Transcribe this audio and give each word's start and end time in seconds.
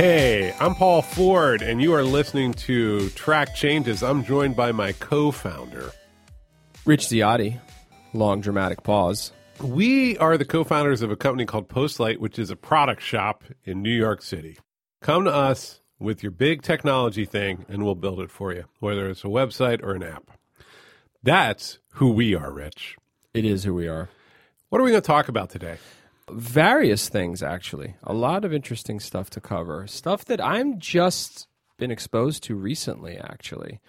Hey, 0.00 0.54
I'm 0.58 0.74
Paul 0.74 1.02
Ford, 1.02 1.60
and 1.60 1.82
you 1.82 1.92
are 1.92 2.02
listening 2.02 2.54
to 2.54 3.10
Track 3.10 3.54
Changes. 3.54 4.02
I'm 4.02 4.24
joined 4.24 4.56
by 4.56 4.72
my 4.72 4.92
co 4.92 5.30
founder. 5.30 5.92
Rich 6.86 7.02
Ziade, 7.08 7.60
long 8.14 8.40
dramatic 8.40 8.82
pause. 8.82 9.32
We 9.60 10.16
are 10.16 10.38
the 10.38 10.46
co 10.46 10.64
founders 10.64 11.02
of 11.02 11.10
a 11.10 11.16
company 11.16 11.44
called 11.44 11.68
Postlight, 11.68 12.16
which 12.16 12.38
is 12.38 12.50
a 12.50 12.56
product 12.56 13.02
shop 13.02 13.44
in 13.64 13.82
New 13.82 13.94
York 13.94 14.22
City. 14.22 14.56
Come 15.02 15.24
to 15.24 15.34
us 15.34 15.82
with 15.98 16.22
your 16.22 16.32
big 16.32 16.62
technology 16.62 17.26
thing, 17.26 17.66
and 17.68 17.84
we'll 17.84 17.94
build 17.94 18.20
it 18.20 18.30
for 18.30 18.54
you, 18.54 18.64
whether 18.78 19.10
it's 19.10 19.24
a 19.24 19.26
website 19.26 19.82
or 19.82 19.92
an 19.92 20.02
app. 20.02 20.30
That's 21.22 21.78
who 21.96 22.10
we 22.10 22.34
are, 22.34 22.50
Rich. 22.50 22.96
It 23.34 23.44
is 23.44 23.64
who 23.64 23.74
we 23.74 23.86
are. 23.86 24.08
What 24.70 24.80
are 24.80 24.84
we 24.84 24.92
going 24.92 25.02
to 25.02 25.06
talk 25.06 25.28
about 25.28 25.50
today? 25.50 25.76
Various 26.32 27.08
things, 27.08 27.42
actually. 27.42 27.96
A 28.04 28.12
lot 28.12 28.44
of 28.44 28.52
interesting 28.52 29.00
stuff 29.00 29.30
to 29.30 29.40
cover. 29.40 29.86
Stuff 29.86 30.24
that 30.26 30.44
I'm 30.44 30.78
just 30.78 31.48
been 31.78 31.90
exposed 31.90 32.42
to 32.44 32.54
recently, 32.54 33.16
actually. 33.16 33.80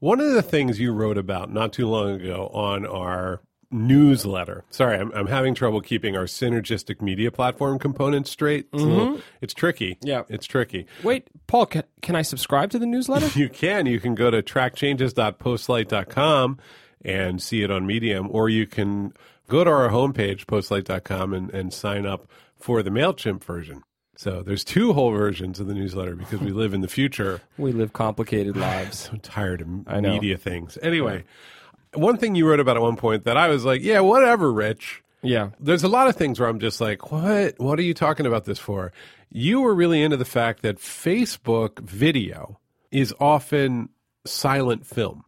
One 0.00 0.20
of 0.20 0.32
the 0.32 0.42
things 0.42 0.78
you 0.78 0.92
wrote 0.92 1.16
about 1.16 1.50
not 1.50 1.72
too 1.72 1.88
long 1.88 2.10
ago 2.10 2.50
on 2.52 2.84
our 2.84 3.40
newsletter. 3.70 4.64
Sorry, 4.70 4.98
I'm, 4.98 5.12
I'm 5.12 5.26
having 5.26 5.54
trouble 5.54 5.80
keeping 5.80 6.14
our 6.16 6.24
synergistic 6.24 7.00
media 7.00 7.30
platform 7.30 7.78
components 7.78 8.30
straight. 8.30 8.66
It's, 8.72 8.82
a 8.82 8.86
mm-hmm. 8.86 8.96
little, 8.96 9.20
it's 9.40 9.54
tricky. 9.54 9.96
Yeah. 10.02 10.24
It's 10.28 10.46
tricky. 10.46 10.86
Wait, 11.02 11.28
Paul, 11.46 11.66
can, 11.66 11.84
can 12.02 12.16
I 12.16 12.22
subscribe 12.22 12.70
to 12.70 12.78
the 12.78 12.86
newsletter? 12.86 13.26
You 13.38 13.50
can. 13.50 13.84
You 13.86 14.00
can 14.00 14.14
go 14.14 14.30
to 14.30 14.42
trackchanges.postlight.com 14.42 16.58
and 17.04 17.42
see 17.42 17.62
it 17.62 17.70
on 17.70 17.86
Medium, 17.86 18.28
or 18.30 18.48
you 18.48 18.66
can 18.66 19.12
go 19.48 19.64
to 19.64 19.70
our 19.70 19.90
homepage, 19.90 20.46
postlight.com, 20.46 21.32
and, 21.32 21.50
and 21.52 21.72
sign 21.72 22.06
up 22.06 22.28
for 22.58 22.82
the 22.82 22.90
MailChimp 22.90 23.42
version. 23.44 23.82
So 24.16 24.42
there's 24.42 24.64
two 24.64 24.94
whole 24.94 25.10
versions 25.10 25.60
of 25.60 25.66
the 25.66 25.74
newsletter 25.74 26.16
because 26.16 26.40
we 26.40 26.50
live 26.50 26.72
in 26.72 26.80
the 26.80 26.88
future. 26.88 27.42
we 27.58 27.72
live 27.72 27.92
complicated 27.92 28.56
lives. 28.56 29.08
I'm 29.12 29.20
tired 29.20 29.60
of 29.60 30.02
media 30.02 30.38
things. 30.38 30.78
Anyway, 30.82 31.24
one 31.92 32.16
thing 32.16 32.34
you 32.34 32.48
wrote 32.48 32.60
about 32.60 32.76
at 32.76 32.82
one 32.82 32.96
point 32.96 33.24
that 33.24 33.36
I 33.36 33.48
was 33.48 33.64
like, 33.64 33.82
yeah, 33.82 34.00
whatever, 34.00 34.52
Rich. 34.52 35.02
Yeah. 35.22 35.50
There's 35.60 35.82
a 35.82 35.88
lot 35.88 36.08
of 36.08 36.16
things 36.16 36.40
where 36.40 36.48
I'm 36.48 36.60
just 36.60 36.80
like, 36.80 37.10
what? 37.10 37.58
What 37.58 37.78
are 37.78 37.82
you 37.82 37.94
talking 37.94 38.26
about 38.26 38.44
this 38.44 38.58
for? 38.58 38.92
You 39.30 39.60
were 39.60 39.74
really 39.74 40.02
into 40.02 40.16
the 40.16 40.24
fact 40.24 40.62
that 40.62 40.78
Facebook 40.78 41.80
video 41.80 42.58
is 42.90 43.12
often 43.20 43.90
silent 44.24 44.86
film. 44.86 45.24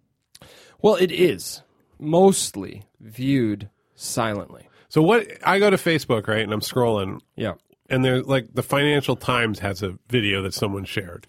Well, 0.81 0.95
it 0.95 1.11
is 1.11 1.63
mostly 1.99 2.85
viewed 3.01 3.69
silently. 4.03 4.69
So 4.89 5.03
what 5.03 5.27
I 5.45 5.59
go 5.59 5.69
to 5.71 5.77
Facebook, 5.77 6.29
right, 6.29 6.41
and 6.43 6.53
I'm 6.53 6.61
scrolling 6.61 7.21
Yeah. 7.37 7.55
and 7.91 8.05
there's 8.05 8.27
like 8.27 8.55
the 8.55 8.63
Financial 8.63 9.17
Times 9.17 9.59
has 9.59 9.83
a 9.83 9.99
video 10.09 10.43
that 10.43 10.55
someone 10.55 10.85
shared. 10.85 11.27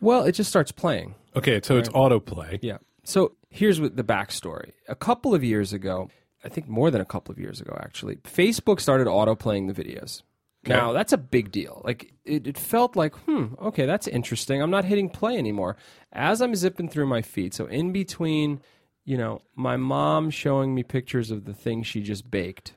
Well, 0.00 0.24
it 0.24 0.32
just 0.32 0.50
starts 0.50 0.70
playing. 0.72 1.14
Okay, 1.34 1.60
so 1.62 1.76
it's 1.78 1.88
autoplay. 1.90 2.58
Yeah. 2.62 2.78
So 3.04 3.32
here's 3.50 3.80
what 3.80 3.96
the 3.96 4.04
backstory. 4.04 4.72
A 4.88 4.94
couple 4.94 5.34
of 5.34 5.42
years 5.42 5.72
ago, 5.72 6.08
I 6.44 6.48
think 6.48 6.68
more 6.68 6.90
than 6.90 7.00
a 7.00 7.04
couple 7.04 7.32
of 7.32 7.38
years 7.38 7.60
ago, 7.60 7.76
actually, 7.80 8.16
Facebook 8.16 8.78
started 8.80 9.06
autoplaying 9.06 9.72
the 9.72 9.82
videos. 9.82 10.22
Now 10.64 10.92
that's 10.92 11.12
a 11.12 11.18
big 11.18 11.50
deal. 11.50 11.82
Like 11.84 12.12
it, 12.24 12.46
it 12.46 12.56
felt 12.56 12.94
like, 12.94 13.16
hmm, 13.16 13.46
okay, 13.60 13.84
that's 13.84 14.06
interesting. 14.06 14.62
I'm 14.62 14.70
not 14.70 14.84
hitting 14.84 15.08
play 15.08 15.36
anymore. 15.36 15.76
As 16.12 16.40
I'm 16.40 16.54
zipping 16.54 16.88
through 16.88 17.06
my 17.06 17.20
feed, 17.20 17.52
so 17.52 17.66
in 17.66 17.90
between, 17.92 18.60
you 19.04 19.16
know, 19.16 19.42
my 19.56 19.76
mom 19.76 20.30
showing 20.30 20.74
me 20.74 20.82
pictures 20.82 21.30
of 21.30 21.44
the 21.44 21.54
thing 21.54 21.82
she 21.82 22.00
just 22.02 22.30
baked 22.30 22.74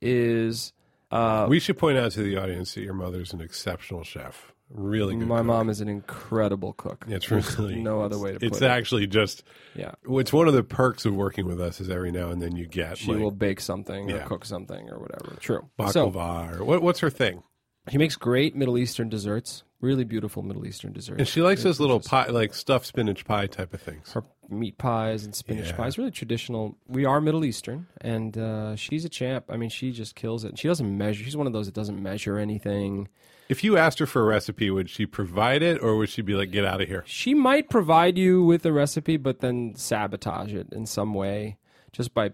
is 0.00 0.72
uh, 1.10 1.46
We 1.48 1.60
should 1.60 1.78
point 1.78 1.98
out 1.98 2.12
to 2.12 2.22
the 2.22 2.36
audience 2.36 2.74
that 2.74 2.82
your 2.82 2.94
mother's 2.94 3.32
an 3.32 3.40
exceptional 3.40 4.04
chef. 4.04 4.52
Really 4.68 5.14
good. 5.16 5.28
my 5.28 5.36
cook. 5.38 5.46
mom 5.46 5.68
is 5.70 5.80
an 5.80 5.88
incredible 5.88 6.72
cook. 6.72 7.04
It's 7.08 7.30
really 7.30 7.76
no 7.76 8.00
other 8.02 8.18
way 8.18 8.32
to 8.32 8.44
It's 8.44 8.58
put 8.58 8.64
it. 8.64 8.68
actually 8.70 9.06
just 9.06 9.44
Yeah. 9.76 9.92
It's 10.08 10.32
one 10.32 10.48
of 10.48 10.54
the 10.54 10.64
perks 10.64 11.06
of 11.06 11.14
working 11.14 11.46
with 11.46 11.60
us 11.60 11.80
is 11.80 11.88
every 11.88 12.10
now 12.10 12.30
and 12.30 12.42
then 12.42 12.56
you 12.56 12.66
get 12.66 12.98
She 12.98 13.12
like 13.12 13.20
will 13.20 13.30
bake 13.30 13.60
something 13.60 14.10
or 14.10 14.18
cook 14.26 14.44
something 14.44 14.90
or 14.90 14.98
whatever. 14.98 15.36
True. 15.38 15.68
So 15.90 16.10
baklava 16.10 16.58
or 16.60 16.64
what, 16.64 16.82
what's 16.82 16.98
her 16.98 17.10
thing? 17.10 17.44
He 17.88 17.98
makes 17.98 18.16
great 18.16 18.56
Middle 18.56 18.76
Eastern 18.76 19.08
desserts, 19.08 19.62
really 19.80 20.02
beautiful 20.02 20.42
Middle 20.42 20.66
Eastern 20.66 20.92
desserts. 20.92 21.20
And 21.20 21.28
she 21.28 21.42
likes 21.42 21.62
those 21.62 21.78
little 21.78 22.00
pie, 22.00 22.26
like 22.30 22.52
stuffed 22.52 22.86
spinach 22.86 23.24
pie 23.24 23.46
type 23.46 23.72
of 23.72 23.80
things. 23.80 24.12
her 24.14 24.24
meat 24.50 24.78
pies 24.78 25.24
and 25.24 25.34
spinach 25.34 25.68
Yeah. 25.70 25.76
pies, 25.76 25.98
really 25.98 26.10
traditional. 26.10 26.76
We 26.88 27.04
are 27.04 27.20
Middle 27.20 27.44
Eastern, 27.44 27.86
and 28.00 28.36
uh, 28.38 28.76
she's 28.76 29.04
a 29.04 29.08
champ. 29.08 29.44
I 29.48 29.56
mean, 29.56 29.70
she 29.70 29.92
just 29.92 30.14
kills 30.14 30.44
it. 30.44 30.58
She 30.58 30.68
doesn't 30.68 30.96
measure. 30.96 31.24
She's 31.24 31.36
one 31.36 31.46
of 31.46 31.52
those 31.52 31.66
that 31.66 31.74
doesn't 31.74 32.00
measure 32.02 32.38
anything. 32.38 33.08
If 33.48 33.62
you 33.62 33.76
asked 33.76 33.98
her 34.00 34.06
for 34.06 34.22
a 34.22 34.24
recipe, 34.24 34.70
would 34.70 34.90
she 34.90 35.06
provide 35.06 35.62
it 35.62 35.80
or 35.82 35.96
would 35.96 36.08
she 36.08 36.20
be 36.22 36.34
like, 36.34 36.50
get 36.50 36.64
out 36.64 36.80
of 36.80 36.88
here? 36.88 37.04
She 37.06 37.32
might 37.34 37.70
provide 37.70 38.18
you 38.18 38.42
with 38.44 38.66
a 38.66 38.72
recipe, 38.72 39.16
but 39.16 39.38
then 39.40 39.74
sabotage 39.76 40.52
it 40.52 40.68
in 40.72 40.84
some 40.86 41.14
way 41.14 41.56
just 41.92 42.12
by 42.12 42.32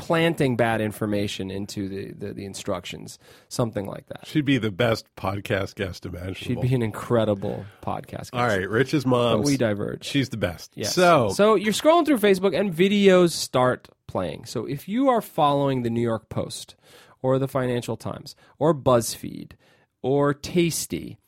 planting 0.00 0.56
bad 0.56 0.80
information 0.80 1.50
into 1.50 1.88
the, 1.88 2.12
the, 2.12 2.32
the 2.32 2.44
instructions, 2.46 3.18
something 3.48 3.86
like 3.86 4.06
that. 4.06 4.26
She'd 4.26 4.46
be 4.46 4.56
the 4.56 4.70
best 4.70 5.06
podcast 5.14 5.74
guest 5.74 6.06
imaginable. 6.06 6.34
She'd 6.34 6.60
be 6.60 6.74
an 6.74 6.82
incredible 6.82 7.66
podcast. 7.82 8.30
All 8.32 8.46
guest. 8.46 8.58
right, 8.58 8.68
Rich's 8.68 9.04
mom. 9.04 9.42
we 9.42 9.56
diverge. 9.58 10.04
She's 10.04 10.30
the 10.30 10.38
best. 10.38 10.72
Yes. 10.74 10.94
So, 10.94 11.28
so 11.28 11.54
you're 11.54 11.74
scrolling 11.74 12.06
through 12.06 12.18
Facebook 12.18 12.58
and 12.58 12.74
videos 12.74 13.32
start 13.32 13.88
playing. 14.06 14.46
So 14.46 14.64
if 14.64 14.88
you 14.88 15.10
are 15.10 15.20
following 15.20 15.82
the 15.82 15.90
New 15.90 16.00
York 16.00 16.28
Post 16.30 16.74
or 17.20 17.38
the 17.38 17.48
Financial 17.48 17.96
Times 17.96 18.34
or 18.58 18.74
BuzzFeed 18.74 19.52
or 20.00 20.32
Tasty, 20.32 21.18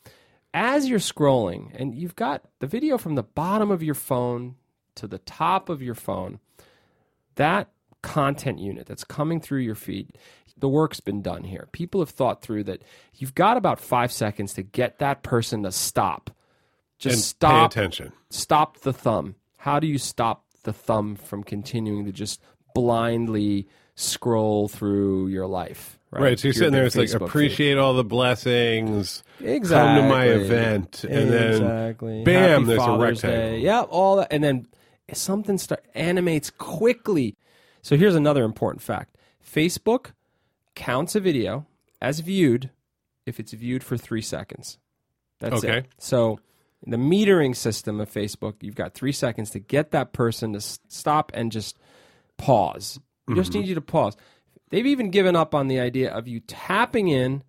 as 0.54 0.88
you're 0.88 0.98
scrolling 0.98 1.70
and 1.74 1.94
you've 1.94 2.16
got 2.16 2.42
the 2.60 2.66
video 2.66 2.96
from 2.96 3.14
the 3.14 3.22
bottom 3.22 3.70
of 3.70 3.82
your 3.82 3.94
phone 3.94 4.56
to 4.94 5.06
the 5.06 5.18
top 5.18 5.68
of 5.68 5.82
your 5.82 5.94
phone, 5.94 6.40
that 7.36 7.68
content 8.02 8.58
unit 8.58 8.86
that's 8.86 9.04
coming 9.04 9.40
through 9.40 9.60
your 9.60 9.74
feed, 9.74 10.18
the 10.58 10.68
work's 10.68 11.00
been 11.00 11.22
done 11.22 11.44
here. 11.44 11.68
People 11.72 12.00
have 12.00 12.10
thought 12.10 12.42
through 12.42 12.64
that 12.64 12.82
you've 13.14 13.34
got 13.34 13.56
about 13.56 13.80
five 13.80 14.12
seconds 14.12 14.54
to 14.54 14.62
get 14.62 14.98
that 14.98 15.22
person 15.22 15.62
to 15.62 15.72
stop. 15.72 16.30
Just 16.98 17.14
and 17.14 17.22
stop 17.24 17.72
pay 17.72 17.80
attention. 17.80 18.12
stop 18.30 18.80
the 18.80 18.92
thumb. 18.92 19.34
How 19.56 19.80
do 19.80 19.86
you 19.86 19.98
stop 19.98 20.44
the 20.62 20.72
thumb 20.72 21.16
from 21.16 21.42
continuing 21.42 22.04
to 22.04 22.12
just 22.12 22.40
blindly 22.74 23.66
scroll 23.94 24.68
through 24.68 25.28
your 25.28 25.46
life? 25.46 25.98
Right. 26.10 26.22
Right. 26.22 26.38
So 26.38 26.48
you're 26.48 26.52
Your 26.54 26.58
sitting 26.58 26.72
there, 26.74 26.84
it's 26.84 26.94
like, 26.94 27.08
Facebook 27.08 27.20
feed. 27.20 27.26
appreciate 27.28 27.78
all 27.78 27.94
the 27.94 28.04
blessings. 28.04 29.22
exactly. 29.40 30.00
Come 30.02 30.08
to 30.10 30.14
my 30.14 30.24
event. 30.26 31.04
And 31.04 31.30
then, 31.30 31.94
bam, 32.24 32.64
Happy 32.64 32.64
there's 32.64 32.82
a 32.86 32.96
rectangle. 32.98 33.30
Day. 33.30 33.58
Yeah, 33.60 33.80
all 33.80 34.16
that, 34.16 34.28
and 34.30 34.44
then 34.44 34.66
something 35.14 35.56
start 35.58 35.84
animates 35.94 36.50
quickly. 36.50 37.36
So 37.82 37.96
here's 37.96 38.14
another 38.14 38.44
important 38.44 38.82
fact: 38.82 39.16
Facebook 39.44 40.12
counts 40.74 41.14
a 41.14 41.20
video 41.20 41.66
as 42.00 42.20
viewed 42.20 42.70
if 43.26 43.38
it's 43.38 43.52
viewed 43.52 43.84
for 43.84 43.96
three 43.96 44.22
seconds. 44.22 44.78
That's 45.38 45.64
Okay. 45.64 45.78
it. 45.78 45.86
So 45.98 46.38
in 46.84 46.90
the 46.90 46.96
metering 46.96 47.54
system 47.54 48.00
of 48.00 48.10
Facebook, 48.10 48.54
you've 48.60 48.74
got 48.74 48.94
three 48.94 49.12
seconds 49.12 49.50
to 49.50 49.58
get 49.58 49.92
that 49.92 50.12
person 50.12 50.52
to 50.52 50.60
stop 50.60 51.30
and 51.34 51.52
just 51.52 51.78
pause. 52.38 52.98
We 53.26 53.34
just 53.34 53.50
mm-hmm. 53.50 53.60
need 53.60 53.68
you 53.68 53.74
to 53.76 53.80
pause. 53.80 54.16
They've 54.70 54.86
even 54.86 55.10
given 55.10 55.36
up 55.36 55.54
on 55.54 55.68
the 55.68 55.78
idea 55.80 56.10
of 56.10 56.26
you 56.26 56.40
tapping 56.40 57.08
in 57.08 57.44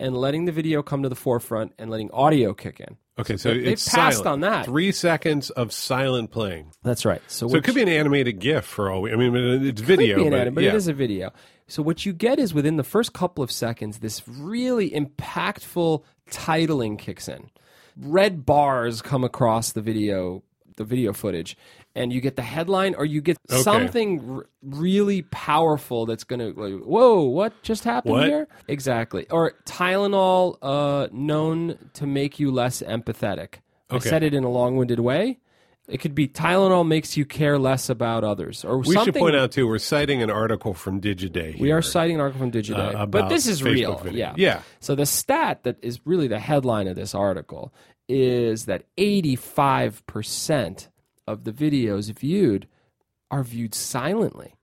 and 0.00 0.16
letting 0.16 0.46
the 0.46 0.52
video 0.52 0.82
come 0.82 1.02
to 1.02 1.08
the 1.08 1.14
forefront 1.14 1.72
and 1.78 1.90
letting 1.90 2.10
audio 2.10 2.54
kick 2.54 2.80
in. 2.80 2.96
Okay, 3.18 3.36
so 3.36 3.50
They've 3.52 3.66
it's 3.66 3.88
passed 3.88 4.18
silent. 4.18 4.32
on 4.32 4.40
that. 4.40 4.64
Three 4.64 4.90
seconds 4.90 5.50
of 5.50 5.72
silent 5.72 6.30
playing. 6.30 6.72
That's 6.82 7.04
right. 7.04 7.20
So, 7.26 7.46
So 7.48 7.56
it 7.56 7.64
could 7.64 7.74
be 7.74 7.82
an 7.82 7.88
animated 7.88 8.38
GIF 8.38 8.64
for 8.64 8.90
all 8.90 9.02
we. 9.02 9.12
I 9.12 9.16
mean, 9.16 9.34
it's 9.66 9.82
video, 9.82 10.16
could 10.16 10.22
be 10.22 10.26
an 10.28 10.32
but, 10.32 10.40
edit, 10.40 10.54
but 10.54 10.64
yeah. 10.64 10.70
it 10.70 10.76
is 10.76 10.88
a 10.88 10.94
video. 10.94 11.32
So 11.66 11.82
what 11.82 12.06
you 12.06 12.12
get 12.12 12.38
is 12.38 12.54
within 12.54 12.76
the 12.76 12.84
first 12.84 13.12
couple 13.12 13.44
of 13.44 13.52
seconds, 13.52 13.98
this 13.98 14.26
really 14.26 14.90
impactful 14.90 16.02
titling 16.30 16.98
kicks 16.98 17.28
in. 17.28 17.50
Red 17.98 18.46
bars 18.46 19.02
come 19.02 19.24
across 19.24 19.72
the 19.72 19.82
video, 19.82 20.42
the 20.76 20.84
video 20.84 21.12
footage, 21.12 21.56
and 21.94 22.12
you 22.12 22.20
get 22.20 22.36
the 22.36 22.42
headline, 22.42 22.94
or 22.94 23.04
you 23.04 23.20
get 23.20 23.36
Okay. 23.50 23.60
something 23.62 24.36
r- 24.38 24.46
really 24.62 25.22
powerful 25.22 26.06
that's 26.06 26.24
going 26.24 26.40
to, 26.40 26.58
like, 26.58 26.82
whoa, 26.84 27.22
what 27.22 27.52
just 27.62 27.84
happened 27.84 28.12
What? 28.12 28.28
here? 28.28 28.48
Exactly. 28.68 29.26
Or 29.30 29.52
Tylenol, 29.66 30.56
uh, 30.62 31.08
known 31.12 31.76
to 31.94 32.06
make 32.06 32.38
you 32.40 32.50
less 32.50 32.82
empathetic. 32.82 33.56
okay. 33.90 34.08
I 34.08 34.10
said 34.10 34.22
it 34.22 34.32
in 34.32 34.42
a 34.44 34.48
long-winded 34.50 35.00
way. 35.00 35.38
It 35.88 35.98
could 36.00 36.14
be 36.14 36.28
Tylenol 36.28 36.86
makes 36.86 37.16
you 37.16 37.26
care 37.26 37.58
less 37.58 37.90
about 37.90 38.24
others, 38.24 38.64
or 38.64 38.78
We 38.78 38.94
something. 38.94 39.12
should 39.12 39.14
point 39.20 39.36
out 39.36 39.50
too. 39.52 39.66
We're 39.66 39.78
citing 39.78 40.22
an 40.22 40.30
article 40.30 40.72
from 40.74 41.00
Digiday. 41.00 41.58
We 41.60 41.72
are 41.72 41.82
citing 41.82 42.14
an 42.14 42.20
article 42.22 42.40
from 42.40 42.52
Digiday, 42.52 42.94
Uh, 42.94 43.04
but 43.04 43.28
this 43.28 43.46
is 43.46 43.60
Facebook 43.60 43.74
real. 43.74 43.98
video. 43.98 44.18
Yeah, 44.18 44.34
Yeah. 44.38 44.62
So 44.80 44.94
the 44.94 45.04
stat 45.04 45.64
that 45.64 45.76
is 45.82 46.00
really 46.06 46.28
the 46.28 46.38
headline 46.38 46.86
of 46.86 46.94
this 46.96 47.14
article 47.14 47.74
is 48.08 48.64
that 48.66 48.84
eighty-five 48.96 50.06
percent 50.06 50.88
of 51.26 51.44
the 51.44 51.52
videos 51.52 52.12
viewed 52.18 52.66
are 53.30 53.42
viewed 53.42 53.74
silently. 53.74 54.54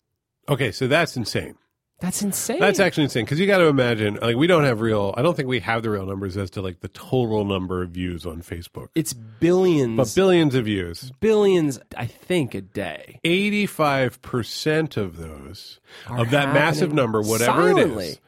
Okay, 0.48 0.72
so 0.72 0.88
that's 0.88 1.16
insane. 1.16 1.56
That's 2.02 2.22
insane. 2.22 2.60
That's 2.62 2.80
actually 2.80 3.04
insane 3.04 3.26
because 3.26 3.42
you 3.42 3.46
got 3.46 3.58
to 3.58 3.66
imagine, 3.66 4.20
like, 4.22 4.38
we 4.38 4.48
don't 4.48 4.64
have 4.64 4.80
real. 4.80 5.14
I 5.18 5.22
don't 5.22 5.36
think 5.36 5.50
we 5.50 5.60
have 5.60 5.84
the 5.84 5.90
real 5.90 6.06
numbers 6.06 6.38
as 6.38 6.50
to 6.52 6.62
like 6.62 6.80
the 6.80 6.88
total 6.88 7.44
number 7.44 7.84
of 7.84 7.90
views 7.90 8.26
on 8.26 8.42
Facebook, 8.42 8.88
it's 8.96 9.12
billions, 9.12 9.98
but 9.98 10.14
billions 10.16 10.56
of 10.56 10.64
views. 10.64 11.12
billions, 11.20 11.78
I 11.98 12.06
think, 12.06 12.56
a 12.56 12.62
day. 12.62 13.20
Eighty-five 13.26 14.22
percent 14.22 14.96
of 14.96 15.18
those 15.18 15.82
Are 16.08 16.22
of 16.22 16.32
that 16.32 16.54
massive 16.54 16.94
number, 16.94 17.22
whatever 17.22 17.74
silently. 17.74 18.06
it 18.06 18.10
is, 18.12 18.20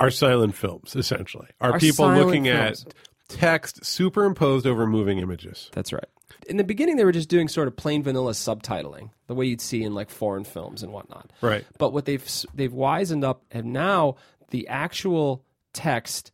are 0.00 0.10
silent 0.10 0.56
films. 0.56 0.96
Essentially, 0.96 1.46
are, 1.60 1.74
Are 1.74 1.78
people 1.78 2.08
looking 2.12 2.46
films. 2.46 2.84
at 2.86 2.94
text 3.28 3.84
superimposed 3.84 4.66
over 4.66 4.84
moving 4.84 5.18
images. 5.18 5.70
That's 5.72 5.92
right. 5.92 6.08
In 6.48 6.56
the 6.56 6.64
beginning, 6.64 6.96
they 6.96 7.04
were 7.04 7.12
just 7.12 7.28
doing 7.28 7.48
sort 7.48 7.68
of 7.68 7.76
plain 7.76 8.02
vanilla 8.02 8.32
subtitling, 8.32 9.10
the 9.26 9.34
way 9.34 9.46
you'd 9.46 9.60
see 9.60 9.82
in 9.82 9.94
like 9.94 10.10
foreign 10.10 10.44
films 10.44 10.82
and 10.82 10.92
whatnot. 10.92 11.32
Right. 11.40 11.64
But 11.78 11.92
what 11.92 12.04
they've 12.04 12.26
they've 12.54 12.72
wizened 12.72 13.24
up, 13.24 13.44
and 13.50 13.72
now 13.72 14.16
the 14.50 14.68
actual 14.68 15.44
text, 15.72 16.32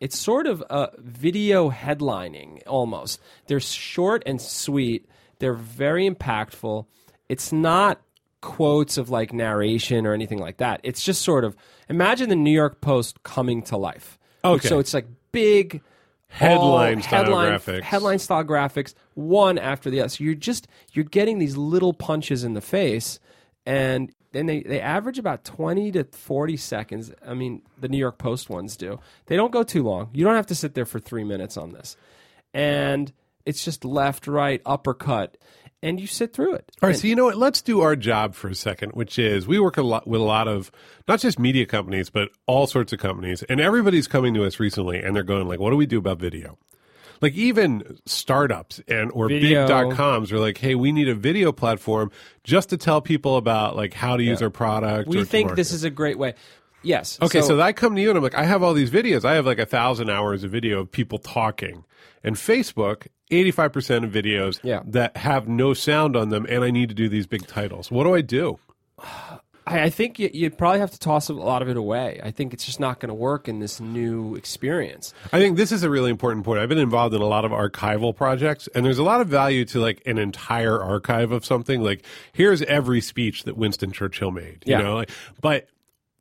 it's 0.00 0.18
sort 0.18 0.46
of 0.46 0.62
a 0.70 0.90
video 0.98 1.70
headlining 1.70 2.62
almost. 2.66 3.20
They're 3.46 3.60
short 3.60 4.22
and 4.26 4.40
sweet. 4.40 5.08
They're 5.38 5.54
very 5.54 6.08
impactful. 6.08 6.86
It's 7.28 7.52
not 7.52 8.00
quotes 8.40 8.96
of 8.96 9.10
like 9.10 9.32
narration 9.32 10.06
or 10.06 10.14
anything 10.14 10.38
like 10.38 10.58
that. 10.58 10.80
It's 10.82 11.02
just 11.02 11.22
sort 11.22 11.44
of 11.44 11.56
imagine 11.88 12.28
the 12.28 12.36
New 12.36 12.50
York 12.50 12.80
Post 12.80 13.22
coming 13.22 13.62
to 13.64 13.76
life. 13.76 14.18
Okay. 14.44 14.68
So 14.68 14.78
it's 14.78 14.94
like 14.94 15.06
big 15.32 15.82
Headline 16.30 17.02
style 17.02 17.24
headline, 17.24 17.52
graphics. 17.52 17.80
Headline 17.82 18.18
style 18.18 18.44
graphics, 18.44 18.94
one 19.14 19.58
after 19.58 19.90
the 19.90 20.00
other. 20.00 20.08
So 20.08 20.24
you're 20.24 20.34
just 20.34 20.68
you're 20.92 21.04
getting 21.04 21.38
these 21.38 21.56
little 21.56 21.92
punches 21.92 22.44
in 22.44 22.54
the 22.54 22.60
face, 22.60 23.18
and 23.66 24.12
then 24.32 24.46
they, 24.46 24.62
they 24.62 24.80
average 24.80 25.18
about 25.18 25.44
twenty 25.44 25.90
to 25.92 26.04
forty 26.04 26.56
seconds. 26.56 27.12
I 27.26 27.34
mean, 27.34 27.62
the 27.78 27.88
New 27.88 27.98
York 27.98 28.18
Post 28.18 28.48
ones 28.48 28.76
do. 28.76 29.00
They 29.26 29.36
don't 29.36 29.52
go 29.52 29.62
too 29.62 29.82
long. 29.82 30.08
You 30.12 30.24
don't 30.24 30.36
have 30.36 30.46
to 30.46 30.54
sit 30.54 30.74
there 30.74 30.86
for 30.86 31.00
three 31.00 31.24
minutes 31.24 31.56
on 31.56 31.72
this, 31.72 31.96
and 32.54 33.12
it's 33.44 33.64
just 33.64 33.84
left, 33.84 34.26
right, 34.26 34.62
uppercut, 34.64 35.36
and 35.82 36.00
you 36.00 36.06
sit 36.06 36.32
through 36.32 36.54
it. 36.54 36.70
All 36.82 36.88
right, 36.88 36.96
so 36.96 37.06
you 37.06 37.14
know 37.14 37.24
what? 37.26 37.36
Let's 37.36 37.62
do 37.62 37.80
our 37.80 37.96
job 37.96 38.34
for 38.34 38.48
a 38.48 38.54
second, 38.54 38.92
which 38.92 39.18
is 39.18 39.46
we 39.46 39.58
work 39.58 39.76
a 39.76 39.82
lot 39.82 40.06
with 40.06 40.20
a 40.20 40.24
lot 40.24 40.48
of 40.48 40.70
not 41.08 41.20
just 41.20 41.38
media 41.38 41.66
companies, 41.66 42.10
but 42.10 42.30
all 42.46 42.66
sorts 42.66 42.92
of 42.92 42.98
companies, 42.98 43.42
and 43.44 43.60
everybody's 43.60 44.06
coming 44.08 44.34
to 44.34 44.44
us 44.44 44.60
recently, 44.60 44.98
and 45.00 45.14
they're 45.16 45.22
going 45.22 45.48
like, 45.48 45.60
"What 45.60 45.70
do 45.70 45.76
we 45.76 45.86
do 45.86 45.98
about 45.98 46.18
video?" 46.18 46.58
Like 47.22 47.34
even 47.34 47.98
startups 48.06 48.80
and 48.88 49.10
or 49.12 49.28
Video. 49.28 49.62
big 49.62 49.68
dot 49.68 49.92
coms 49.94 50.32
are 50.32 50.38
like, 50.38 50.58
"Hey, 50.58 50.74
we 50.74 50.90
need 50.90 51.08
a 51.08 51.14
video 51.14 51.52
platform 51.52 52.10
just 52.44 52.70
to 52.70 52.76
tell 52.76 53.00
people 53.00 53.36
about 53.36 53.76
like 53.76 53.92
how 53.92 54.16
to 54.16 54.22
use 54.22 54.40
our 54.42 54.50
product." 54.50 55.08
We 55.08 55.24
think 55.24 55.54
this 55.54 55.72
is 55.72 55.84
a 55.84 55.90
great 55.90 56.18
way. 56.18 56.34
Yes. 56.82 57.18
Okay, 57.20 57.42
so, 57.42 57.60
I 57.60 57.72
come 57.72 57.94
to 57.94 58.00
you 58.00 58.08
and 58.08 58.16
I'm 58.16 58.22
like, 58.22 58.34
I 58.34 58.44
have 58.44 58.62
all 58.62 58.72
these 58.72 58.90
videos. 58.90 59.24
I 59.24 59.34
have 59.34 59.44
like 59.44 59.58
a 59.58 59.66
thousand 59.66 60.08
hours 60.08 60.44
of 60.44 60.50
video 60.50 60.80
of 60.80 60.90
people 60.90 61.18
talking. 61.18 61.84
And 62.24 62.36
Facebook, 62.36 63.06
85% 63.30 64.04
of 64.04 64.10
videos 64.12 64.60
Yeah. 64.62 64.80
that 64.86 65.16
have 65.16 65.48
no 65.48 65.72
sound 65.74 66.16
on 66.16 66.28
them, 66.28 66.46
and 66.48 66.64
I 66.64 66.70
need 66.70 66.88
to 66.88 66.94
do 66.94 67.08
these 67.08 67.26
big 67.26 67.46
titles. 67.46 67.90
What 67.90 68.04
do 68.04 68.14
I 68.14 68.20
do? 68.20 68.58
I, 69.66 69.88
think 69.88 70.18
you, 70.18 70.28
you'd 70.32 70.58
probably 70.58 70.80
have 70.80 70.90
to 70.90 70.98
toss 70.98 71.28
a 71.28 71.32
lot 71.32 71.62
of 71.62 71.68
it 71.68 71.76
away. 71.76 72.20
I 72.24 72.32
think 72.32 72.52
it's 72.52 72.64
just 72.66 72.80
not 72.80 72.98
going 72.98 73.08
to 73.08 73.14
work 73.14 73.46
in 73.46 73.60
this 73.60 73.80
new 73.80 74.34
experience. 74.34 75.14
I 75.32 75.38
think 75.38 75.56
this 75.56 75.70
is 75.70 75.82
a 75.84 75.90
really 75.90 76.10
important 76.10 76.44
point. 76.44 76.58
I've 76.60 76.68
been 76.68 76.78
involved 76.78 77.14
in 77.14 77.22
a 77.22 77.26
lot 77.26 77.44
of 77.44 77.52
archival 77.52 78.14
projects, 78.16 78.68
and 78.74 78.84
there's 78.84 78.98
a 78.98 79.04
lot 79.04 79.20
of 79.20 79.28
value 79.28 79.64
to 79.66 79.80
like 79.80 80.02
an 80.06 80.18
entire 80.18 80.82
archive 80.82 81.30
of 81.30 81.44
something. 81.44 81.82
Like, 81.82 82.04
here's 82.32 82.62
every 82.62 83.00
speech 83.00 83.44
that 83.44 83.56
Winston 83.56 83.92
Churchill 83.92 84.32
made, 84.32 84.64
you 84.66 84.72
Yeah. 84.72 84.82
know, 84.82 84.94
like, 84.96 85.10
but 85.40 85.68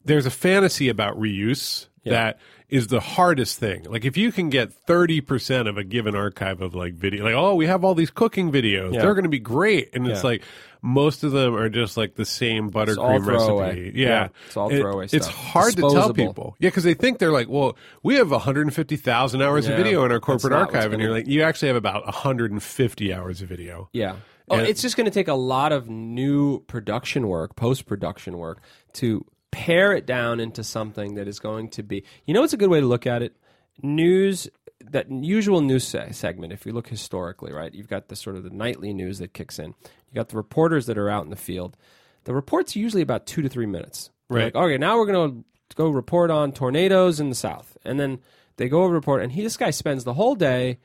there's 0.05 0.25
a 0.27 0.31
fantasy 0.31 0.87
about 0.87 1.19
reuse 1.19 1.87
that 2.05 2.39
is 2.69 2.87
the 2.87 2.99
hardest 2.99 3.57
thing. 3.59 3.83
Like, 3.89 4.05
if 4.05 4.15
you 4.15 4.31
can 4.31 4.49
get 4.49 4.69
30% 4.85 5.67
of 5.67 5.77
a 5.77 5.83
given 5.83 6.15
archive 6.15 6.61
of 6.61 6.75
like 6.75 6.93
video, 6.93 7.23
like, 7.23 7.33
oh, 7.33 7.55
we 7.55 7.65
have 7.65 7.83
all 7.83 7.95
these 7.95 8.11
cooking 8.11 8.51
videos, 8.51 8.93
Yeah. 8.93 9.01
they're 9.01 9.13
going 9.15 9.23
to 9.23 9.29
be 9.29 9.39
great. 9.39 9.89
And 9.95 10.07
it's 10.07 10.23
like, 10.23 10.43
most 10.81 11.23
of 11.23 11.31
them 11.31 11.55
are 11.55 11.67
just 11.69 11.97
like 11.97 12.15
the 12.15 12.25
same 12.25 12.69
buttercream 12.71 13.25
recipe. 13.25 13.91
Yeah. 13.95 14.07
Yeah, 14.07 14.27
it's 14.47 14.55
all 14.57 14.69
It- 14.71 14.79
throwaway 14.79 15.05
It's 15.11 15.25
stuff. 15.25 15.33
hard 15.35 15.75
to 15.77 15.81
tell 15.81 16.13
people. 16.13 16.55
Yeah, 16.59 16.69
because 16.69 16.83
they 16.83 16.93
think 16.93 17.17
they're 17.19 17.31
like, 17.31 17.49
well, 17.49 17.75
we 18.03 18.15
have 18.15 18.31
150,000 18.31 19.41
hours 19.41 19.67
of 19.67 19.75
video 19.75 20.05
in 20.05 20.11
our 20.11 20.19
corporate 20.19 20.53
archive, 20.53 20.93
and 20.93 21.01
you're 21.01 21.11
like, 21.11 21.27
you 21.27 21.41
actually 21.41 21.67
have 21.69 21.75
about 21.77 22.05
150 22.05 23.13
hours 23.13 23.41
of 23.41 23.49
video. 23.49 23.89
Yeah. 23.93 24.15
Oh, 24.51 24.57
And- 24.57 24.67
it's 24.67 24.81
just 24.81 24.95
going 24.95 25.05
to 25.05 25.11
take 25.11 25.27
a 25.27 25.33
lot 25.33 25.71
of 25.71 25.89
new 25.89 26.59
production 26.61 27.27
work, 27.27 27.55
post 27.55 27.85
production 27.85 28.37
work, 28.37 28.61
to 28.93 29.25
pare 29.51 29.93
it 29.93 30.05
down 30.05 30.39
into 30.39 30.63
something 30.63 31.15
that 31.15 31.27
is 31.27 31.39
going 31.39 31.69
to 31.69 31.83
be. 31.83 32.03
You 32.25 32.33
know, 32.33 32.43
it's 32.43 32.53
a 32.53 32.57
good 32.57 32.69
way 32.69 32.79
to 32.79 32.85
look 32.85 33.07
at 33.07 33.21
it. 33.21 33.35
News, 33.81 34.49
that 34.91 35.09
usual 35.11 35.61
news 35.61 35.87
se- 35.87 36.11
segment. 36.11 36.53
If 36.53 36.65
you 36.65 36.73
look 36.73 36.87
historically, 36.87 37.51
right, 37.51 37.73
you've 37.73 37.87
got 37.87 38.07
the 38.09 38.15
sort 38.15 38.35
of 38.35 38.43
the 38.43 38.49
nightly 38.49 38.93
news 38.93 39.19
that 39.19 39.33
kicks 39.33 39.59
in. 39.59 39.67
You 39.67 40.15
got 40.15 40.29
the 40.29 40.37
reporters 40.37 40.85
that 40.87 40.97
are 40.97 41.09
out 41.09 41.23
in 41.23 41.29
the 41.29 41.35
field. 41.35 41.77
The 42.25 42.33
report's 42.33 42.75
usually 42.75 43.01
about 43.01 43.25
two 43.25 43.41
to 43.41 43.49
three 43.49 43.65
minutes. 43.65 44.11
They're 44.29 44.37
Right. 44.37 44.55
Like, 44.55 44.63
okay, 44.63 44.77
now 44.77 44.97
we're 44.97 45.05
going 45.05 45.31
to 45.31 45.75
go 45.75 45.89
report 45.89 46.29
on 46.29 46.51
tornadoes 46.51 47.19
in 47.19 47.29
the 47.29 47.35
south, 47.35 47.77
and 47.83 47.99
then 47.99 48.19
they 48.57 48.67
go 48.69 48.83
over 48.83 48.93
report, 48.93 49.21
and 49.21 49.31
he 49.31 49.41
this 49.41 49.57
guy 49.57 49.69
spends 49.69 50.03
the 50.03 50.13
whole 50.13 50.35
day 50.35 50.79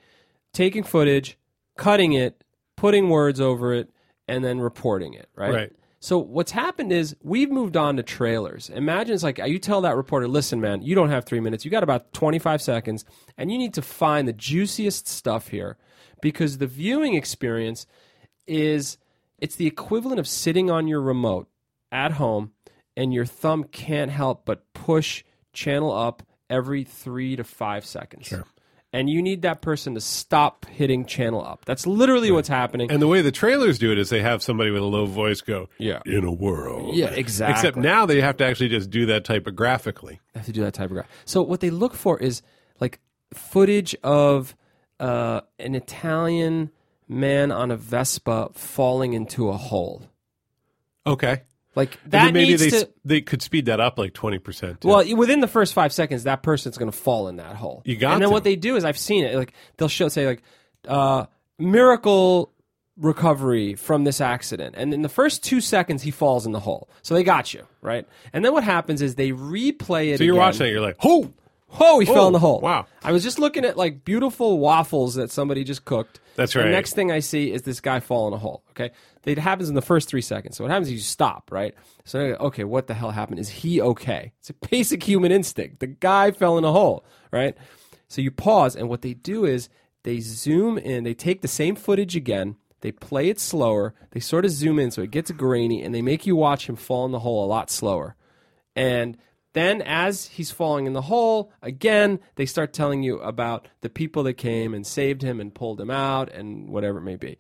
taking 0.53 0.85
footage, 0.85 1.37
cutting 1.77 2.13
it, 2.13 2.45
putting 2.77 3.09
words 3.09 3.41
over 3.41 3.75
it, 3.75 3.91
and 4.29 4.45
then 4.45 4.61
reporting 4.61 5.15
it, 5.15 5.29
right? 5.35 5.53
Right. 5.53 5.73
So 6.05 6.19
what's 6.19 6.53
happened 6.53 6.93
is 6.93 7.17
we've 7.23 7.51
moved 7.51 7.79
on 7.79 7.97
to 7.97 8.03
trailers. 8.03 8.69
Imagine 8.69 9.15
it's 9.15 9.23
like 9.23 9.39
you 9.39 9.59
tell 9.59 9.81
that 9.81 9.97
reporter, 9.97 10.29
"Listen, 10.29 10.61
man, 10.61 10.83
you 10.83 10.95
don't 10.95 11.09
have 11.09 11.25
3 11.25 11.41
minutes. 11.41 11.65
You 11.65 11.71
got 11.71 11.83
about 11.83 12.13
25 12.13 12.61
seconds 12.61 13.07
and 13.39 13.51
you 13.51 13.57
need 13.57 13.73
to 13.73 13.81
find 13.81 14.29
the 14.29 14.35
juiciest 14.35 15.09
stuff 15.09 15.49
here 15.49 15.79
because 16.21 16.59
the 16.59 16.67
viewing 16.67 17.15
experience 17.15 17.87
is 18.47 18.99
it's 19.39 19.57
the 19.57 19.67
equivalent 19.67 20.21
of 20.21 20.29
sitting 20.29 20.71
on 20.71 20.89
your 20.89 21.01
remote 21.01 21.49
at 21.91 22.13
home 22.13 22.53
and 22.95 23.15
your 23.15 23.25
thumb 23.25 23.65
can't 23.65 24.11
help 24.11 24.45
but 24.45 24.75
push 24.75 25.25
channel 25.55 25.91
up 25.91 26.23
every 26.51 26.85
3 26.85 27.35
to 27.35 27.45
5 27.45 27.87
seconds. 27.87 28.27
Sure. 28.27 28.45
And 28.95 29.11
you 29.11 29.21
need 29.21 29.43
that 29.43 29.61
person 29.61 29.95
to 29.95 30.01
stop 30.01 30.67
hitting 30.67 31.05
channel 31.05 31.45
up. 31.45 31.65
That's 31.65 31.85
literally 31.87 32.31
what's 32.31 32.49
happening. 32.49 32.91
And 32.93 33.03
the 33.03 33.09
way 33.09 33.23
the 33.23 33.33
trailers 33.33 33.79
do 33.79 33.91
it 33.91 33.99
is 33.99 34.09
they 34.09 34.23
have 34.23 34.41
somebody 34.41 34.71
with 34.71 34.83
a 34.83 34.87
low 34.87 35.05
voice 35.05 35.41
go, 35.41 35.69
Yeah. 35.79 36.01
in 36.07 36.25
a 36.25 36.31
world. 36.33 36.95
Yeah, 36.95 37.07
exactly. 37.11 37.55
Except 37.59 37.77
now 37.77 38.07
they 38.07 38.21
have 38.21 38.37
to 38.37 38.45
actually 38.47 38.69
just 38.69 38.91
do 38.91 39.07
that 39.07 39.25
typographically. 39.25 40.21
have 40.37 40.47
to 40.47 40.53
do 40.53 40.61
that 40.63 40.75
type 40.75 40.87
of 40.87 40.93
graph. 40.93 41.09
So 41.25 41.43
what 41.43 41.59
they 41.61 41.71
look 41.71 41.95
for 41.95 42.21
is 42.21 42.41
like 42.81 43.01
footage 43.33 43.97
of 44.05 44.55
uh, 45.01 45.41
an 45.59 45.75
Italian 45.75 46.71
man 47.09 47.51
on 47.51 47.73
a 47.73 47.77
Vespa 47.77 48.51
falling 48.55 49.13
into 49.13 49.49
a 49.49 49.57
hole. 49.57 50.05
Okay. 51.05 51.43
Like 51.77 51.99
that 52.11 52.33
maybe 52.33 52.51
needs 52.51 52.63
they, 52.63 52.71
to. 52.71 52.89
they 53.05 53.21
could 53.21 53.43
speed 53.43 53.67
that 53.67 53.81
up 53.81 53.99
like 53.99 54.13
20%. 54.13 54.81
too. 54.81 54.89
Well, 54.89 55.17
within 55.17 55.41
the 55.41 55.49
first 55.49 55.75
five 55.75 55.93
seconds, 55.93 56.23
that 56.25 56.43
person's 56.43 56.79
going 56.79 56.91
to 56.91 56.97
fall 56.97 57.27
in 57.29 57.37
that 57.37 57.57
hole. 57.57 57.83
You 57.85 57.97
got 57.97 58.13
And 58.15 58.23
then 58.23 58.29
to. 58.29 58.33
what 58.33 58.45
they 58.45 58.57
do 58.57 58.77
is, 58.77 58.85
I've 58.85 58.99
seen 58.99 59.25
it. 59.25 59.35
Like 59.37 59.53
they'll 59.77 59.89
show, 59.89 60.09
say, 60.09 60.27
like 60.27 60.43
uh, 60.87 61.27
miracle 61.59 62.53
recovery 62.97 63.75
from 63.75 64.05
this 64.05 64.21
accident, 64.21 64.77
and 64.79 64.95
in 64.95 65.03
the 65.03 65.09
first 65.09 65.43
two 65.43 65.61
seconds, 65.61 66.03
he 66.03 66.11
falls 66.13 66.47
in 66.47 66.53
the 66.53 66.61
hole. 66.61 66.89
So 67.03 67.15
they 67.15 67.25
got 67.25 67.53
you 67.53 67.67
right. 67.83 68.07
And 68.33 68.45
then 68.45 68.53
what 68.53 68.63
happens 68.65 69.03
is 69.03 69.17
they 69.17 69.31
replay 69.31 70.13
it. 70.13 70.19
so 70.19 70.25
you're 70.25 70.35
again. 70.35 70.41
watching 70.47 70.67
it, 70.69 70.71
you're 70.71 70.81
like, 70.81 70.97
oh, 71.05 71.33
Oh, 71.81 71.99
he 72.01 72.07
fell 72.07 72.27
in 72.27 72.33
the 72.33 72.39
hole. 72.39 72.61
wow. 72.61 72.87
I 73.03 73.13
was 73.13 73.23
just 73.23 73.39
looking 73.39 73.65
at 73.65 73.77
like 73.77 74.05
beautiful 74.05 74.59
waffles 74.59 75.15
that 75.17 75.31
somebody 75.31 75.65
just 75.65 75.85
cooked. 75.85 76.21
That's 76.37 76.55
right. 76.55 76.65
The 76.65 76.71
next 76.71 76.95
thing 76.95 77.11
I 77.13 77.21
see 77.21 77.53
is 77.53 77.63
this 77.63 77.81
guy 77.81 78.01
fall 78.01 78.29
in 78.29 78.35
a 78.35 78.39
hole. 78.39 78.65
Okay. 78.71 78.91
It 79.25 79.39
happens 79.39 79.69
in 79.69 79.75
the 79.75 79.83
first 79.83 80.09
three 80.09 80.21
seconds. 80.21 80.57
So 80.57 80.65
what 80.65 80.71
happens 80.71 80.89
is 80.89 80.95
you 80.95 81.01
stop, 81.01 81.51
right? 81.51 81.75
So, 82.05 82.19
okay, 82.19 82.65
what 82.65 82.87
the 82.87 82.95
hell 82.95 83.11
happened? 83.11 83.39
Is 83.39 83.49
he 83.49 83.81
okay? 83.81 84.33
It's 84.41 84.51
a 84.51 84.55
basic 84.69 85.03
human 85.03 85.33
instinct. 85.33 85.81
The 85.81 85.87
guy 85.87 86.31
fell 86.31 86.59
in 86.59 86.65
a 86.65 86.73
hole, 86.73 87.05
right? 87.33 87.57
So 88.09 88.21
you 88.21 88.31
pause, 88.31 88.77
and 88.77 88.89
what 88.89 89.03
they 89.03 89.15
do 89.15 89.45
is 89.45 89.69
they 90.03 90.21
zoom 90.21 90.77
in, 90.77 91.05
they 91.05 91.15
take 91.15 91.41
the 91.41 91.49
same 91.49 91.75
footage 91.75 92.15
again, 92.15 92.57
they 92.83 92.93
play 92.93 93.29
it 93.29 93.41
slower, 93.41 93.95
they 94.11 94.21
sort 94.21 94.45
of 94.45 94.51
zoom 94.51 94.79
in 94.79 94.91
so 94.91 95.01
it 95.01 95.11
gets 95.11 95.31
grainy, 95.31 95.83
and 95.83 95.95
they 95.95 96.03
make 96.03 96.27
you 96.27 96.37
watch 96.37 96.69
him 96.69 96.77
fall 96.77 97.07
in 97.07 97.13
the 97.13 97.21
hole 97.21 97.45
a 97.45 97.49
lot 97.49 97.71
slower. 97.71 98.15
And 98.77 99.17
then, 99.55 99.83
as 99.83 100.27
he's 100.27 100.51
falling 100.51 100.87
in 100.87 100.93
the 100.93 101.03
hole, 101.03 101.51
again, 101.63 102.21
they 102.37 102.47
start 102.47 102.73
telling 102.73 103.03
you 103.03 103.19
about 103.21 103.67
the 103.81 103.89
people 103.89 104.23
that 104.25 104.35
came 104.35 104.75
and 104.75 104.87
saved 104.87 105.23
him 105.23 105.41
and 105.41 105.55
pulled 105.55 105.81
him 105.81 105.91
out 105.91 106.31
and 106.33 106.69
whatever 106.69 106.99
it 106.99 107.03
may 107.03 107.17
be. 107.17 107.39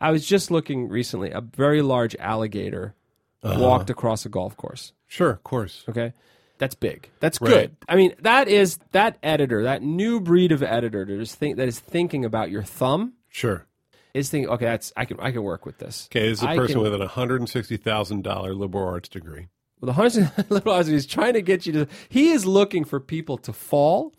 I 0.00 0.10
was 0.10 0.26
just 0.26 0.50
looking 0.50 0.88
recently, 0.88 1.30
a 1.30 1.40
very 1.40 1.82
large 1.82 2.16
alligator 2.16 2.94
uh-huh. 3.42 3.60
walked 3.60 3.90
across 3.90 4.24
a 4.24 4.28
golf 4.28 4.56
course. 4.56 4.92
sure, 5.06 5.30
of 5.30 5.44
course. 5.44 5.84
Okay. 5.88 6.12
That's 6.58 6.74
big. 6.74 7.10
That's 7.20 7.38
Right. 7.40 7.50
good. 7.50 7.76
I 7.86 7.96
mean, 7.96 8.14
that 8.20 8.48
is 8.48 8.78
that 8.92 9.18
editor, 9.22 9.64
that 9.64 9.82
new 9.82 10.20
breed 10.20 10.52
of 10.52 10.62
editor 10.62 11.04
that 11.04 11.20
is, 11.20 11.34
think, 11.34 11.56
that 11.58 11.68
is 11.68 11.78
thinking 11.78 12.24
about 12.24 12.50
your 12.50 12.62
thumb 12.62 13.12
Sure. 13.28 13.66
is 14.14 14.30
thinking, 14.30 14.48
okay, 14.50 14.64
that's 14.64 14.90
I 14.96 15.04
can 15.04 15.20
I 15.20 15.32
can 15.32 15.42
work 15.42 15.66
with 15.66 15.76
this. 15.78 16.08
Okay, 16.10 16.28
this 16.30 16.38
is 16.38 16.44
a 16.44 16.48
I 16.50 16.56
person 16.56 16.76
can- 16.76 16.82
with 16.82 16.94
an 16.94 17.02
$160,000 17.06 18.54
liberal 18.54 18.86
arts 18.88 19.08
degree. 19.10 19.48
Well, 19.80 19.92
the 19.92 20.44
little 20.48 20.72
eyes. 20.72 20.86
He's 20.86 21.06
trying 21.06 21.34
to 21.34 21.42
get 21.42 21.66
you 21.66 21.72
to. 21.72 21.88
He 22.08 22.30
is 22.30 22.46
looking 22.46 22.84
for 22.84 22.98
people 23.00 23.38
to 23.38 23.52
fall. 23.52 24.12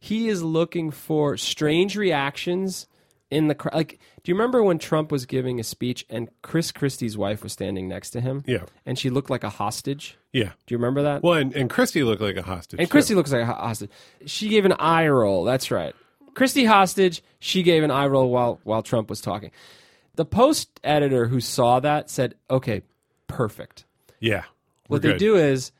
He 0.00 0.28
is 0.28 0.42
looking 0.42 0.90
for 0.90 1.36
strange 1.36 1.96
reactions 1.96 2.86
in 3.30 3.48
the 3.48 3.54
crowd. 3.54 3.74
Like, 3.74 3.98
do 4.22 4.30
you 4.30 4.34
remember 4.34 4.62
when 4.62 4.78
Trump 4.78 5.10
was 5.10 5.24
giving 5.24 5.58
a 5.58 5.64
speech 5.64 6.04
and 6.10 6.28
Chris 6.42 6.72
Christie's 6.72 7.16
wife 7.16 7.42
was 7.42 7.52
standing 7.52 7.88
next 7.88 8.10
to 8.10 8.20
him? 8.20 8.42
Yeah. 8.46 8.64
and 8.84 8.98
she 8.98 9.08
looked 9.10 9.30
like 9.30 9.44
a 9.44 9.48
hostage. 9.50 10.18
Yeah. 10.32 10.50
Do 10.66 10.74
you 10.74 10.78
remember 10.78 11.02
that? 11.02 11.22
Well, 11.22 11.34
and, 11.38 11.54
and 11.54 11.70
Christie 11.70 12.02
looked 12.04 12.20
like 12.20 12.36
a 12.36 12.42
hostage. 12.42 12.80
and 12.80 12.88
too. 12.88 12.92
Christie 12.92 13.14
looks 13.14 13.32
like 13.32 13.42
a 13.42 13.46
hostage. 13.46 13.90
She 14.26 14.48
gave 14.48 14.64
an 14.64 14.72
eye 14.72 15.08
roll. 15.08 15.44
That's 15.44 15.70
right. 15.70 15.94
Christie 16.34 16.64
hostage. 16.64 17.22
She 17.38 17.62
gave 17.62 17.82
an 17.82 17.90
eye 17.90 18.06
roll 18.06 18.28
while 18.30 18.60
while 18.64 18.82
Trump 18.82 19.08
was 19.08 19.20
talking. 19.20 19.52
The 20.16 20.24
Post 20.24 20.80
editor 20.84 21.26
who 21.26 21.40
saw 21.40 21.80
that 21.80 22.10
said, 22.10 22.34
"Okay, 22.50 22.82
perfect." 23.26 23.84
Yeah. 24.20 24.44
We're 24.88 24.96
What 24.96 25.02
they 25.02 25.10
good. 25.12 25.18
do 25.18 25.36
is 25.36 25.72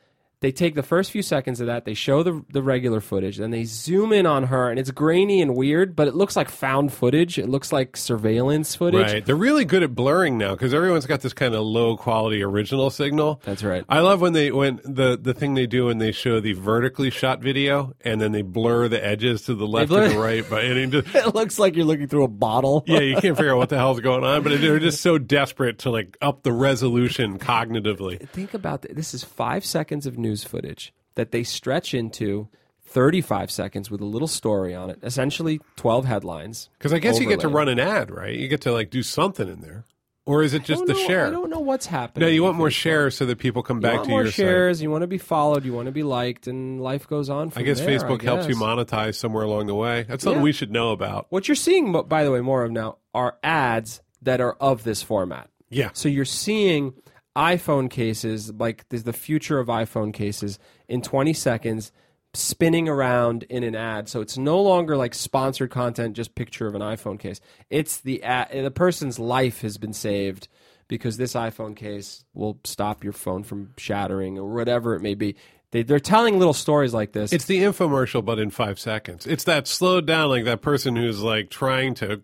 they 0.45 0.53
take 0.53 0.75
the 0.75 0.83
first 0.83 1.11
few 1.11 1.23
seconds 1.23 1.61
of 1.61 1.67
that, 1.69 1.85
they 1.87 1.95
show 1.95 2.23
the 2.23 2.45
the 2.53 2.63
regular 2.63 3.01
footage, 3.01 3.39
then 3.39 3.51
they 3.51 3.65
zoom 3.65 4.13
in 4.13 4.27
on 4.27 4.45
her, 4.45 4.69
and 4.71 4.79
it's 4.79 4.91
grainy 4.91 5.41
and 5.41 5.57
weird, 5.57 5.97
but 5.97 6.07
it 6.07 6.15
looks 6.15 6.37
like 6.37 6.51
found 6.51 6.93
footage. 6.93 7.39
It 7.39 7.49
looks 7.49 7.73
like 7.73 7.97
surveillance 7.97 8.75
footage. 8.77 9.13
Right. 9.13 9.25
They're 9.25 9.35
really 9.37 9.65
good 9.65 9.83
at 9.83 9.95
blurring 9.95 10.37
now 10.39 10.53
because 10.53 10.75
everyone's 10.75 11.07
got 11.07 11.21
this 11.23 11.33
kind 11.33 11.55
of 11.55 11.63
low 11.63 11.97
quality 11.97 12.43
original 12.43 12.91
signal. 12.91 13.41
That's 13.45 13.65
right. 13.65 13.85
I 13.89 14.01
love 14.01 14.21
when 14.21 14.35
they 14.35 14.53
when 14.53 14.81
the 14.85 15.19
the 15.21 15.33
thing 15.35 15.55
they 15.55 15.67
do 15.67 15.87
when 15.87 15.99
they 15.99 16.13
show 16.13 16.41
the 16.41 16.53
vertically 16.53 17.11
shot 17.11 17.41
video 17.41 17.95
and 18.03 18.21
then 18.21 18.33
they 18.33 18.43
blur 18.43 18.89
the 18.89 19.03
edges 19.05 19.43
to 19.43 19.55
the 19.55 19.67
left 19.67 19.91
and 19.91 20.13
the 20.13 20.19
right, 20.19 20.45
but 20.49 20.65
it 20.65 20.91
just, 20.91 21.15
It 21.15 21.35
looks 21.35 21.59
like 21.59 21.75
you're 21.77 21.87
looking 21.87 22.09
through 22.09 22.25
a 22.25 22.29
bottle. 22.29 22.85
yeah, 22.87 23.01
you 23.01 23.15
can't 23.17 23.37
figure 23.37 23.53
out 23.55 23.59
what 23.59 23.69
the 23.71 23.77
hell's 23.85 24.01
going 24.01 24.25
on. 24.25 24.43
But 24.43 24.61
they're 24.61 24.79
just 24.79 25.01
so 25.01 25.17
desperate 25.17 25.79
to 25.81 25.91
like 25.91 26.17
up 26.21 26.43
the 26.43 26.53
resolution 26.53 27.39
cognitively. 27.39 28.29
Think 28.29 28.53
about 28.55 28.83
th- 28.83 28.95
this 28.95 29.15
is 29.15 29.25
five 29.25 29.65
seconds 29.65 30.07
of 30.07 30.19
news 30.19 30.34
footage 30.43 30.93
that 31.15 31.31
they 31.31 31.45
stretch 31.45 31.95
into 31.95 32.49
35 32.87 33.51
seconds 33.51 33.91
with 33.91 34.01
a 34.01 34.05
little 34.05 34.29
story 34.29 34.75
on 34.75 34.91
it, 34.91 34.99
essentially 35.03 35.61
12 35.77 36.05
headlines. 36.05 36.71
Because 36.79 36.93
I 36.93 36.99
guess 36.99 37.21
you 37.21 37.29
get 37.29 37.41
to 37.41 37.49
run 37.49 37.69
an 37.69 37.79
ad, 37.79 38.11
right? 38.11 38.35
You 38.35 38.49
get 38.49 38.63
to 38.63 38.73
like 38.73 38.91
do 38.91 39.03
something 39.03 39.49
in 39.49 39.61
there, 39.61 39.85
or 40.27 40.43
is 40.43 40.55
it 40.55 40.65
just 40.65 40.87
the 40.87 40.93
know- 40.95 41.07
share? 41.07 41.27
I 41.27 41.31
don't 41.31 41.51
know 41.51 41.61
what's 41.61 41.87
happening. 41.87 42.27
No, 42.29 42.33
you 42.33 42.43
want 42.43 42.57
more 42.57 42.71
shares 42.71 43.17
so 43.17 43.27
that 43.27 43.39
people 43.39 43.63
come 43.63 43.79
You 43.79 43.83
back 43.83 44.03
to 44.05 44.09
more 44.09 44.23
your 44.23 44.31
site. 44.31 44.35
shares. 44.37 44.83
You 44.83 44.91
want 44.91 45.03
to 45.03 45.07
be 45.09 45.19
followed. 45.19 45.65
You 45.65 45.73
want 45.73 45.87
to 45.87 45.93
be 45.93 46.03
liked, 46.03 46.47
and 46.47 46.81
life 46.81 47.07
goes 47.09 47.29
on. 47.31 47.53
I 47.57 47.63
guess 47.63 47.81
there, 47.81 47.89
Facebook 47.99 48.23
I 48.23 48.25
helps 48.25 48.49
you 48.49 48.57
monetize 48.57 49.17
somewhere 49.17 49.45
along 49.45 49.67
the 49.67 49.75
way. 49.75 50.05
That's 50.09 50.23
something 50.25 50.39
Yeah. 50.41 50.45
we 50.45 50.53
should 50.53 50.71
know 50.71 50.93
about. 50.93 51.27
What 51.31 51.49
you're 51.49 51.55
seeing, 51.57 51.93
by 52.09 52.25
the 52.25 52.31
way, 52.31 52.41
more 52.41 52.65
of 52.65 52.71
now 52.71 52.99
are 53.15 53.37
ads 53.43 54.03
that 54.23 54.41
are 54.41 54.55
of 54.61 54.85
this 54.85 55.03
format. 55.03 55.51
Yeah. 55.71 55.91
So 55.95 56.09
you're 56.09 56.25
seeing 56.25 56.95
iPhone 57.37 57.91
cases, 57.91 58.53
like 58.53 58.89
the 58.89 59.13
future 59.13 59.59
of 59.59 59.69
iPhone 59.69 60.13
cases, 60.13 60.59
in 60.89 61.03
20 61.03 61.33
seconds, 61.33 61.93
spinning 62.35 62.89
around 62.89 63.45
in 63.45 63.63
an 63.63 63.75
ad. 63.75 64.09
So 64.09 64.21
it's 64.21 64.37
no 64.37 64.61
longer 64.61 64.97
like 64.97 65.15
sponsored 65.15 65.71
content, 65.71 66.17
just 66.17 66.35
picture 66.35 66.67
of 66.67 66.75
an 66.75 66.83
iPhone 66.83 67.19
case. 67.19 67.41
It's 67.71 68.01
the 68.01 68.23
ad, 68.23 68.49
the 68.53 68.71
person's 68.71 69.19
life 69.19 69.63
has 69.63 69.79
been 69.79 69.93
saved 69.93 70.49
because 70.89 71.17
this 71.17 71.35
iPhone 71.35 71.75
case 71.75 72.25
will 72.35 72.59
stop 72.65 73.03
your 73.03 73.13
phone 73.13 73.43
from 73.43 73.73
shattering 73.79 74.39
or 74.39 74.53
whatever 74.53 74.95
it 74.95 75.01
may 75.01 75.15
be. 75.15 75.37
They, 75.71 75.83
they're 75.83 75.99
telling 75.99 76.39
little 76.39 76.55
stories 76.55 76.95
like 76.95 77.13
this. 77.13 77.33
It's 77.33 77.47
the 77.47 77.59
infomercial, 77.59 78.25
but 78.25 78.39
in 78.39 78.51
five 78.51 78.79
seconds. 78.79 79.27
It's 79.27 79.45
that 79.45 79.67
slowed 79.67 80.07
down, 80.07 80.29
like 80.29 80.45
that 80.45 80.63
person 80.63 80.95
who's 80.95 81.21
like 81.21 81.51
trying 81.51 81.95
to 81.95 82.21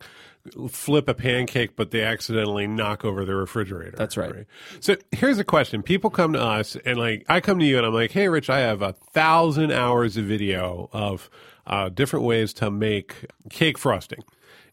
flip 0.68 1.08
a 1.08 1.14
pancake, 1.14 1.76
but 1.76 1.90
they 1.90 2.02
accidentally 2.02 2.66
knock 2.66 3.04
over 3.04 3.24
the 3.24 3.34
refrigerator. 3.34 3.96
That's 3.96 4.16
right. 4.16 4.46
So 4.80 4.96
here's 5.12 5.38
a 5.38 5.44
question: 5.44 5.82
People 5.82 6.10
come 6.10 6.32
to 6.32 6.42
us, 6.42 6.76
and 6.84 6.98
like 6.98 7.24
I 7.28 7.40
come 7.40 7.58
to 7.58 7.64
you, 7.64 7.78
and 7.78 7.86
I'm 7.86 7.94
like, 7.94 8.12
"Hey, 8.12 8.28
Rich, 8.28 8.50
I 8.50 8.60
have 8.60 8.82
a 8.82 8.92
thousand 8.92 9.72
hours 9.72 10.16
of 10.16 10.24
video 10.24 10.88
of 10.92 11.30
uh, 11.66 11.88
different 11.88 12.24
ways 12.24 12.52
to 12.54 12.70
make 12.70 13.26
cake 13.50 13.78
frosting." 13.78 14.22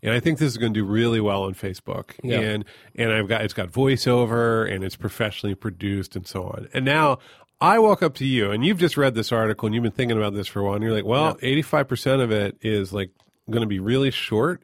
And 0.03 0.13
I 0.13 0.19
think 0.19 0.37
this 0.37 0.47
is 0.47 0.57
going 0.57 0.73
to 0.73 0.79
do 0.79 0.85
really 0.85 1.19
well 1.19 1.43
on 1.43 1.53
Facebook. 1.53 2.11
Yeah. 2.23 2.39
And 2.39 2.65
and 2.95 3.11
I've 3.11 3.27
got 3.27 3.41
it's 3.41 3.53
got 3.53 3.71
voiceover 3.71 4.71
and 4.71 4.83
it's 4.83 4.95
professionally 4.95 5.55
produced 5.55 6.15
and 6.15 6.25
so 6.27 6.43
on. 6.43 6.67
And 6.73 6.85
now 6.85 7.19
I 7.59 7.79
walk 7.79 8.03
up 8.03 8.13
to 8.15 8.25
you 8.25 8.51
and 8.51 8.65
you've 8.65 8.77
just 8.77 8.97
read 8.97 9.15
this 9.15 9.31
article 9.31 9.65
and 9.65 9.73
you've 9.73 9.83
been 9.83 9.91
thinking 9.91 10.17
about 10.17 10.33
this 10.33 10.47
for 10.47 10.59
a 10.59 10.63
while 10.63 10.75
and 10.75 10.83
you're 10.83 10.93
like, 10.93 11.05
well, 11.05 11.35
85% 11.37 12.21
of 12.21 12.31
it 12.31 12.57
is 12.61 12.93
like 12.93 13.09
going 13.49 13.61
to 13.61 13.67
be 13.67 13.79
really 13.79 14.11
short 14.11 14.61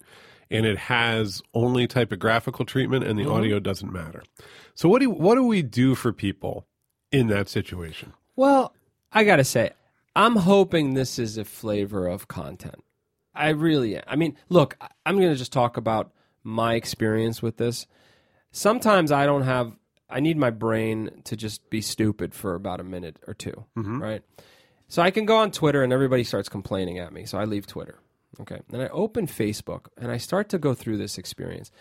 and 0.50 0.66
it 0.66 0.78
has 0.78 1.42
only 1.54 1.88
typographical 1.88 2.66
treatment 2.66 3.04
and 3.04 3.18
the 3.18 3.24
mm-hmm. 3.24 3.34
audio 3.34 3.60
doesn't 3.60 3.92
matter. 3.92 4.24
So 4.76 4.90
what 4.90 5.02
do 5.02 5.10
what 5.10 5.36
do 5.36 5.44
we 5.44 5.62
do 5.62 5.96
for 5.96 6.12
people 6.14 6.68
in 7.12 7.28
that 7.28 7.50
situation? 7.50 8.14
Well, 8.36 8.74
I 9.12 9.24
got 9.24 9.38
to 9.38 9.44
say, 9.44 9.72
I'm 10.16 10.36
hoping 10.36 10.94
this 10.94 11.20
is 11.20 11.38
a 11.38 11.46
flavor 11.46 12.08
of 12.08 12.28
content. 12.28 12.84
I 13.34 13.50
really 13.50 13.96
am. 13.96 14.04
I 14.08 14.16
mean, 14.16 14.38
look, 14.50 14.78
I'm 15.06 15.18
going 15.18 15.32
to 15.32 15.38
just 15.38 15.54
talk 15.54 15.78
about 15.78 16.12
my 16.44 16.76
experience 16.76 17.42
with 17.42 17.58
this. 17.58 17.88
Sometimes 18.52 19.12
I 19.12 19.26
don't 19.26 19.44
have, 19.44 19.76
I 20.10 20.20
need 20.20 20.38
my 20.38 20.52
brain 20.52 21.10
to 21.26 21.36
just 21.36 21.70
be 21.70 21.82
stupid 21.82 22.36
for 22.36 22.54
about 22.54 22.80
a 22.80 22.84
minute 22.84 23.18
or 23.28 23.34
2 23.34 23.52
mm-hmm. 23.78 24.02
right? 24.02 24.22
So 24.88 25.02
I 25.02 25.10
can 25.10 25.26
go 25.26 25.38
on 25.38 25.50
Twitter 25.50 25.82
and 25.82 25.92
everybody 25.92 26.24
starts 26.24 26.50
complaining 26.50 27.00
at 27.00 27.12
me. 27.12 27.26
So 27.26 27.40
I 27.40 27.46
leave 27.46 27.66
Twitter. 27.66 27.98
Okay. 28.42 28.62
Then 28.70 28.82
I 28.82 28.88
open 28.90 29.28
Facebook 29.28 29.88
and 29.98 30.12
I 30.12 30.18
start 30.18 30.50
to 30.50 30.58
go 30.58 30.74
through 30.74 30.98
this 30.98 31.18
experience. 31.18 31.72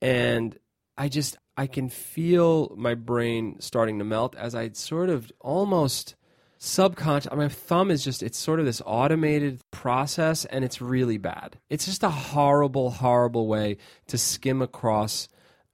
And 0.00 0.58
I 0.96 1.08
just, 1.08 1.36
I 1.56 1.66
can 1.66 1.88
feel 1.88 2.74
my 2.76 2.94
brain 2.94 3.56
starting 3.60 3.98
to 3.98 4.04
melt 4.04 4.34
as 4.36 4.54
I 4.54 4.70
sort 4.72 5.10
of 5.10 5.30
almost 5.40 6.14
subconscious. 6.58 7.32
My 7.32 7.48
thumb 7.48 7.90
is 7.90 8.04
just, 8.04 8.22
it's 8.22 8.38
sort 8.38 8.60
of 8.60 8.66
this 8.66 8.82
automated 8.84 9.60
process 9.70 10.44
and 10.44 10.64
it's 10.64 10.80
really 10.80 11.18
bad. 11.18 11.58
It's 11.68 11.86
just 11.86 12.02
a 12.02 12.10
horrible, 12.10 12.90
horrible 12.90 13.46
way 13.46 13.78
to 14.08 14.18
skim 14.18 14.60
across 14.62 15.28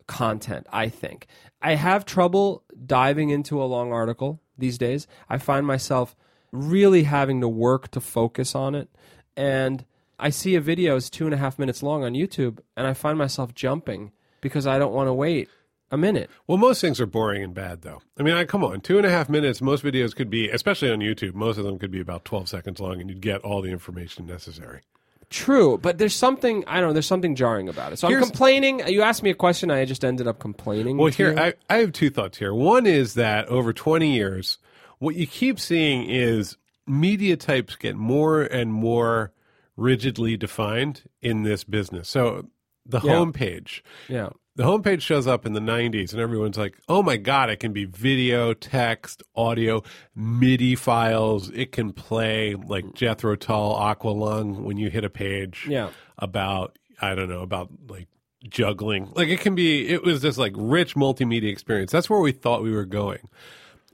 content, 0.07 0.67
I 0.73 0.89
think. 0.89 1.27
I 1.61 1.75
have 1.75 2.05
trouble 2.05 2.63
diving 2.85 3.31
into 3.31 3.61
a 3.61 3.65
long 3.65 3.93
article 3.93 4.41
these 4.57 4.79
days. 4.79 5.07
I 5.29 5.39
find 5.39 5.67
myself 5.67 6.15
really 6.53 7.03
having 7.03 7.41
to 7.41 7.49
work 7.49 7.91
to 7.91 8.01
focus 8.01 8.55
on 8.55 8.75
it. 8.75 8.89
And 9.37 9.85
I 10.19 10.31
see 10.31 10.55
a 10.55 10.61
video 10.61 10.97
is 10.97 11.11
two 11.11 11.27
and 11.27 11.35
a 11.35 11.39
half 11.39 11.59
minutes 11.59 11.83
long 11.83 12.03
on 12.05 12.13
YouTube, 12.15 12.59
and 12.77 12.87
I 12.87 12.95
find 12.95 13.19
myself 13.19 13.55
jumping 13.55 14.13
because 14.41 14.67
I 14.67 14.79
don't 14.79 14.93
want 14.95 15.09
to 15.09 15.13
wait 15.13 15.49
a 15.91 15.97
minute. 15.97 16.31
Well, 16.47 16.59
most 16.59 16.81
things 16.81 17.01
are 17.01 17.07
boring 17.07 17.43
and 17.43 17.55
bad, 17.55 17.83
though. 17.83 18.01
I 18.19 18.23
mean, 18.23 18.35
I, 18.35 18.45
come 18.45 18.65
on, 18.65 18.81
two 18.81 18.97
and 18.97 19.07
a 19.07 19.11
half 19.11 19.29
minutes. 19.29 19.61
Most 19.61 19.85
videos 19.85 20.15
could 20.17 20.31
be, 20.31 20.49
especially 20.49 20.91
on 20.91 21.01
YouTube, 21.01 21.35
most 21.35 21.59
of 21.59 21.65
them 21.65 21.79
could 21.79 21.91
be 21.91 22.01
about 22.01 22.25
twelve 22.25 22.49
seconds 22.49 22.81
long, 22.81 23.01
and 23.01 23.11
you'd 23.11 23.21
get 23.21 23.43
all 23.43 23.61
the 23.63 23.71
information 23.71 24.27
necessary. 24.27 24.81
True, 25.29 25.77
but 25.77 25.99
there's 25.99 26.15
something 26.15 26.65
I 26.67 26.81
don't 26.81 26.91
know. 26.91 26.93
There's 26.93 27.07
something 27.07 27.35
jarring 27.35 27.69
about 27.69 27.93
it. 27.93 27.99
So 27.99 28.09
Here's- 28.09 28.23
I'm 28.23 28.31
complaining. 28.31 28.87
You 28.87 29.03
asked 29.03 29.23
me 29.23 29.31
a 29.31 29.35
question. 29.35 29.71
I 29.71 29.85
just 29.85 30.05
ended 30.05 30.27
up 30.29 30.39
complaining. 30.39 30.97
Well, 30.99 31.13
here. 31.13 31.37
I, 31.37 31.55
I 31.69 31.79
have 31.79 31.93
two 31.93 32.11
thoughts 32.11 32.39
here. 32.39 32.55
One 32.55 32.87
is 32.87 33.15
that 33.15 33.49
over 33.49 33.73
twenty 33.73 34.15
years, 34.15 34.59
what 34.99 35.15
you 35.17 35.27
keep 35.27 35.59
seeing 35.61 36.09
is 36.09 36.57
media 36.87 37.37
types 37.37 37.75
get 37.77 37.97
more 37.97 38.43
and 38.43 38.73
more 38.73 39.33
rigidly 39.77 40.37
defined 40.37 41.03
in 41.23 41.43
this 41.43 41.65
business. 41.65 42.09
So 42.09 42.49
the 42.85 43.01
Yeah. 43.01 43.13
homepage, 43.13 43.83
yeah, 44.09 44.31
the 44.55 44.63
homepage 44.65 45.01
shows 45.03 45.27
up 45.27 45.45
in 45.45 45.53
the 45.53 45.61
90s 45.61 46.13
and 46.13 46.21
everyone's 46.21 46.57
like 46.57 46.79
oh 46.89 47.03
my 47.03 47.17
god 47.19 47.51
it 47.51 47.57
can 47.61 47.73
be 47.75 47.85
video 47.85 48.55
text 48.55 49.23
audio 49.35 49.83
midi 50.15 50.75
files 50.75 51.51
it 51.51 51.73
can 51.73 51.93
play 51.93 52.55
like 52.55 52.95
jethro 52.95 53.37
tull 53.37 53.75
aqualung 53.79 54.61
when 54.63 54.79
you 54.79 54.89
hit 54.89 55.05
a 55.05 55.11
page 55.11 55.67
Yeah. 55.69 55.91
about 56.17 56.79
i 57.03 57.15
don't 57.15 57.29
know 57.29 57.43
about 57.43 57.69
like 57.89 58.09
juggling 58.49 59.11
like 59.15 59.29
it 59.29 59.41
can 59.41 59.55
be 59.55 59.89
it 59.89 60.03
was 60.05 60.23
this 60.23 60.39
like 60.39 60.53
rich 60.57 60.95
multimedia 60.95 61.51
experience 61.51 61.93
that's 61.93 62.09
where 62.09 62.21
we 62.21 62.33
thought 62.33 62.63
we 62.63 62.73
were 62.73 62.87
going 62.87 63.29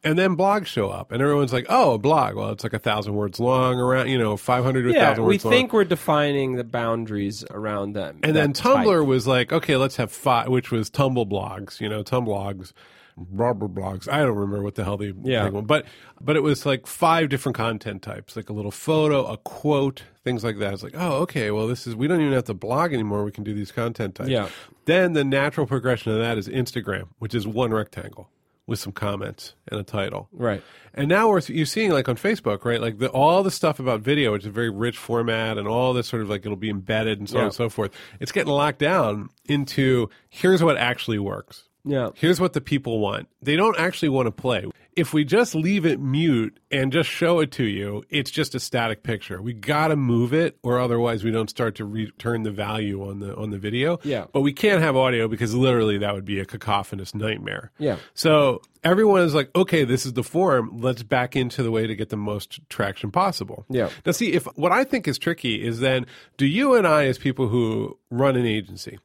and 0.04 0.18
then 0.18 0.36
blogs 0.36 0.66
show 0.66 0.88
up 0.90 1.12
and 1.12 1.22
everyone's 1.22 1.52
like 1.52 1.66
oh 1.68 1.94
a 1.94 1.98
blog 1.98 2.34
well 2.34 2.50
it's 2.50 2.64
like 2.64 2.72
a 2.72 2.78
thousand 2.78 3.14
words 3.14 3.38
long 3.38 3.78
around 3.78 4.08
you 4.08 4.18
know 4.18 4.36
500 4.36 4.82
to 4.82 4.88
a 4.90 4.92
yeah. 4.92 5.00
thousand 5.10 5.24
We 5.24 5.38
long 5.38 5.50
We 5.52 5.56
think 5.56 5.72
we're 5.72 5.84
defining 5.84 6.56
the 6.56 6.64
boundaries 6.64 7.44
around 7.50 7.92
them. 7.94 8.18
and 8.22 8.34
then 8.34 8.52
that 8.52 8.56
type. 8.56 8.84
Tumblr 8.86 9.06
was 9.06 9.26
like, 9.26 9.52
okay, 9.52 9.76
let's 9.76 9.96
have 9.96 10.10
five, 10.10 10.48
which 10.48 10.70
was 10.70 10.90
Tumble 10.90 11.26
blogs, 11.26 11.80
you 11.80 11.88
know, 11.88 12.02
Tumblogs, 12.02 12.72
Rubber 13.16 13.68
blogs. 13.68 14.08
I 14.10 14.20
don't 14.20 14.34
remember 14.36 14.62
what 14.62 14.74
the 14.74 14.84
hell 14.84 14.96
the 14.96 15.14
Yeah. 15.22 15.44
thing 15.44 15.52
was, 15.52 15.64
but 15.66 15.84
but 16.20 16.34
it 16.36 16.42
was 16.42 16.64
like 16.64 16.86
five 16.86 17.28
different 17.28 17.54
content 17.56 18.02
types, 18.02 18.36
like 18.36 18.48
a 18.48 18.52
little 18.54 18.70
photo, 18.70 19.26
a 19.26 19.36
quote, 19.36 20.02
things 20.24 20.42
like 20.42 20.58
that. 20.58 20.72
It's 20.72 20.82
like, 20.82 20.94
oh, 20.96 21.16
okay, 21.22 21.50
well, 21.50 21.66
this 21.66 21.86
is 21.86 21.94
we 21.94 22.08
don't 22.08 22.20
even 22.20 22.32
have 22.32 22.44
to 22.44 22.54
blog 22.54 22.92
anymore. 22.94 23.22
We 23.24 23.30
can 23.32 23.44
do 23.44 23.52
these 23.54 23.70
content 23.70 24.14
types. 24.14 24.30
Yeah. 24.30 24.48
Then 24.86 25.12
the 25.12 25.24
natural 25.24 25.66
progression 25.66 26.10
of 26.12 26.18
that 26.18 26.38
is 26.38 26.48
Instagram, 26.48 27.08
which 27.18 27.34
is 27.34 27.46
one 27.46 27.72
rectangle 27.72 28.30
with 28.66 28.78
some 28.78 28.92
comments 28.92 29.54
and 29.68 29.80
a 29.80 29.82
title. 29.82 30.28
right. 30.32 30.62
And 30.94 31.08
now 31.08 31.30
we're 31.30 31.40
you're 31.48 31.64
seeing 31.64 31.90
like 31.90 32.06
on 32.08 32.16
Facebook, 32.16 32.66
right? 32.66 32.78
Like 32.80 32.98
the, 32.98 33.08
all 33.08 33.42
the 33.42 33.50
stuff 33.50 33.80
about 33.80 34.02
video, 34.02 34.32
which 34.32 34.42
is 34.42 34.48
a 34.48 34.50
very 34.50 34.68
rich 34.68 34.98
format, 34.98 35.56
and 35.56 35.66
all 35.66 35.94
this 35.94 36.06
sort 36.06 36.20
of 36.20 36.28
like 36.28 36.44
it'll 36.44 36.54
be 36.54 36.68
embedded 36.68 37.18
and 37.18 37.28
so 37.28 37.38
on 37.38 37.44
and 37.44 37.54
so 37.54 37.70
forth. 37.70 37.92
It's 38.20 38.30
getting 38.30 38.52
locked 38.52 38.78
down 38.78 39.30
into 39.46 40.10
here's 40.28 40.62
what 40.62 40.76
actually 40.76 41.18
works. 41.18 41.64
Yeah. 41.84 42.10
Here's 42.14 42.38
what 42.40 42.52
the 42.52 42.60
people 42.60 42.98
want. 43.00 43.28
They 43.40 43.56
don't 43.56 43.78
actually 43.78 44.10
want 44.10 44.26
to 44.26 44.30
play. 44.32 44.66
If 44.94 45.14
we 45.14 45.24
just 45.24 45.54
leave 45.54 45.86
it 45.86 46.00
mute 46.00 46.58
and 46.70 46.92
just 46.92 47.08
show 47.08 47.40
it 47.40 47.50
to 47.52 47.64
you, 47.64 48.04
it's 48.10 48.30
just 48.30 48.54
a 48.54 48.60
static 48.60 49.02
picture. 49.02 49.40
We 49.40 49.52
got 49.52 49.88
to 49.88 49.96
move 49.96 50.34
it, 50.34 50.58
or 50.62 50.78
otherwise 50.78 51.24
we 51.24 51.30
don't 51.30 51.48
start 51.48 51.76
to 51.76 51.84
return 51.84 52.42
the 52.42 52.50
value 52.50 53.08
on 53.08 53.20
the 53.20 53.34
on 53.36 53.50
the 53.50 53.58
video. 53.58 53.98
Yeah. 54.02 54.26
But 54.32 54.42
we 54.42 54.52
can't 54.52 54.82
have 54.82 54.96
audio 54.96 55.28
because 55.28 55.54
literally 55.54 55.98
that 55.98 56.14
would 56.14 56.24
be 56.24 56.40
a 56.40 56.44
cacophonous 56.44 57.14
nightmare. 57.14 57.70
Yeah. 57.78 57.96
So 58.14 58.60
everyone 58.84 59.22
is 59.22 59.34
like, 59.34 59.50
okay, 59.56 59.84
this 59.84 60.04
is 60.04 60.12
the 60.12 60.24
form. 60.24 60.80
Let's 60.80 61.02
back 61.02 61.36
into 61.36 61.62
the 61.62 61.70
way 61.70 61.86
to 61.86 61.96
get 61.96 62.10
the 62.10 62.16
most 62.16 62.60
traction 62.68 63.10
possible. 63.10 63.64
Yeah. 63.70 63.88
Now, 64.04 64.12
see, 64.12 64.32
if 64.32 64.44
what 64.56 64.72
I 64.72 64.84
think 64.84 65.08
is 65.08 65.18
tricky 65.18 65.64
is 65.64 65.80
then, 65.80 66.06
do 66.36 66.46
you 66.46 66.74
and 66.74 66.86
I, 66.86 67.06
as 67.06 67.18
people 67.18 67.48
who 67.48 67.98
run 68.10 68.36
an 68.36 68.46
agency, 68.46 68.98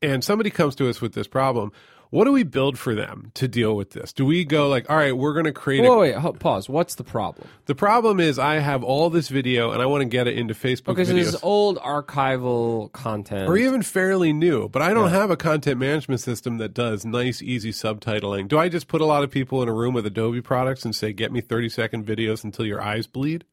and 0.00 0.22
somebody 0.22 0.50
comes 0.50 0.74
to 0.76 0.88
us 0.88 1.00
with 1.00 1.14
this 1.14 1.26
problem, 1.26 1.72
what 2.12 2.24
do 2.26 2.32
we 2.32 2.42
build 2.42 2.78
for 2.78 2.94
them 2.94 3.30
to 3.34 3.48
deal 3.48 3.74
with 3.74 3.92
this? 3.92 4.12
Do 4.12 4.26
we 4.26 4.44
go 4.44 4.68
like, 4.68 4.88
all 4.90 4.96
right, 4.96 5.16
we're 5.16 5.32
going 5.32 5.46
to 5.46 5.52
create 5.52 5.82
a 5.82 5.90
Wait, 5.90 6.14
wait, 6.14 6.38
pause. 6.40 6.68
What's 6.68 6.94
the 6.96 7.04
problem? 7.04 7.48
the 7.64 7.74
problem 7.74 8.20
is 8.20 8.38
I 8.38 8.56
have 8.58 8.84
all 8.84 9.08
this 9.08 9.28
video 9.30 9.70
and 9.72 9.80
I 9.80 9.86
want 9.86 10.02
to 10.02 10.08
get 10.08 10.26
it 10.28 10.36
into 10.36 10.52
Facebook 10.52 10.84
Because 10.86 11.08
videos. 11.08 11.14
this 11.14 11.28
is 11.28 11.40
old 11.42 11.78
archival 11.78 12.92
content. 12.92 13.48
or 13.48 13.56
even 13.56 13.80
fairly 13.82 14.32
new, 14.32 14.68
but 14.68 14.82
I 14.82 14.92
don't 14.92 15.08
have 15.10 15.30
a 15.30 15.36
content 15.36 15.80
management 15.80 16.20
system 16.20 16.58
that 16.58 16.74
does 16.74 17.04
nice, 17.06 17.40
easy 17.40 17.70
subtitling. 17.72 18.46
Do 18.46 18.58
I 18.58 18.68
just 18.68 18.88
put 18.88 19.00
a 19.00 19.06
lot 19.06 19.24
of 19.24 19.30
people 19.30 19.62
in 19.62 19.68
a 19.68 19.72
room 19.72 19.94
with 19.94 20.04
Adobe 20.06 20.42
products 20.42 20.84
and 20.84 20.94
say, 20.94 21.12
get 21.14 21.32
me 21.32 21.40
30 21.40 21.70
second 21.70 22.06
videos 22.06 22.44
until 22.44 22.66
your 22.66 22.82
eyes 22.82 23.06
bleed? 23.06 23.44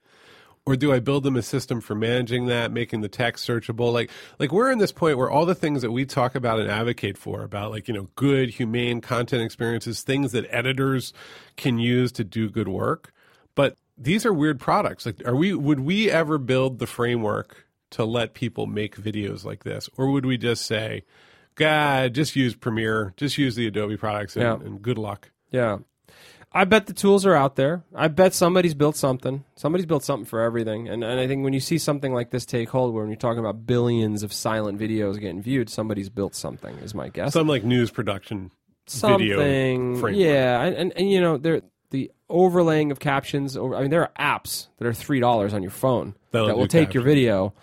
Or 0.69 0.75
do 0.75 0.93
I 0.93 0.99
build 0.99 1.23
them 1.23 1.35
a 1.35 1.41
system 1.41 1.81
for 1.81 1.95
managing 1.95 2.45
that, 2.45 2.71
making 2.71 3.01
the 3.01 3.07
text 3.09 3.47
searchable? 3.49 3.91
Like, 3.91 4.11
like 4.37 4.51
we're 4.51 4.69
in 4.69 4.77
this 4.77 4.91
point 4.91 5.17
where 5.17 5.27
all 5.27 5.47
the 5.47 5.55
things 5.55 5.81
that 5.81 5.89
we 5.89 6.05
talk 6.05 6.35
about 6.35 6.59
and 6.59 6.69
advocate 6.69 7.17
for 7.17 7.41
about 7.41 7.71
like, 7.71 7.87
you 7.87 7.93
know, 7.95 8.07
good, 8.15 8.51
humane 8.51 9.01
content 9.01 9.41
experiences, 9.41 10.03
things 10.03 10.31
that 10.33 10.45
editors 10.51 11.11
can 11.57 11.79
use 11.79 12.11
to 12.11 12.23
do 12.23 12.51
good 12.51 12.67
work. 12.67 13.11
But 13.55 13.77
these 13.97 14.27
are 14.27 14.31
weird 14.31 14.59
products. 14.59 15.07
Like, 15.07 15.25
are 15.27 15.35
we, 15.35 15.55
would 15.55 15.79
we 15.79 16.11
ever 16.11 16.37
build 16.37 16.77
the 16.77 16.85
framework 16.85 17.65
to 17.89 18.05
let 18.05 18.35
people 18.35 18.67
make 18.67 18.95
videos 18.95 19.43
like 19.43 19.63
this? 19.63 19.89
Or 19.97 20.11
would 20.11 20.27
we 20.27 20.37
just 20.37 20.67
say, 20.67 21.03
God, 21.55 22.13
just 22.13 22.35
use 22.35 22.53
Premiere, 22.53 23.15
just 23.17 23.39
use 23.39 23.55
the 23.55 23.65
Adobe 23.65 23.97
products 23.97 24.35
and, 24.35 24.43
Yeah. 24.43 24.67
and 24.67 24.83
good 24.83 24.99
luck? 24.99 25.31
Yeah. 25.49 25.79
I 26.51 26.65
bet 26.65 26.87
the 26.87 26.93
tools 26.93 27.25
are 27.25 27.35
out 27.35 27.55
there. 27.55 27.83
I 27.93 28.07
bet 28.07 28.33
somebody's 28.33 28.73
built 28.73 28.95
something. 28.95 29.43
Somebody's 29.55 29.85
built 29.85 30.03
something 30.03 30.25
for 30.25 30.41
everything. 30.41 30.89
And, 30.89 31.03
and 31.03 31.19
I 31.19 31.27
think 31.27 31.43
when 31.43 31.53
you 31.53 31.59
see 31.59 31.77
something 31.77 32.11
like 32.11 32.31
this 32.31 32.45
take 32.45 32.69
hold, 32.69 32.93
where 32.93 33.03
when 33.03 33.11
you're 33.11 33.17
talking 33.17 33.39
about 33.39 33.67
billions 33.67 34.23
of 34.23 34.33
silent 34.33 34.79
videos 34.79 35.19
getting 35.19 35.41
viewed, 35.41 35.69
somebody's 35.69 36.09
built 36.09 36.33
something, 36.33 36.75
is 36.79 36.95
my 36.95 37.09
guess. 37.09 37.33
Some 37.33 37.47
like 37.47 37.63
news 37.63 37.91
production 37.91 38.51
something. 38.87 39.19
video 39.19 39.37
framework. 39.99 40.15
Yeah. 40.15 40.63
And, 40.63 40.75
and, 40.75 40.93
and, 40.97 41.11
you 41.11 41.21
know, 41.21 41.37
there, 41.37 41.61
the 41.91 42.11
overlaying 42.29 42.91
of 42.91 42.99
captions, 42.99 43.55
over, 43.55 43.75
I 43.75 43.81
mean, 43.81 43.91
there 43.91 44.01
are 44.01 44.11
apps 44.19 44.67
that 44.77 44.87
are 44.87 44.91
$3 44.91 45.53
on 45.53 45.61
your 45.61 45.71
phone 45.71 46.15
That'll 46.31 46.47
that 46.47 46.57
will 46.57 46.67
take 46.67 46.95
your 46.95 47.03
video. 47.03 47.53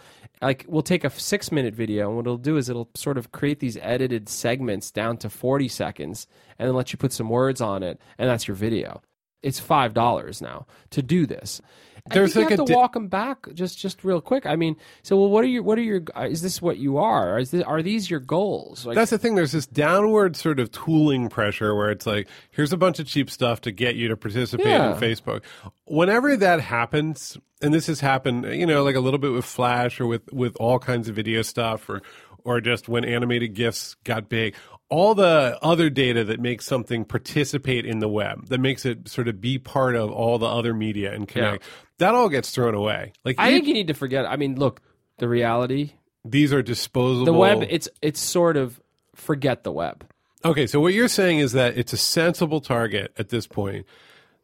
Like, 0.42 0.64
we'll 0.68 0.82
take 0.82 1.04
a 1.04 1.10
six 1.10 1.50
minute 1.50 1.74
video, 1.74 2.08
and 2.08 2.16
what 2.16 2.26
it'll 2.26 2.36
do 2.36 2.56
is 2.56 2.68
it'll 2.68 2.90
sort 2.94 3.16
of 3.18 3.32
create 3.32 3.60
these 3.60 3.78
edited 3.80 4.28
segments 4.28 4.90
down 4.90 5.16
to 5.18 5.30
40 5.30 5.68
seconds 5.68 6.26
and 6.58 6.68
then 6.68 6.74
let 6.74 6.92
you 6.92 6.98
put 6.98 7.12
some 7.12 7.28
words 7.30 7.60
on 7.60 7.82
it, 7.82 8.00
and 8.18 8.28
that's 8.28 8.46
your 8.46 8.54
video. 8.54 9.02
It's 9.42 9.60
five 9.60 9.94
dollars 9.94 10.42
now 10.42 10.66
to 10.90 11.02
do 11.02 11.26
this. 11.26 11.60
There's 12.10 12.36
I 12.36 12.40
like 12.40 12.50
you 12.50 12.54
a 12.54 12.58
have 12.58 12.66
to 12.66 12.72
di- 12.72 12.76
walk 12.76 12.92
them 12.94 13.08
back 13.08 13.52
just 13.54 13.78
just 13.78 14.04
real 14.04 14.20
quick. 14.20 14.46
I 14.46 14.56
mean, 14.56 14.76
so 15.02 15.16
well, 15.16 15.28
what 15.30 15.44
are 15.44 15.48
your 15.48 15.62
what 15.62 15.78
are 15.78 15.82
your 15.82 16.02
uh, 16.16 16.22
is 16.28 16.42
this 16.42 16.62
what 16.62 16.76
you 16.78 16.98
are? 16.98 17.38
Is 17.38 17.50
this, 17.50 17.62
are 17.62 17.82
these 17.82 18.10
your 18.10 18.20
goals? 18.20 18.86
Like, 18.86 18.94
That's 18.94 19.10
the 19.10 19.18
thing. 19.18 19.34
There's 19.34 19.52
this 19.52 19.66
downward 19.66 20.36
sort 20.36 20.60
of 20.60 20.70
tooling 20.70 21.28
pressure 21.28 21.74
where 21.74 21.90
it's 21.90 22.06
like, 22.06 22.28
here's 22.50 22.72
a 22.72 22.76
bunch 22.76 22.98
of 22.98 23.06
cheap 23.06 23.30
stuff 23.30 23.60
to 23.62 23.72
get 23.72 23.96
you 23.96 24.08
to 24.08 24.16
participate 24.16 24.66
Yeah. 24.66 24.94
in 24.94 25.00
Facebook. 25.00 25.42
Whenever 25.86 26.36
that 26.36 26.60
happens, 26.60 27.38
and 27.62 27.72
this 27.72 27.86
has 27.86 28.00
happened, 28.00 28.44
you 28.46 28.66
know, 28.66 28.82
like 28.84 28.96
a 28.96 29.00
little 29.00 29.18
bit 29.18 29.32
with 29.32 29.44
Flash 29.44 30.00
or 30.00 30.06
with 30.06 30.32
with 30.32 30.56
all 30.60 30.78
kinds 30.78 31.08
of 31.08 31.14
video 31.14 31.42
stuff, 31.42 31.88
or 31.88 32.02
or 32.44 32.60
just 32.60 32.88
when 32.88 33.04
animated 33.04 33.54
gifs 33.54 33.96
got 34.04 34.28
big. 34.28 34.54
All 34.88 35.16
the 35.16 35.58
other 35.62 35.90
data 35.90 36.22
that 36.22 36.38
makes 36.38 36.64
something 36.64 37.04
participate 37.04 37.84
in 37.84 37.98
the 37.98 38.08
web, 38.08 38.46
that 38.50 38.60
makes 38.60 38.84
it 38.86 39.08
sort 39.08 39.26
of 39.26 39.40
be 39.40 39.58
part 39.58 39.96
of 39.96 40.12
all 40.12 40.38
the 40.38 40.46
other 40.46 40.72
media 40.72 41.12
and 41.12 41.26
connect, 41.26 41.64
that 41.98 42.14
all 42.14 42.28
gets 42.28 42.50
thrown 42.50 42.74
away. 42.74 43.12
Like 43.24 43.36
I 43.38 43.48
each- 43.48 43.54
think 43.54 43.66
you 43.68 43.74
need 43.74 43.88
to 43.88 43.94
forget. 43.94 44.26
I 44.26 44.36
mean, 44.36 44.56
look, 44.56 44.80
the 45.18 45.28
reality, 45.28 45.92
these 46.24 46.52
are 46.52 46.62
disposable. 46.62 47.24
the 47.26 47.32
web, 47.32 47.66
it's 47.68 47.88
it's 48.02 48.20
sort 48.20 48.56
of 48.56 48.80
forget 49.14 49.64
the 49.64 49.72
web. 49.72 50.04
Okay, 50.44 50.66
so 50.66 50.78
what 50.80 50.92
you're 50.94 51.08
saying 51.08 51.38
is 51.38 51.52
that 51.52 51.76
it's 51.76 51.92
a 51.92 51.96
sensible 51.96 52.60
target 52.60 53.12
at 53.18 53.30
this 53.30 53.46
point. 53.46 53.86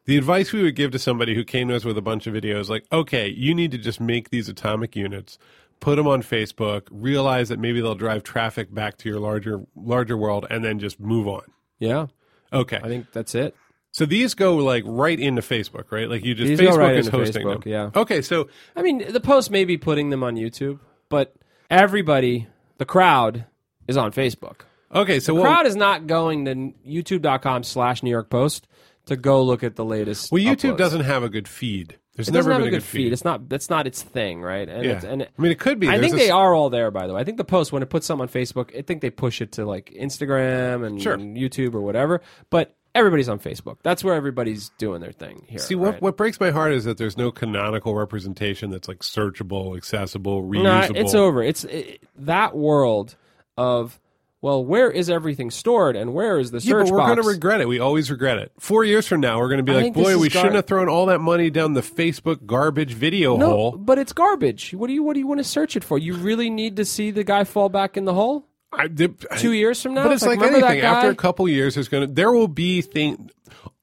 The 0.05 0.17
advice 0.19 0.53
we 0.53 0.63
would 0.63 0.75
give 0.75 0.91
to 0.93 0.99
somebody 0.99 1.35
who 1.35 1.45
came 1.45 1.69
to 1.69 1.77
us 1.77 1.85
with 1.85 1.97
a 1.97 2.03
bunch 2.03 2.27
of 2.27 2.35
videos, 2.35 2.69
like, 2.69 2.85
okay, 2.91 3.29
you 3.29 3.55
need 3.55 3.71
to 3.71 3.79
just 3.79 4.01
make 4.01 4.31
these 4.31 4.49
atomic 4.49 4.97
units, 4.97 5.39
put 5.79 5.95
them 5.95 6.09
on 6.09 6.23
Facebook, 6.23 6.89
realize 6.91 7.51
that 7.51 7.61
maybe 7.61 7.81
they'll 7.81 7.95
drive 7.95 8.25
traffic 8.25 8.75
back 8.75 8.97
to 8.99 9.09
your 9.09 9.21
larger 9.21 9.61
larger 9.77 10.17
world, 10.17 10.45
and 10.51 10.65
then 10.65 10.81
just 10.81 10.99
move 10.99 11.29
on. 11.29 11.45
Yeah, 11.79 12.07
Okay, 12.53 12.81
I 12.83 12.89
think 12.89 13.13
that's 13.13 13.35
it. 13.35 13.55
So 13.93 14.05
these 14.07 14.35
go 14.35 14.57
like 14.57 14.83
right 14.87 15.19
into 15.21 15.43
Facebook, 15.43 15.93
right? 15.93 16.09
Like 16.09 16.25
you 16.25 16.35
just 16.35 16.49
These 16.49 16.61
go 16.61 16.71
Facebook 16.71 16.79
right 16.79 16.97
is 16.97 17.07
into 17.07 17.19
hosting 17.19 17.47
Facebook, 17.47 17.63
them. 17.65 17.73
yeah. 17.73 17.91
Okay, 17.95 18.21
so 18.23 18.49
I 18.75 18.83
mean, 18.83 19.05
the 19.13 19.21
post 19.21 19.51
may 19.51 19.65
be 19.65 19.77
putting 19.79 20.11
them 20.11 20.25
on 20.25 20.35
YouTube, 20.37 20.81
but 21.09 21.35
everybody, 21.71 22.49
the 22.79 22.85
crowd, 22.85 23.45
is 23.89 23.97
on 23.97 24.13
Facebook. 24.13 24.61
okay, 24.95 25.21
so 25.21 25.35
what, 25.35 25.43
crowd 25.45 25.67
is 25.67 25.77
not 25.77 26.07
going 26.07 26.45
to 26.47 26.55
youtube.com 26.87 27.63
slash 27.65 28.03
New 28.03 28.11
York 28.11 28.29
Post 28.31 28.67
to 29.07 29.17
go 29.17 29.43
look 29.43 29.63
at 29.65 29.77
the 29.77 29.85
latest. 29.85 30.31
well, 30.33 30.43
YouTube 30.43 30.75
uploads. 30.75 30.79
doesn't 30.79 31.01
have 31.05 31.23
a 31.23 31.29
good 31.29 31.49
feed. 31.49 31.99
There's 32.15 32.29
It 32.29 32.33
never 32.33 32.53
have 32.53 32.61
been 32.61 32.69
a 32.69 32.71
good 32.71 32.83
feed. 32.85 33.11
It's 33.13 33.25
not. 33.25 33.49
That's 33.49 33.71
not 33.71 33.87
its 33.87 34.03
thing, 34.03 34.43
right? 34.43 34.69
And 34.69 34.85
Yeah, 34.85 34.93
it's, 34.93 35.05
and 35.05 35.23
I 35.23 35.29
mean, 35.43 35.51
it 35.51 35.59
could 35.59 35.81
be. 35.81 35.89
I 35.89 35.93
There's 35.97 36.13
think 36.13 36.15
a 36.21 36.25
they 36.27 36.31
are 36.31 36.55
all 36.55 36.69
there. 36.69 36.91
By 36.91 37.07
the 37.07 37.15
way, 37.15 37.21
I 37.23 37.25
think 37.25 37.39
the 37.39 37.45
post 37.45 37.73
when 37.73 37.83
it 37.83 37.89
puts 37.89 38.07
something 38.07 38.21
on 38.23 38.29
Facebook, 38.29 38.77
I 38.79 38.83
think 38.83 39.01
they 39.01 39.09
push 39.09 39.41
it 39.41 39.53
to 39.53 39.65
like 39.65 39.91
Instagram 39.99 40.87
and 40.87 41.01
Sure. 41.03 41.17
YouTube 41.17 41.73
or 41.75 41.81
whatever. 41.81 42.21
But 42.51 42.77
everybody's 42.95 43.29
on 43.29 43.39
Facebook. 43.39 43.79
That's 43.83 44.05
where 44.05 44.15
everybody's 44.15 44.71
doing 44.79 45.01
their 45.01 45.13
thing 45.13 45.45
here. 45.49 45.59
See, 45.59 45.75
what, 45.75 45.95
right? 45.95 46.03
what 46.03 46.17
breaks 46.17 46.39
my 46.41 46.51
heart 46.51 46.73
is 46.73 46.85
that 46.85 46.99
there's 46.99 47.17
no 47.17 47.31
canonical 47.31 47.95
representation 47.95 48.71
that's 48.71 48.89
like 48.89 49.01
searchable, 49.01 49.77
accessible, 49.77 50.43
reusable. 50.43 50.95
No, 50.95 51.01
it's 51.01 51.15
over. 51.15 51.43
It's 51.43 51.65
it, 51.65 52.03
that 52.17 52.57
world 52.57 53.17
of 53.57 53.99
well, 54.43 54.65
where 54.65 54.91
is 54.91 55.09
everything 55.09 55.53
stored 55.53 55.95
and 55.95 56.15
where 56.15 56.37
is 56.37 56.51
the 56.51 56.59
Yeah, 56.59 56.73
search 56.73 56.87
but 56.87 56.93
we're 56.93 56.99
box? 56.99 57.09
going 57.15 57.23
to 57.23 57.29
regret 57.29 57.61
it. 57.61 57.69
We 57.69 57.79
always 57.79 58.11
regret 58.11 58.39
it. 58.39 58.51
Four 58.59 58.85
years 58.85 59.07
from 59.07 59.21
now, 59.21 59.39
we're 59.39 59.47
going 59.47 59.59
to 59.59 59.63
be 59.63 59.71
I 59.73 59.83
like, 59.83 59.95
boy, 59.95 60.19
we 60.19 60.29
gar- 60.29 60.41
shouldn't 60.41 60.57
have 60.57 60.67
thrown 60.67 60.89
all 60.89 61.07
that 61.07 61.21
money 61.21 61.49
down 61.49 61.75
the 61.75 61.81
Facebook 61.81 62.45
garbage 62.45 62.93
video 62.93 63.37
no, 63.37 63.49
hole. 63.49 63.73
but 63.77 63.99
it's 63.99 64.13
garbage. 64.13 64.75
What 64.75 64.89
do 64.89 64.95
you 64.95 65.05
what 65.05 65.15
do 65.15 65.21
you 65.21 65.29
want 65.29 65.39
to 65.39 65.45
search 65.45 65.77
it 65.77 65.85
for? 65.85 65.97
You 65.97 66.15
really 66.15 66.51
need 66.51 66.75
to 66.77 66.85
see 66.85 67.13
the 67.13 67.23
guy 67.23 67.45
fall 67.45 67.69
back 67.69 67.97
in 67.97 68.05
the 68.05 68.15
hole 68.15 68.45
I, 68.73 68.89
did- 68.89 69.25
two 69.39 69.53
years 69.53 69.83
from 69.83 69.95
now. 69.95 70.05
but 70.05 70.13
it's 70.13 70.25
like, 70.25 70.41
that 70.41 70.53
anything. 70.53 70.81
After 70.81 71.11
a 71.11 71.15
couple 71.15 71.49
years, 71.49 71.75
there's 71.75 71.89
going 71.89 72.07
to 72.09 72.13
there 72.13 72.33
will 72.33 72.49
be 72.49 72.81
thing. 72.83 73.31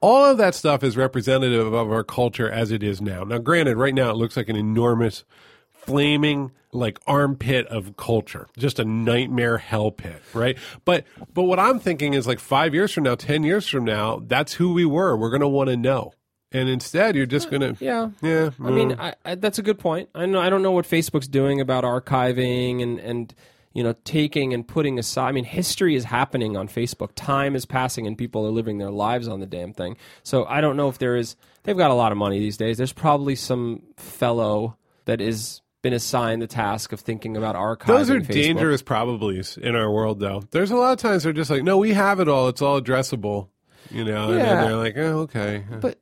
All 0.01 0.23
of 0.23 0.37
that 0.37 0.55
stuff 0.55 0.83
is 0.83 0.95
representative 0.95 1.73
of 1.73 1.91
our 1.91 2.03
culture 2.03 2.49
as 2.49 2.71
it 2.71 2.83
is 2.83 3.01
now. 3.01 3.23
Now, 3.23 3.37
granted, 3.37 3.77
right 3.77 3.93
now 3.93 4.11
it 4.11 4.15
looks 4.15 4.37
like 4.37 4.47
an 4.47 4.55
enormous, 4.55 5.25
flaming 5.73 6.51
like 6.71 6.99
armpit 7.07 7.65
of 7.67 7.97
culture, 7.97 8.47
just 8.57 8.79
a 8.79 8.85
nightmare 8.85 9.57
hell 9.57 9.91
pit, 9.91 10.21
right? 10.33 10.57
But 10.85 11.05
but 11.33 11.43
what 11.43 11.59
I'm 11.59 11.79
thinking 11.79 12.13
is 12.13 12.27
like 12.27 12.39
five 12.39 12.73
years 12.73 12.91
from 12.93 13.03
now, 13.03 13.15
ten 13.15 13.43
years 13.43 13.67
from 13.67 13.85
now, 13.85 14.21
that's 14.25 14.53
who 14.53 14.73
we 14.73 14.85
were. 14.85 15.17
We're 15.17 15.31
going 15.31 15.41
to 15.41 15.47
want 15.47 15.69
to 15.69 15.77
know, 15.77 16.13
and 16.51 16.69
instead, 16.69 17.15
you're 17.15 17.25
just 17.25 17.47
uh, 17.47 17.57
going 17.57 17.75
to 17.75 17.83
yeah. 17.83 18.09
yeah. 18.21 18.51
I 18.63 18.69
mean, 18.69 18.91
mm. 18.91 18.99
I, 18.99 19.15
I, 19.25 19.35
that's 19.35 19.57
a 19.57 19.63
good 19.63 19.79
point. 19.79 20.09
I 20.13 20.25
know 20.25 20.39
I 20.39 20.49
don't 20.49 20.61
know 20.61 20.71
what 20.71 20.85
Facebook's 20.85 21.27
doing 21.27 21.59
about 21.59 21.83
archiving 21.83 22.83
and 22.83 22.99
and 22.99 23.33
you 23.73 23.83
know 23.83 23.93
taking 24.03 24.53
and 24.53 24.67
putting 24.67 24.99
aside. 24.99 25.29
I 25.29 25.31
mean, 25.31 25.45
history 25.45 25.95
is 25.95 26.03
happening 26.03 26.57
on 26.57 26.67
Facebook. 26.67 27.11
Time 27.15 27.55
is 27.55 27.65
passing, 27.65 28.07
and 28.07 28.17
people 28.17 28.45
are 28.45 28.51
living 28.51 28.77
their 28.77 28.91
lives 28.91 29.27
on 29.27 29.39
the 29.39 29.45
damn 29.45 29.73
thing. 29.73 29.97
So 30.23 30.45
I 30.45 30.61
don't 30.61 30.77
know 30.77 30.89
if 30.89 30.97
there 30.97 31.15
is. 31.15 31.35
They've 31.63 31.77
got 31.77 31.91
a 31.91 31.95
lot 31.95 32.11
of 32.11 32.17
money 32.17 32.39
these 32.39 32.57
days. 32.57 32.77
There's 32.77 32.93
probably 32.93 33.35
some 33.35 33.83
fellow 33.97 34.77
that 35.05 35.21
is 35.21 35.61
been 35.81 35.93
assigned 35.93 36.41
the 36.41 36.47
task 36.47 36.91
of 36.91 36.99
thinking 36.99 37.37
about 37.37 37.55
archiving. 37.55 37.87
Those 37.87 38.09
are 38.09 38.19
Facebook. 38.19 38.33
dangerous 38.33 38.83
probablys 38.83 39.57
in 39.57 39.75
our 39.75 39.89
world, 39.89 40.19
though. 40.19 40.43
There's 40.51 40.71
a 40.71 40.75
lot 40.75 40.91
of 40.91 40.99
times 40.99 41.23
they're 41.23 41.33
just 41.33 41.49
like, 41.49 41.63
no, 41.63 41.77
we 41.77 41.93
have 41.93 42.19
it 42.19 42.27
all. 42.27 42.49
It's 42.49 42.61
all 42.61 42.81
addressable. 42.81 43.47
You 43.91 44.05
know, 44.05 44.31
and 44.31 44.41
then 44.41 44.65
they're 44.65 44.75
like, 44.75 44.97
oh, 44.97 45.19
okay. 45.21 45.63
But 45.79 45.99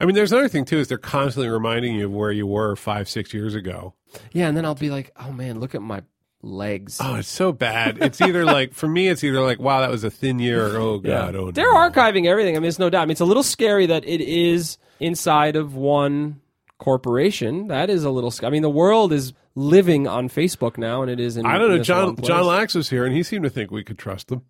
I 0.00 0.06
mean, 0.06 0.14
there's 0.14 0.32
another 0.32 0.48
thing 0.48 0.64
too 0.64 0.78
is 0.78 0.88
they're 0.88 0.96
constantly 0.96 1.50
reminding 1.50 1.94
you 1.96 2.06
of 2.06 2.12
where 2.12 2.30
you 2.30 2.46
were 2.46 2.76
five, 2.76 3.10
six 3.10 3.34
years 3.34 3.54
ago. 3.54 3.94
yeah, 4.32 4.48
and 4.48 4.56
then 4.56 4.64
I'll 4.64 4.74
be 4.74 4.88
like, 4.88 5.12
oh 5.16 5.32
man, 5.32 5.60
look 5.60 5.74
at 5.74 5.82
my 5.82 6.02
legs. 6.46 6.98
Oh, 7.02 7.16
it's 7.16 7.28
so 7.28 7.52
bad. 7.52 7.98
It's 8.00 8.20
either 8.20 8.44
like 8.56 8.72
for 8.72 8.88
me, 8.88 9.08
it's 9.08 9.22
either 9.24 9.40
like, 9.40 9.58
wow, 9.58 9.80
that 9.80 9.90
was 9.90 10.04
a 10.04 10.10
thin 10.10 10.38
year, 10.38 10.74
or 10.74 10.78
oh 10.78 10.98
god, 10.98 11.34
oh 11.34 11.50
They're 11.50 11.64
no. 11.72 11.90
archiving 11.90 12.26
everything. 12.26 12.56
I 12.56 12.60
mean, 12.60 12.68
it's 12.68 12.78
no 12.78 12.88
doubt. 12.90 13.02
I 13.02 13.04
mean, 13.06 13.12
it's 13.12 13.20
a 13.20 13.24
little 13.26 13.42
scary 13.42 13.86
that 13.86 14.04
it 14.06 14.20
is 14.20 14.78
inside 15.00 15.56
of 15.56 15.74
one 15.74 16.40
corporation. 16.78 17.68
That 17.68 17.90
is 17.90 18.04
a 18.04 18.10
little. 18.10 18.30
sc- 18.30 18.44
I 18.44 18.50
mean, 18.50 18.62
the 18.62 18.70
world 18.70 19.12
is 19.12 19.32
living 19.54 20.06
on 20.06 20.28
Facebook 20.28 20.78
now, 20.78 21.02
and 21.02 21.10
it 21.10 21.20
is 21.20 21.36
in. 21.36 21.46
I 21.46 21.58
don't 21.58 21.68
know. 21.70 21.76
in 21.76 21.84
John. 21.84 22.16
Jon 22.16 22.46
Lax 22.46 22.74
was 22.74 22.90
here, 22.90 23.04
and 23.04 23.14
he 23.14 23.22
seemed 23.22 23.44
to 23.44 23.50
think 23.50 23.70
we 23.70 23.84
could 23.84 23.98
trust 23.98 24.28
them. 24.28 24.42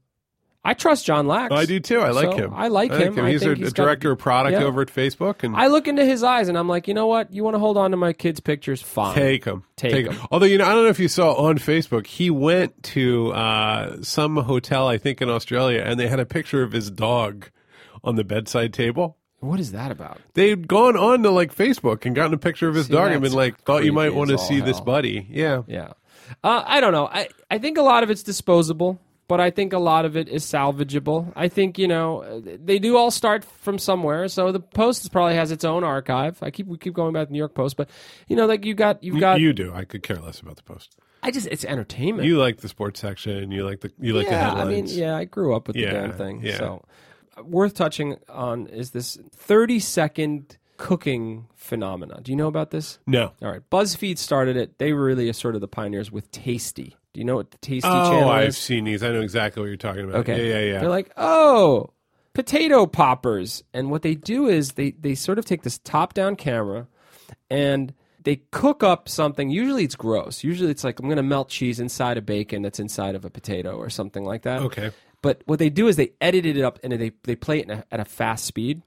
I 0.66 0.74
trust 0.74 1.06
Jon 1.06 1.26
Lax. 1.26 1.52
I 1.54 1.64
do 1.64 1.78
too. 1.80 2.00
I 2.00 2.10
like 2.10 2.32
So, 2.32 2.36
him. 2.36 2.54
I 2.54 2.68
like 2.68 2.92
him. 2.92 3.18
I 3.18 3.30
He's 3.30 3.42
a, 3.44 3.54
he's 3.54 3.68
a 3.68 3.70
got- 3.70 3.74
director 3.84 4.10
of 4.12 4.18
product 4.18 4.58
Yeah. 4.58 4.64
over 4.66 4.82
at 4.82 4.88
Facebook, 4.88 5.42
and 5.44 5.54
I 5.56 5.68
look 5.68 5.86
into 5.86 6.04
his 6.04 6.22
eyes 6.22 6.48
and 6.48 6.58
I'm 6.58 6.68
like, 6.68 6.88
you 6.88 6.94
know 6.94 7.06
what? 7.06 7.32
You 7.32 7.44
want 7.44 7.54
to 7.54 7.58
hold 7.60 7.76
on 7.76 7.92
to 7.92 7.96
my 7.96 8.12
kids' 8.12 8.40
pictures? 8.40 8.82
Fine. 8.82 9.14
Take 9.14 9.44
him. 9.44 9.62
Take 9.76 10.06
'em. 10.06 10.14
'em. 10.14 10.20
Although 10.30 10.46
you 10.46 10.58
know, 10.58 10.64
I 10.66 10.72
don't 10.74 10.82
know 10.84 10.90
if 10.90 10.98
you 10.98 11.08
saw 11.08 11.34
on 11.34 11.58
Facebook, 11.58 12.06
he 12.06 12.30
went 12.30 12.82
to 12.94 13.32
uh, 13.32 13.96
some 14.02 14.36
hotel, 14.36 14.88
I 14.88 14.98
think 14.98 15.22
in 15.22 15.28
Australia, 15.30 15.82
and 15.86 15.98
they 16.00 16.08
had 16.08 16.20
a 16.20 16.26
picture 16.26 16.62
of 16.62 16.72
his 16.72 16.90
dog 16.90 17.48
on 18.02 18.16
the 18.16 18.24
bedside 18.24 18.72
table. 18.72 19.16
What 19.40 19.60
is 19.60 19.72
that 19.72 19.92
about? 19.92 20.18
They'd 20.34 20.66
gone 20.66 20.96
on 20.96 21.22
to 21.22 21.30
like 21.30 21.54
Facebook 21.54 22.06
and 22.06 22.16
gotten 22.16 22.32
a 22.34 22.38
picture 22.38 22.68
of 22.68 22.74
his 22.74 22.86
See, 22.86 22.92
dog 22.94 23.12
and 23.12 23.22
been 23.22 23.32
like, 23.32 23.60
thought 23.62 23.84
you 23.84 23.92
might 23.92 24.14
want 24.14 24.30
to 24.30 24.38
see 24.38 24.60
this 24.60 24.80
buddy. 24.80 25.26
Yeah. 25.30 25.62
Yeah. 25.68 25.92
Uh, 26.42 26.64
I 26.66 26.80
don't 26.80 26.92
know. 26.92 27.06
I, 27.06 27.28
I 27.50 27.58
think 27.58 27.78
a 27.78 27.82
lot 27.82 28.02
of 28.02 28.10
it's 28.10 28.22
disposable, 28.24 28.98
but 29.28 29.40
I 29.40 29.50
think 29.50 29.72
a 29.72 29.78
lot 29.78 30.04
of 30.04 30.16
it 30.16 30.28
is 30.28 30.44
salvageable. 30.44 31.32
I 31.36 31.48
think, 31.48 31.78
you 31.78 31.88
know, 31.88 32.40
they 32.40 32.78
do 32.78 32.96
all 32.96 33.10
start 33.10 33.44
from 33.44 33.78
somewhere. 33.78 34.28
So 34.28 34.52
the 34.52 34.60
Post 34.60 35.10
probably 35.12 35.34
has 35.34 35.50
its 35.50 35.64
own 35.64 35.84
archive. 35.84 36.42
I 36.42 36.50
keep 36.50 36.66
we 36.66 36.78
keep 36.78 36.94
going 36.94 37.12
back 37.12 37.22
to 37.22 37.26
the 37.26 37.32
New 37.32 37.38
York 37.38 37.54
Post, 37.54 37.76
but 37.76 37.90
you 38.28 38.36
know, 38.36 38.46
like 38.46 38.64
you 38.64 38.74
got 38.74 39.02
you've 39.02 39.20
got 39.20 39.40
you 39.40 39.52
do. 39.52 39.72
I 39.74 39.84
could 39.84 40.02
care 40.02 40.16
less 40.18 40.40
about 40.40 40.56
the 40.56 40.62
post. 40.62 40.96
I 41.22 41.30
just 41.30 41.48
it's 41.50 41.64
entertainment. 41.64 42.28
You 42.28 42.38
like 42.38 42.58
the 42.58 42.68
sports 42.68 43.00
section. 43.00 43.50
You 43.50 43.64
like 43.64 43.80
the 43.80 43.90
you 43.98 44.12
like 44.14 44.26
the 44.26 44.32
yeah, 44.32 44.52
I 44.54 44.64
mean, 44.64 44.86
yeah, 44.86 45.16
I 45.16 45.24
grew 45.24 45.54
up 45.56 45.66
with 45.66 45.76
Yeah, 45.76 45.86
the 45.92 46.08
damn 46.08 46.12
thing. 46.12 46.40
yeah. 46.44 46.58
So 46.58 46.84
worth 47.42 47.74
touching 47.74 48.16
on 48.28 48.66
is 48.68 48.90
this 48.92 49.18
30 49.34 49.80
second 49.80 50.56
cooking 50.76 51.46
phenomena. 51.54 52.20
Do 52.22 52.30
you 52.30 52.36
know 52.36 52.48
about 52.48 52.70
this? 52.70 52.98
No. 53.06 53.32
All 53.42 53.50
right. 53.50 53.62
BuzzFeed 53.70 54.18
started 54.18 54.56
it. 54.56 54.78
They 54.78 54.92
really 54.92 55.28
are 55.28 55.32
sort 55.32 55.54
of 55.54 55.60
the 55.60 55.68
pioneers 55.68 56.12
with 56.12 56.30
Tasty. 56.30 56.96
Do 57.16 57.20
you 57.20 57.24
know 57.24 57.36
what 57.36 57.50
the 57.50 57.56
Tasty 57.56 57.88
Oh, 57.90 58.10
channel 58.10 58.28
I've 58.28 58.54
seen 58.54 58.84
these. 58.84 59.02
I 59.02 59.08
know 59.10 59.22
exactly 59.22 59.62
what 59.62 59.68
you're 59.68 59.78
talking 59.78 60.04
about. 60.04 60.16
Okay. 60.16 60.50
Yeah, 60.50 60.58
yeah, 60.58 60.72
yeah. 60.74 60.80
They're 60.80 60.90
like, 60.90 61.10
oh, 61.16 61.94
potato 62.34 62.84
poppers. 62.84 63.64
And 63.72 63.90
what 63.90 64.02
they 64.02 64.14
do 64.14 64.48
is 64.48 64.72
they, 64.72 64.90
they 64.90 65.14
sort 65.14 65.38
of 65.38 65.46
take 65.46 65.62
this 65.62 65.78
top 65.78 66.12
down 66.12 66.36
camera 66.36 66.88
and 67.48 67.94
they 68.24 68.42
cook 68.50 68.82
up 68.82 69.08
something. 69.08 69.48
Usually 69.48 69.82
it's 69.84 69.96
gross. 69.96 70.44
Usually 70.44 70.70
it's 70.70 70.84
like, 70.84 70.98
I'm 70.98 71.06
going 71.06 71.16
to 71.16 71.22
melt 71.22 71.48
cheese 71.48 71.80
inside 71.80 72.18
a 72.18 72.20
bacon 72.20 72.60
that's 72.60 72.78
inside 72.80 73.14
of 73.14 73.24
a 73.24 73.30
potato 73.30 73.78
or 73.78 73.88
something 73.88 74.22
like 74.22 74.42
that. 74.42 74.60
okay. 74.60 74.90
But 75.22 75.40
what 75.46 75.58
they 75.58 75.70
do 75.70 75.88
is 75.88 75.96
they 75.96 76.12
edited 76.20 76.58
it 76.58 76.64
up 76.64 76.78
and 76.84 76.92
they, 76.92 77.12
they 77.22 77.34
play 77.34 77.60
it 77.60 77.70
a, 77.70 77.86
at 77.90 77.98
a 77.98 78.04
fast 78.04 78.44
speed. 78.44 78.82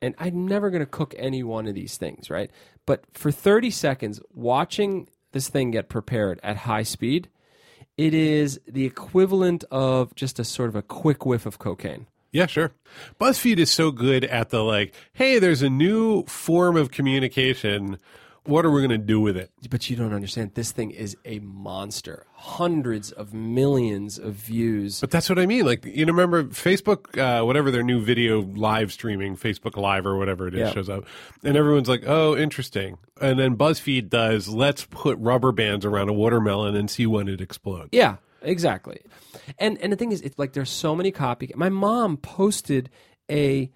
And 0.00 0.14
I'm 0.18 0.48
never 0.48 0.70
going 0.70 0.80
to 0.80 0.86
cook 0.86 1.14
any 1.18 1.42
one 1.42 1.66
of 1.66 1.74
these 1.74 1.98
things, 1.98 2.30
right? 2.30 2.50
But 2.86 3.04
for 3.12 3.30
30 3.30 3.70
seconds, 3.70 4.20
watching 4.32 5.06
this 5.32 5.50
thing 5.50 5.72
get 5.72 5.90
prepared 5.90 6.40
at 6.42 6.56
high 6.56 6.82
speed, 6.84 7.28
it 7.96 8.14
is 8.14 8.60
the 8.66 8.84
equivalent 8.84 9.64
of 9.70 10.14
just 10.14 10.38
a 10.38 10.44
sort 10.44 10.68
of 10.68 10.76
a 10.76 10.82
quick 10.82 11.24
whiff 11.24 11.46
of 11.46 11.58
cocaine. 11.58 12.06
Yeah, 12.32 12.46
sure. 12.46 12.72
BuzzFeed 13.20 13.58
is 13.58 13.70
so 13.70 13.92
good 13.92 14.24
at 14.24 14.50
the 14.50 14.64
like, 14.64 14.92
hey, 15.12 15.38
there's 15.38 15.62
a 15.62 15.70
new 15.70 16.24
form 16.24 16.76
of 16.76 16.90
communication. 16.90 17.98
What 18.46 18.66
are 18.66 18.70
we 18.70 18.80
going 18.82 18.90
to 18.90 18.98
do 18.98 19.20
with 19.20 19.38
it? 19.38 19.50
But 19.70 19.88
you 19.88 19.96
don't 19.96 20.12
understand. 20.12 20.52
This 20.54 20.70
thing 20.70 20.90
is 20.90 21.16
a 21.24 21.38
monster. 21.38 22.26
Hundreds 22.34 23.10
of 23.10 23.32
millions 23.32 24.18
of 24.18 24.34
views. 24.34 25.00
But 25.00 25.10
that's 25.10 25.30
what 25.30 25.38
I 25.38 25.46
mean. 25.46 25.64
Like, 25.64 25.86
you 25.86 26.04
know, 26.04 26.12
remember 26.12 26.44
Facebook, 26.44 27.16
uh, 27.18 27.44
whatever 27.46 27.70
their 27.70 27.82
new 27.82 28.02
video 28.02 28.42
live 28.42 28.92
streaming, 28.92 29.36
Facebook 29.36 29.78
Live 29.78 30.04
or 30.04 30.16
whatever 30.18 30.46
it 30.46 30.54
is, 30.54 30.60
Yeah. 30.60 30.72
shows 30.72 30.90
up. 30.90 31.04
And 31.42 31.56
everyone's 31.56 31.88
like, 31.88 32.04
oh, 32.06 32.36
interesting. 32.36 32.98
And 33.20 33.38
then 33.38 33.56
BuzzFeed 33.56 34.10
does, 34.10 34.46
let's 34.48 34.84
put 34.90 35.16
rubber 35.18 35.50
bands 35.52 35.86
around 35.86 36.10
a 36.10 36.12
watermelon 36.12 36.76
and 36.76 36.90
see 36.90 37.06
when 37.06 37.28
it 37.28 37.40
explodes. 37.40 37.88
Yeah, 37.92 38.16
exactly. 38.42 39.00
And 39.58 39.78
and 39.80 39.90
the 39.90 39.96
thing 39.96 40.12
is, 40.12 40.20
it's 40.20 40.38
like 40.38 40.52
there's 40.52 40.68
so 40.70 40.94
many 40.94 41.10
copy. 41.10 41.50
My 41.56 41.70
mom 41.70 42.18
posted 42.18 42.90
a 43.30 43.70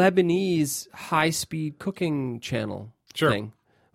Lebanese 0.00 0.88
high 0.92 1.30
speed 1.30 1.78
cooking 1.78 2.38
channel 2.40 2.92
Sure. 3.14 3.30
thing, 3.30 3.52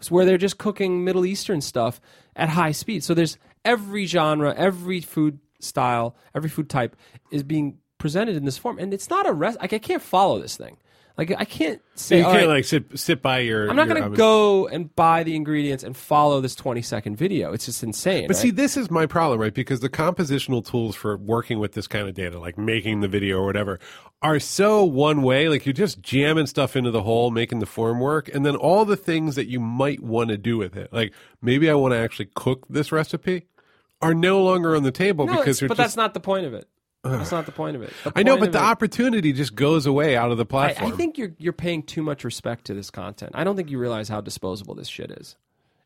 where 0.09 0.25
they're 0.25 0.37
just 0.37 0.57
cooking 0.57 1.03
Middle 1.03 1.25
Eastern 1.25 1.61
stuff 1.61 1.99
at 2.35 2.49
high 2.49 2.71
speed. 2.71 3.03
So 3.03 3.13
there's 3.13 3.37
every 3.63 4.05
genre, 4.05 4.53
every 4.55 5.01
food 5.01 5.39
style, 5.59 6.15
every 6.33 6.49
food 6.49 6.69
type 6.69 6.95
is 7.31 7.43
being 7.43 7.79
presented 7.97 8.35
in 8.35 8.45
this 8.45 8.57
form, 8.57 8.77
and 8.79 8.93
it's 8.93 9.09
not 9.09 9.27
a 9.27 9.33
rest. 9.33 9.59
Like 9.59 9.73
I 9.73 9.79
can't 9.79 10.01
follow 10.01 10.39
this 10.39 10.57
thing. 10.57 10.77
Like 11.17 11.33
I 11.37 11.45
can't 11.45 11.81
say. 11.95 12.17
you 12.17 12.23
can't 12.23 12.35
right, 12.35 12.47
like 12.47 12.65
sit 12.65 12.99
sit 12.99 13.21
by 13.21 13.39
your. 13.39 13.69
I'm 13.69 13.75
not 13.77 13.87
going 13.87 14.03
to 14.03 14.17
go 14.17 14.67
and 14.67 14.93
buy 14.95 15.23
the 15.23 15.35
ingredients 15.35 15.83
and 15.83 15.95
follow 15.95 16.41
this 16.41 16.55
20 16.55 16.81
second 16.81 17.15
video. 17.15 17.53
It's 17.53 17.65
just 17.65 17.83
insane. 17.83 18.27
But 18.27 18.35
right? 18.35 18.41
see, 18.41 18.51
this 18.51 18.75
is 18.75 18.91
my 18.91 19.05
problem, 19.05 19.39
right? 19.39 19.53
Because 19.53 19.79
the 19.79 19.89
compositional 19.89 20.65
tools 20.65 20.93
for 20.95 21.15
working 21.15 21.59
with 21.59 21.71
this 21.71 21.87
kind 21.87 22.09
of 22.09 22.15
data, 22.15 22.37
like 22.37 22.57
making 22.57 22.99
the 22.99 23.07
video 23.07 23.37
or 23.37 23.45
whatever, 23.45 23.79
are 24.21 24.39
so 24.39 24.83
one 24.83 25.21
way. 25.21 25.47
Like 25.47 25.65
you're 25.65 25.71
just 25.71 26.01
jamming 26.01 26.47
stuff 26.47 26.75
into 26.75 26.91
the 26.91 27.03
hole, 27.03 27.31
making 27.31 27.59
the 27.59 27.65
form 27.65 28.01
work, 28.01 28.29
and 28.33 28.45
then 28.45 28.57
all 28.57 28.83
the 28.83 28.97
things 28.97 29.35
that 29.35 29.47
you 29.47 29.61
might 29.61 30.01
want 30.01 30.31
to 30.31 30.37
do 30.37 30.57
with 30.57 30.75
it, 30.75 30.91
like 30.91 31.13
maybe 31.41 31.69
I 31.69 31.75
want 31.75 31.93
to 31.93 31.97
actually 31.97 32.29
cook 32.35 32.65
this 32.69 32.91
recipe, 32.91 33.43
are 34.01 34.13
no 34.13 34.43
longer 34.43 34.75
on 34.75 34.83
the 34.83 34.91
table 34.91 35.25
No, 35.25 35.37
because 35.37 35.61
but 35.61 35.69
just. 35.69 35.77
that's 35.77 35.95
not 35.95 36.13
the 36.13 36.19
point 36.19 36.45
of 36.45 36.53
it. 36.53 36.67
That's 37.05 37.31
not 37.31 37.45
the 37.45 37.51
point 37.51 37.75
of 37.75 37.81
it. 37.83 37.93
The 38.03 38.11
I 38.15 38.23
know, 38.23 38.37
but 38.37 38.51
the 38.51 38.57
it- 38.57 38.63
opportunity 38.63 39.31
just 39.33 39.55
goes 39.55 39.85
away 39.85 40.17
out 40.17 40.31
of 40.31 40.37
the 40.37 40.45
platform. 40.45 40.91
I 40.91 40.95
think 40.95 41.17
you're 41.17 41.33
you're 41.37 41.53
paying 41.53 41.83
too 41.83 42.01
much 42.01 42.23
respect 42.23 42.65
to 42.65 42.73
this 42.73 42.89
content. 42.89 43.31
I 43.35 43.43
don't 43.43 43.55
think 43.55 43.69
you 43.69 43.77
realize 43.79 44.09
how 44.09 44.21
disposable 44.21 44.75
this 44.75 44.87
shit 44.87 45.11
is. 45.11 45.35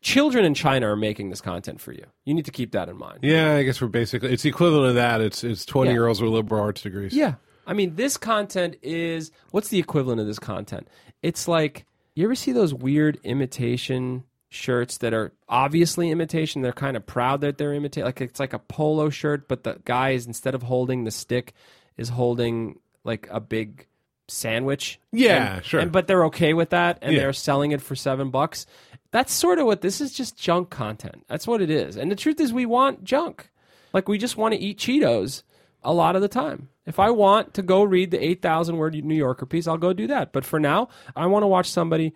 Children 0.01 0.45
in 0.45 0.53
China 0.53 0.87
are 0.87 0.95
making 0.95 1.29
this 1.29 1.41
content 1.41 1.81
for 1.81 1.91
you. 1.91 2.05
You 2.23 2.33
need 2.33 2.45
to 2.45 2.51
keep 2.51 2.71
that 2.71 2.87
in 2.87 2.97
mind. 2.97 3.19
yeah, 3.21 3.55
I 3.55 3.63
guess 3.63 3.81
we're 3.81 3.89
basically 3.89 4.31
it's 4.31 4.45
equivalent 4.45 4.91
to 4.91 4.93
that. 4.93 5.19
It's 5.19 5.43
it's 5.43 5.65
twenty 5.65 5.89
Yeah. 5.89 5.95
year 5.95 6.07
olds 6.07 6.21
with 6.21 6.31
liberal 6.31 6.61
arts 6.63 6.81
degrees. 6.81 7.13
Yeah. 7.13 7.35
I 7.67 7.73
mean, 7.73 7.95
this 7.95 8.15
content 8.17 8.77
is 8.81 9.31
what's 9.51 9.67
the 9.67 9.77
equivalent 9.77 10.21
of 10.21 10.25
this 10.27 10.39
content? 10.39 10.87
It's 11.21 11.47
like 11.49 11.85
you 12.15 12.23
ever 12.23 12.33
see 12.35 12.51
those 12.53 12.73
weird 12.73 13.19
imitation 13.25 14.23
shirts 14.49 14.97
that 14.97 15.13
are 15.13 15.31
obviously 15.47 16.09
imitation. 16.11 16.61
They're 16.61 16.71
kind 16.73 16.97
of 16.97 17.05
proud 17.05 17.41
that 17.41 17.57
they're 17.57 17.73
imitation. 17.73 18.05
Like 18.05 18.21
it's 18.21 18.39
like 18.39 18.53
a 18.53 18.59
polo 18.59 19.09
shirt, 19.09 19.47
but 19.47 19.63
the 19.63 19.79
guy 19.85 20.11
is 20.11 20.25
instead 20.25 20.55
of 20.55 20.63
holding 20.63 21.03
the 21.03 21.11
stick, 21.11 21.53
is 21.97 22.09
holding 22.09 22.79
like 23.03 23.27
a 23.31 23.39
big 23.39 23.85
sandwich. 24.27 24.99
Yeah, 25.11 25.55
And- 25.57 25.65
sure. 25.65 25.79
And 25.79 25.91
but 25.91 26.07
they're 26.07 26.25
okay 26.25 26.53
with 26.53 26.69
that, 26.71 26.99
and 27.01 27.13
Yeah. 27.13 27.19
they're 27.21 27.33
selling 27.33 27.71
it 27.71 27.81
for 27.81 27.95
seven 27.95 28.29
bucks. 28.29 28.65
That's 29.11 29.33
sort 29.33 29.57
of 29.59 29.65
what 29.65 29.81
this 29.81 30.01
is. 30.01 30.13
Just 30.13 30.37
junk 30.37 30.69
content. 30.69 31.25
That's 31.27 31.47
what 31.47 31.61
it 31.61 31.69
is. 31.69 31.95
And 31.95 32.11
the 32.11 32.15
truth 32.15 32.39
is, 32.39 32.53
we 32.53 32.65
want 32.65 33.03
junk. 33.03 33.49
Like 33.93 34.07
we 34.07 34.17
just 34.19 34.37
want 34.37 34.53
to 34.53 34.59
eat 34.59 34.77
Cheetos 34.77 35.41
a 35.83 35.93
lot 35.93 36.15
of 36.15 36.21
the 36.21 36.27
time. 36.27 36.69
If 36.85 36.99
I 36.99 37.09
want 37.11 37.53
to 37.55 37.61
go 37.63 37.83
read 37.83 38.11
the 38.11 38.23
8,000 38.23 38.77
word 38.77 38.93
New 38.95 39.15
Yorker 39.15 39.45
piece, 39.45 39.67
I'll 39.67 39.77
go 39.77 39.93
do 39.93 40.07
that. 40.07 40.31
But 40.31 40.45
for 40.45 40.59
now, 40.59 40.89
I 41.15 41.25
want 41.27 41.43
to 41.43 41.47
watch 41.47 41.69
somebody 41.69 42.13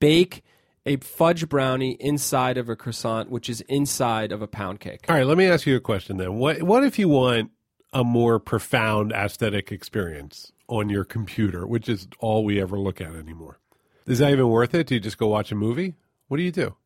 bake 0.00 0.42
a 0.86 0.96
fudge 0.98 1.48
brownie 1.48 1.96
inside 2.00 2.56
of 2.56 2.68
a 2.68 2.76
croissant, 2.76 3.28
which 3.30 3.50
is 3.50 3.60
inside 3.62 4.32
of 4.32 4.40
a 4.40 4.46
pound 4.46 4.80
cake. 4.80 5.04
All 5.08 5.16
right, 5.16 5.26
let 5.26 5.36
me 5.36 5.46
ask 5.46 5.66
you 5.66 5.76
a 5.76 5.80
question 5.80 6.16
then. 6.16 6.36
What 6.36 6.62
what 6.62 6.84
if 6.84 6.98
you 6.98 7.08
want 7.08 7.50
a 7.92 8.04
more 8.04 8.38
profound 8.38 9.12
aesthetic 9.12 9.72
experience 9.72 10.52
on 10.68 10.88
your 10.88 11.04
computer, 11.04 11.66
which 11.66 11.88
is 11.88 12.08
all 12.20 12.44
we 12.44 12.60
ever 12.60 12.78
look 12.78 13.00
at 13.00 13.14
anymore? 13.14 13.58
Is 14.06 14.20
that 14.20 14.30
even 14.30 14.48
worth 14.48 14.74
it? 14.74 14.86
Do 14.86 14.94
you 14.94 15.00
just 15.00 15.18
go 15.18 15.26
watch 15.26 15.50
a 15.50 15.56
movie? 15.56 15.94
What 16.28 16.36
do 16.36 16.42
you 16.42 16.52
do? 16.52 16.76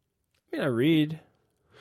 I 0.53 0.57
mean, 0.57 0.65
I 0.65 0.69
read. 0.69 1.21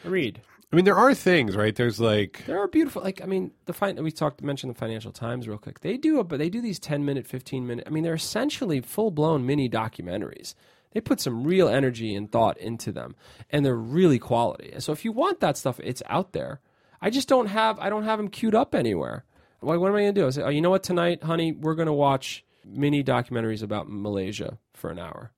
I 0.03 0.07
read. 0.09 0.41
I 0.71 0.75
mean, 0.75 0.85
there 0.85 0.97
are 0.97 1.15
things, 1.15 1.55
right? 1.55 1.75
There's 1.75 1.99
like 1.99 2.43
There 2.45 2.59
are 2.59 2.67
beautiful, 2.67 3.01
like 3.01 3.21
I 3.23 3.25
mean, 3.25 3.51
the 3.65 3.73
fin- 3.73 4.03
we 4.03 4.11
talked 4.11 4.43
mentioned 4.43 4.75
the 4.75 4.77
Financial 4.77 5.11
Times 5.11 5.47
real 5.47 5.57
quick. 5.57 5.79
They 5.79 5.97
do, 5.97 6.23
but 6.23 6.37
they 6.37 6.49
do 6.49 6.61
these 6.61 6.77
ten 6.79 7.05
minute, 7.05 7.25
fifteen 7.25 7.65
minute. 7.65 7.85
I 7.87 7.89
mean, 7.89 8.03
they're 8.03 8.13
essentially 8.13 8.81
full 8.81 9.09
blown 9.09 9.45
mini 9.45 9.67
documentaries. 9.67 10.53
They 10.91 11.01
put 11.01 11.19
some 11.21 11.43
real 11.43 11.67
energy 11.67 12.15
and 12.15 12.31
thought 12.31 12.57
into 12.57 12.91
them, 12.91 13.15
and 13.49 13.63
they're 13.65 13.75
really 13.75 14.17
quality. 14.19 14.73
So 14.79 14.91
if 14.91 15.05
you 15.05 15.11
want 15.11 15.39
that 15.39 15.55
stuff, 15.57 15.79
it's 15.83 16.01
out 16.07 16.33
there. 16.33 16.61
I 17.01 17.09
just 17.09 17.27
don't 17.29 17.45
have, 17.47 17.79
I 17.79 17.89
don't 17.89 18.03
have 18.03 18.17
them 18.19 18.27
queued 18.29 18.55
up 18.55 18.73
anywhere. 18.75 19.23
Like, 19.61 19.79
what 19.79 19.89
am 19.89 19.95
I 19.95 20.01
going 20.01 20.15
to 20.15 20.21
do? 20.21 20.27
I 20.27 20.29
say, 20.31 20.41
oh, 20.41 20.49
you 20.49 20.61
know 20.61 20.69
what? 20.69 20.83
Tonight, 20.83 21.23
honey, 21.23 21.51
we're 21.51 21.75
going 21.75 21.85
to 21.87 21.93
watch 21.93 22.43
mini 22.65 23.03
documentaries 23.03 23.61
about 23.61 23.89
Malaysia 23.89 24.57
for 24.73 24.89
an 24.89 24.99
hour. 24.99 25.31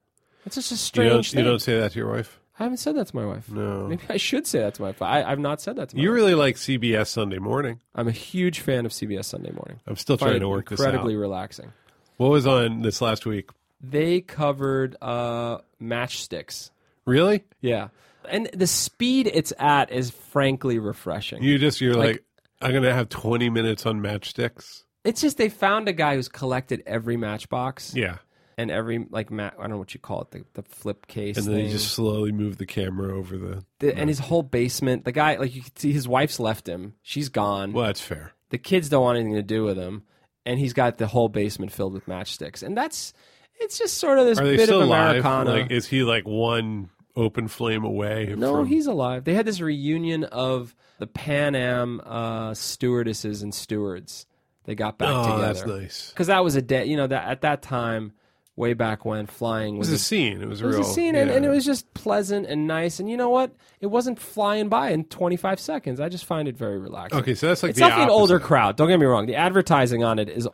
It's 0.45 0.55
just 0.55 0.71
a 0.71 0.75
you 0.75 0.77
strange 0.77 1.09
don't 1.11 1.25
thing. 1.25 1.39
you 1.39 1.45
don't 1.51 1.59
say 1.61 1.79
that 1.79 1.91
to 1.91 1.99
your 1.99 2.11
wife. 2.11 2.39
I 2.59 2.63
haven't 2.63 2.77
said 2.77 2.95
that 2.95 3.07
to 3.07 3.15
my 3.15 3.25
wife. 3.25 3.49
No. 3.49 3.87
Maybe 3.87 4.03
I 4.09 4.17
should 4.17 4.45
say 4.45 4.59
that 4.59 4.75
to 4.75 4.81
my 4.83 4.89
wife. 4.89 5.01
I, 5.01 5.23
I've 5.23 5.39
not 5.39 5.59
said 5.61 5.75
that 5.77 5.89
to 5.89 5.95
my 5.95 6.01
You 6.03 6.09
wife. 6.09 6.15
really 6.15 6.35
like 6.35 6.55
CBS 6.57 7.07
Sunday 7.07 7.39
Morning. 7.39 7.79
I'm 7.95 8.07
a 8.07 8.11
huge 8.11 8.59
fan 8.59 8.85
of 8.85 8.91
CBS 8.91 9.25
Sunday 9.25 9.51
Morning. 9.51 9.79
I'm 9.87 9.95
still 9.95 10.17
trying 10.17 10.39
to 10.39 10.47
work 10.49 10.69
this 10.69 10.79
incredibly 10.79 11.15
out. 11.15 11.19
relaxing. 11.19 11.73
What 12.17 12.29
was 12.29 12.45
on 12.45 12.83
this 12.83 13.01
last 13.01 13.25
week? 13.25 13.49
They 13.83 14.21
covered 14.21 14.95
uh, 15.01 15.59
matchsticks. 15.81 16.71
Really? 17.05 17.43
Yeah, 17.61 17.89
and 18.29 18.49
the 18.53 18.67
speed 18.67 19.29
it's 19.33 19.51
at 19.59 19.91
is 19.91 20.11
frankly 20.11 20.79
refreshing. 20.79 21.43
You 21.43 21.57
just 21.57 21.81
you're 21.81 21.93
like, 21.95 22.07
Like- 22.07 22.23
I'm 22.61 22.73
gonna 22.73 22.93
have 22.93 23.09
20 23.09 23.49
minutes 23.49 23.85
on 23.87 23.99
matchsticks. 24.01 24.83
it's 25.03 25.19
just 25.21 25.37
they 25.37 25.49
found 25.49 25.87
a 25.87 25.93
guy 25.93 26.15
who's 26.15 26.29
collected 26.29 26.83
every 26.85 27.17
Matchbox 27.17 27.95
Yeah, 27.95 28.17
and 28.55 28.69
every 28.69 29.03
like 29.09 29.31
mat. 29.31 29.55
I 29.57 29.61
don't 29.61 29.71
know 29.71 29.77
what 29.79 29.95
you 29.95 29.99
call 29.99 30.21
it, 30.21 30.29
the, 30.31 30.43
the 30.53 30.61
flip 30.61 31.07
case 31.07 31.37
and 31.37 31.47
then 31.47 31.55
thing. 31.55 31.65
you 31.65 31.71
just 31.71 31.91
slowly 31.93 32.31
move 32.31 32.57
the 32.57 32.67
camera 32.67 33.17
over 33.17 33.35
the. 33.37 33.63
The- 33.79 33.97
and 33.97 34.09
his 34.09 34.19
whole 34.19 34.43
basement. 34.43 35.05
The 35.05 35.11
guy, 35.11 35.37
like 35.37 35.55
you 35.55 35.63
can 35.63 35.75
see, 35.75 35.91
his 35.91 36.07
wife's 36.07 36.39
left 36.39 36.69
him. 36.69 36.93
She's 37.01 37.29
gone. 37.29 37.73
Well, 37.73 37.87
that's 37.87 38.01
fair. 38.01 38.33
The 38.51 38.59
kids 38.59 38.89
don't 38.89 39.01
want 39.03 39.17
anything 39.17 39.35
to 39.35 39.41
do 39.43 39.63
with 39.63 39.77
him. 39.77 40.03
and 40.45 40.59
he's 40.59 40.73
got 40.73 40.97
the 40.99 41.07
whole 41.07 41.29
basement 41.29 41.71
filled 41.71 41.93
with 41.93 42.05
matchsticks, 42.05 42.61
and 42.61 42.77
that's 42.77 43.13
it's 43.61 43.77
just 43.77 43.97
sort 43.97 44.17
of 44.17 44.25
this 44.25 44.39
Are 44.39 44.45
they 44.45 44.57
bit 44.57 44.65
still 44.65 44.81
of 44.81 44.87
alive? 44.87 45.09
Americana. 45.09 45.51
Like, 45.51 45.71
is 45.71 45.87
he 45.87 46.03
like 46.03 46.27
one 46.27 46.89
open 47.15 47.47
flame 47.47 47.83
away? 47.83 48.33
no, 48.37 48.57
from... 48.57 48.65
he's 48.65 48.87
alive. 48.87 49.23
They 49.23 49.33
had 49.33 49.45
this 49.45 49.61
reunion 49.61 50.23
of 50.25 50.75
the 50.99 51.07
Pan 51.07 51.55
Am 51.55 52.01
uh, 52.05 52.53
stewardesses 52.53 53.41
and 53.41 53.53
stewards. 53.53 54.25
They 54.65 54.75
got 54.75 54.97
back 54.97 55.07
together. 55.07 55.19
Oh, 55.19 55.35
together 55.37 55.53
that's 55.53 55.65
nice. 55.65 56.09
because 56.11 56.27
that 56.27 56.43
was 56.43 56.55
a 56.55 56.61
day. 56.61 56.85
You 56.85 56.97
know 56.97 57.07
that 57.07 57.27
at 57.27 57.41
that 57.41 57.61
time, 57.61 58.13
way 58.55 58.73
back 58.73 59.05
when, 59.05 59.25
flying 59.25 59.75
It 59.75 59.79
was 59.79 59.89
was 59.89 60.01
a 60.01 60.03
a 60.03 60.05
scene. 60.05 60.41
It 60.41 60.47
was 60.47 60.61
a 60.61 60.65
It 60.65 60.67
was 60.67 60.77
real 60.77 60.85
a 60.85 60.93
scene, 60.93 61.15
and, 61.15 61.29
yeah. 61.29 61.35
and 61.35 61.45
it 61.45 61.49
was 61.49 61.65
just 61.65 61.91
pleasant 61.93 62.45
and 62.45 62.67
nice. 62.67 62.99
And 62.99 63.09
you 63.09 63.17
know 63.17 63.29
what? 63.29 63.55
It 63.79 63.87
wasn't 63.87 64.19
flying 64.19 64.69
by 64.69 64.91
in 64.91 65.05
25 65.05 65.59
seconds. 65.59 65.99
I 65.99 66.09
just 66.09 66.25
find 66.25 66.47
it 66.47 66.55
very 66.55 66.77
relaxing. 66.77 67.19
Okay, 67.19 67.33
so 67.33 67.47
that's 67.47 67.63
like 67.63 67.71
it's 67.71 67.79
the 67.79 67.85
definitely 67.85 68.13
an 68.13 68.19
older 68.19 68.39
crowd. 68.39 68.77
Don't 68.77 68.87
get 68.87 68.99
me 68.99 69.05
wrong. 69.05 69.25
The 69.25 69.35
advertising 69.35 70.03
on 70.03 70.19
it 70.19 70.29
is 70.29 70.47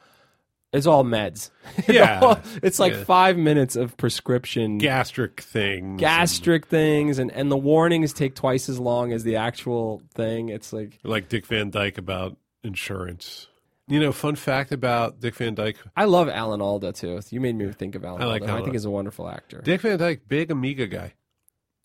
is 0.73 0.85
all 0.87 1.03
meds. 1.03 1.49
Yeah. 1.87 2.19
all- 2.21 2.39
it's 2.61 2.79
like 2.79 2.93
Yeah. 2.93 3.03
five 3.05 3.37
minutes 3.37 3.75
of 3.75 3.95
prescription 3.97 4.77
gastric 4.77 5.41
things. 5.41 5.99
gastric 5.99 6.65
things, 6.67 7.19
and 7.19 7.31
and 7.31 7.49
the 7.51 7.57
warnings 7.57 8.13
take 8.13 8.35
twice 8.35 8.67
as 8.69 8.79
long 8.79 9.11
as 9.13 9.23
the 9.23 9.35
actual 9.37 10.01
thing. 10.13 10.49
It's 10.49 10.73
like 10.73 10.99
like 11.03 11.29
Dick 11.29 11.45
Van 11.45 11.69
Dyke 11.69 11.97
about 11.97 12.35
insurance. 12.63 13.47
You 13.89 14.01
know, 14.01 14.11
fun 14.11 14.35
fact 14.35 14.73
about 14.73 15.21
Dick 15.21 15.35
Van 15.35 15.55
Dyke. 15.55 15.77
I 15.95 16.03
love 16.03 16.27
Alan 16.27 16.61
Alda 16.61 16.91
too. 16.91 17.21
You 17.29 17.39
made 17.39 17.55
me 17.55 17.71
think 17.71 17.95
of 17.95 18.03
Alan. 18.03 18.21
I 18.21 18.25
like 18.25 18.41
Alda. 18.41 18.53
I 18.55 18.61
think 18.61 18.73
he's 18.73 18.83
a 18.83 18.89
wonderful 18.89 19.29
actor. 19.29 19.61
Dick 19.63 19.79
Van 19.81 19.97
Dyke, 19.97 20.21
big 20.27 20.51
Amiga 20.51 20.87
guy. 20.87 21.13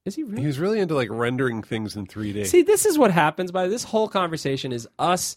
is 0.04 0.16
he 0.16 0.24
really? 0.24 0.40
He 0.40 0.46
was 0.48 0.58
really 0.58 0.80
into 0.80 0.96
like 0.96 1.08
rendering 1.12 1.62
things 1.62 1.94
in 1.94 2.06
3D. 2.08 2.46
See, 2.46 2.62
this 2.62 2.86
is 2.86 2.98
what 2.98 3.12
happens 3.12 3.52
by 3.52 3.68
this 3.68 3.84
whole 3.84 4.08
conversation 4.08 4.72
is 4.72 4.88
us 4.98 5.36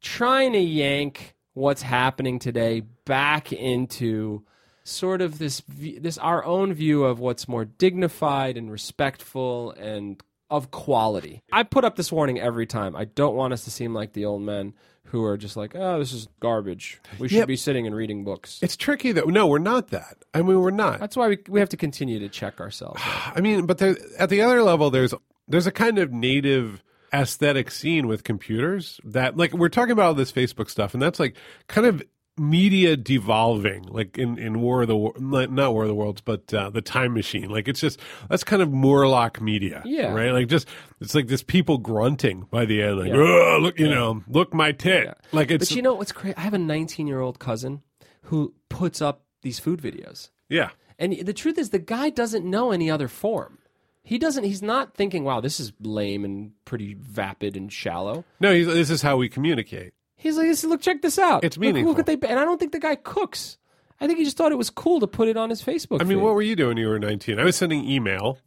trying 0.00 0.52
to 0.52 0.60
yank 0.60 1.33
what's 1.54 1.82
happening 1.82 2.38
today 2.38 2.82
back 3.04 3.52
into 3.52 4.42
sort 4.84 5.22
of 5.22 5.38
this 5.38 5.62
this 5.68 6.18
our 6.18 6.44
own 6.44 6.74
view 6.74 7.04
of 7.04 7.18
what's 7.18 7.48
more 7.48 7.64
dignified 7.64 8.56
and 8.58 8.70
respectful 8.70 9.70
and 9.72 10.22
of 10.50 10.70
quality. 10.70 11.42
I 11.50 11.62
put 11.62 11.84
up 11.84 11.96
this 11.96 12.12
warning 12.12 12.38
every 12.38 12.66
time. 12.66 12.94
I 12.94 13.06
don't 13.06 13.34
want 13.34 13.54
us 13.54 13.64
to 13.64 13.70
seem 13.70 13.94
like 13.94 14.12
the 14.12 14.26
old 14.26 14.42
men 14.42 14.74
who 15.04 15.24
are 15.24 15.38
just 15.38 15.56
like, 15.56 15.74
"Oh, 15.74 15.98
this 15.98 16.12
is 16.12 16.28
garbage. 16.40 17.00
We 17.18 17.28
should 17.28 17.38
Yep. 17.38 17.48
be 17.48 17.56
sitting 17.56 17.86
and 17.86 17.96
reading 17.96 18.24
books." 18.24 18.58
it's 18.62 18.76
tricky 18.76 19.12
though. 19.12 19.22
No, 19.24 19.46
we're 19.46 19.58
not 19.58 19.88
that. 19.88 20.18
I 20.34 20.42
mean, 20.42 20.60
we're 20.60 20.70
not. 20.70 21.00
That's 21.00 21.16
why 21.16 21.28
we, 21.28 21.38
we 21.48 21.60
have 21.60 21.70
to 21.70 21.76
continue 21.78 22.18
to 22.18 22.28
check 22.28 22.60
ourselves. 22.60 23.00
I 23.34 23.40
mean, 23.40 23.64
but 23.64 23.78
there, 23.78 23.96
at 24.18 24.28
the 24.28 24.42
other 24.42 24.62
level, 24.62 24.90
there's 24.90 25.14
there's 25.48 25.66
a 25.66 25.72
kind 25.72 25.98
of 25.98 26.12
native 26.12 26.82
aesthetic 27.14 27.70
scene 27.70 28.06
with 28.08 28.24
computers 28.24 29.00
that, 29.04 29.36
like, 29.36 29.52
we're 29.52 29.68
talking 29.68 29.92
about 29.92 30.06
all 30.06 30.14
this 30.14 30.32
Facebook 30.32 30.68
stuff, 30.68 30.92
and 30.94 31.02
that's 31.02 31.20
like 31.20 31.36
kind 31.68 31.86
of 31.86 32.02
media 32.36 32.96
devolving, 32.96 33.84
like 33.84 34.18
in 34.18 34.38
in 34.38 34.60
War 34.60 34.82
of 34.82 34.88
the 34.88 35.12
not 35.20 35.72
War 35.72 35.82
of 35.84 35.88
the 35.88 35.94
Worlds, 35.94 36.20
but 36.20 36.52
uh, 36.52 36.68
the 36.70 36.82
Time 36.82 37.14
Machine. 37.14 37.48
Like, 37.48 37.68
it's 37.68 37.78
just 37.80 38.00
that's 38.28 38.42
kind 38.42 38.60
of 38.60 38.70
Morlock 38.72 39.40
media, 39.40 39.82
Yeah. 39.84 40.12
right? 40.12 40.32
Like, 40.32 40.48
just 40.48 40.66
it's 41.00 41.14
like 41.14 41.28
this 41.28 41.42
people 41.44 41.78
grunting 41.78 42.46
by 42.50 42.64
the 42.64 42.82
end, 42.82 42.98
like, 42.98 43.12
"Oh, 43.12 43.58
look, 43.60 43.78
you 43.78 43.88
know, 43.88 44.22
look 44.28 44.52
my 44.52 44.72
tit. 44.72 45.16
Like, 45.32 45.50
it's 45.52 45.68
But 45.68 45.76
you 45.76 45.82
know 45.82 45.94
what's 45.94 46.12
crazy? 46.12 46.36
I 46.36 46.40
have 46.40 46.54
a 46.54 46.58
19 46.58 47.06
year 47.06 47.20
old 47.20 47.38
cousin 47.38 47.82
who 48.22 48.52
puts 48.68 49.00
up 49.00 49.24
these 49.42 49.58
food 49.60 49.80
videos. 49.80 50.30
yeah. 50.48 50.70
And 50.98 51.12
the 51.26 51.32
truth 51.32 51.58
is, 51.58 51.70
the 51.70 51.80
guy 51.80 52.08
doesn't 52.10 52.44
know 52.48 52.70
any 52.70 52.88
other 52.88 53.08
form. 53.08 53.58
He 54.04 54.18
doesn't. 54.18 54.44
He's 54.44 54.62
not 54.62 54.94
thinking, 54.94 55.24
"Wow, 55.24 55.40
this 55.40 55.58
is 55.58 55.72
lame 55.80 56.24
and 56.24 56.52
pretty 56.64 56.94
vapid 56.94 57.56
and 57.56 57.72
shallow." 57.72 58.24
No, 58.38 58.54
he's, 58.54 58.66
this 58.66 58.90
is 58.90 59.02
how 59.02 59.16
we 59.16 59.28
communicate. 59.28 59.94
He's 60.14 60.36
like, 60.36 60.62
"Look, 60.62 60.82
check 60.82 61.02
this 61.02 61.18
out. 61.18 61.42
It's 61.42 61.56
Look- 61.56 61.64
Look, 61.64 61.74
meaningful. 61.74 61.94
what 61.94 62.06
they." 62.06 62.28
And 62.28 62.38
I 62.38 62.44
don't 62.44 62.60
think 62.60 62.72
the 62.72 62.78
guy 62.78 62.94
cooks. 62.94 63.58
I 64.00 64.06
think 64.06 64.18
he 64.18 64.24
just 64.24 64.36
thought 64.36 64.52
it 64.52 64.58
was 64.58 64.70
cool 64.70 65.00
to 65.00 65.06
put 65.06 65.28
it 65.28 65.36
on 65.36 65.50
his 65.50 65.62
Facebook. 65.62 66.00
I 66.02 66.04
mean, 66.04 66.20
what 66.20 66.34
were 66.34 66.42
you 66.42 66.54
doing 66.56 66.68
when 66.70 66.76
you 66.76 66.88
were 66.88 66.98
19? 66.98 67.38
I 67.38 67.44
was 67.44 67.56
sending 67.56 67.88
email 67.88 68.38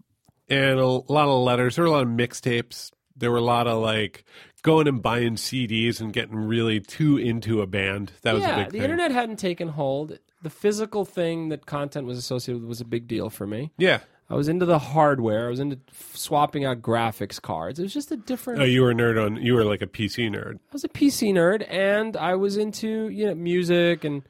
and 0.49 0.79
a 0.79 0.85
lot 0.85 1.27
of 1.27 1.43
letters. 1.43 1.75
There 1.75 1.83
were 1.83 1.89
a 1.89 1.91
lot 1.91 2.03
of 2.03 2.09
mixtapes. 2.09 2.91
There 3.15 3.31
were 3.31 3.37
a 3.37 3.41
lot 3.41 3.65
of 3.67 3.81
like 3.81 4.23
going 4.61 4.87
and 4.87 5.01
buying 5.01 5.35
CDs 5.35 5.99
and 6.01 6.13
getting 6.13 6.35
really 6.35 6.79
too 6.79 7.17
into 7.17 7.61
a 7.61 7.67
band. 7.67 8.11
That 8.21 8.33
was 8.33 8.43
yeah, 8.43 8.49
a 8.49 8.55
big 8.57 8.65
deal. 8.65 8.65
the 8.65 8.77
thing. 8.79 8.81
internet 8.91 9.11
hadn't 9.11 9.37
taken 9.37 9.69
hold. 9.69 10.19
The 10.43 10.49
physical 10.49 11.05
thing 11.05 11.49
that 11.49 11.65
content 11.65 12.05
was 12.05 12.17
associated 12.17 12.61
with 12.61 12.69
was 12.69 12.81
a 12.81 12.85
big 12.85 13.07
deal 13.07 13.29
for 13.29 13.47
me. 13.47 13.71
Yeah. 13.77 14.01
I 14.29 14.35
was 14.35 14.49
into 14.49 14.65
the 14.65 14.79
hardware. 14.79 15.47
I 15.47 15.49
was 15.49 15.59
into 15.59 15.79
swapping 16.13 16.65
out 16.65 16.81
graphics 16.81 17.41
cards. 17.41 17.79
It 17.79 17.83
was 17.83 17.93
just 17.93 18.11
a 18.11 18.17
different. 18.17 18.61
Oh, 18.61 18.65
you 18.65 18.81
were 18.81 18.91
a 18.91 18.93
nerd 18.93 19.23
on. 19.23 19.37
You 19.37 19.53
were 19.53 19.63
like 19.63 19.81
a 19.81 19.87
PC 19.87 20.29
nerd. 20.29 20.55
I 20.55 20.73
was 20.73 20.83
a 20.83 20.89
PC 20.89 21.31
nerd, 21.33 21.65
and 21.69 22.17
I 22.17 22.35
was 22.35 22.57
into 22.57 23.07
you 23.09 23.27
know 23.27 23.35
music, 23.35 24.03
and 24.03 24.23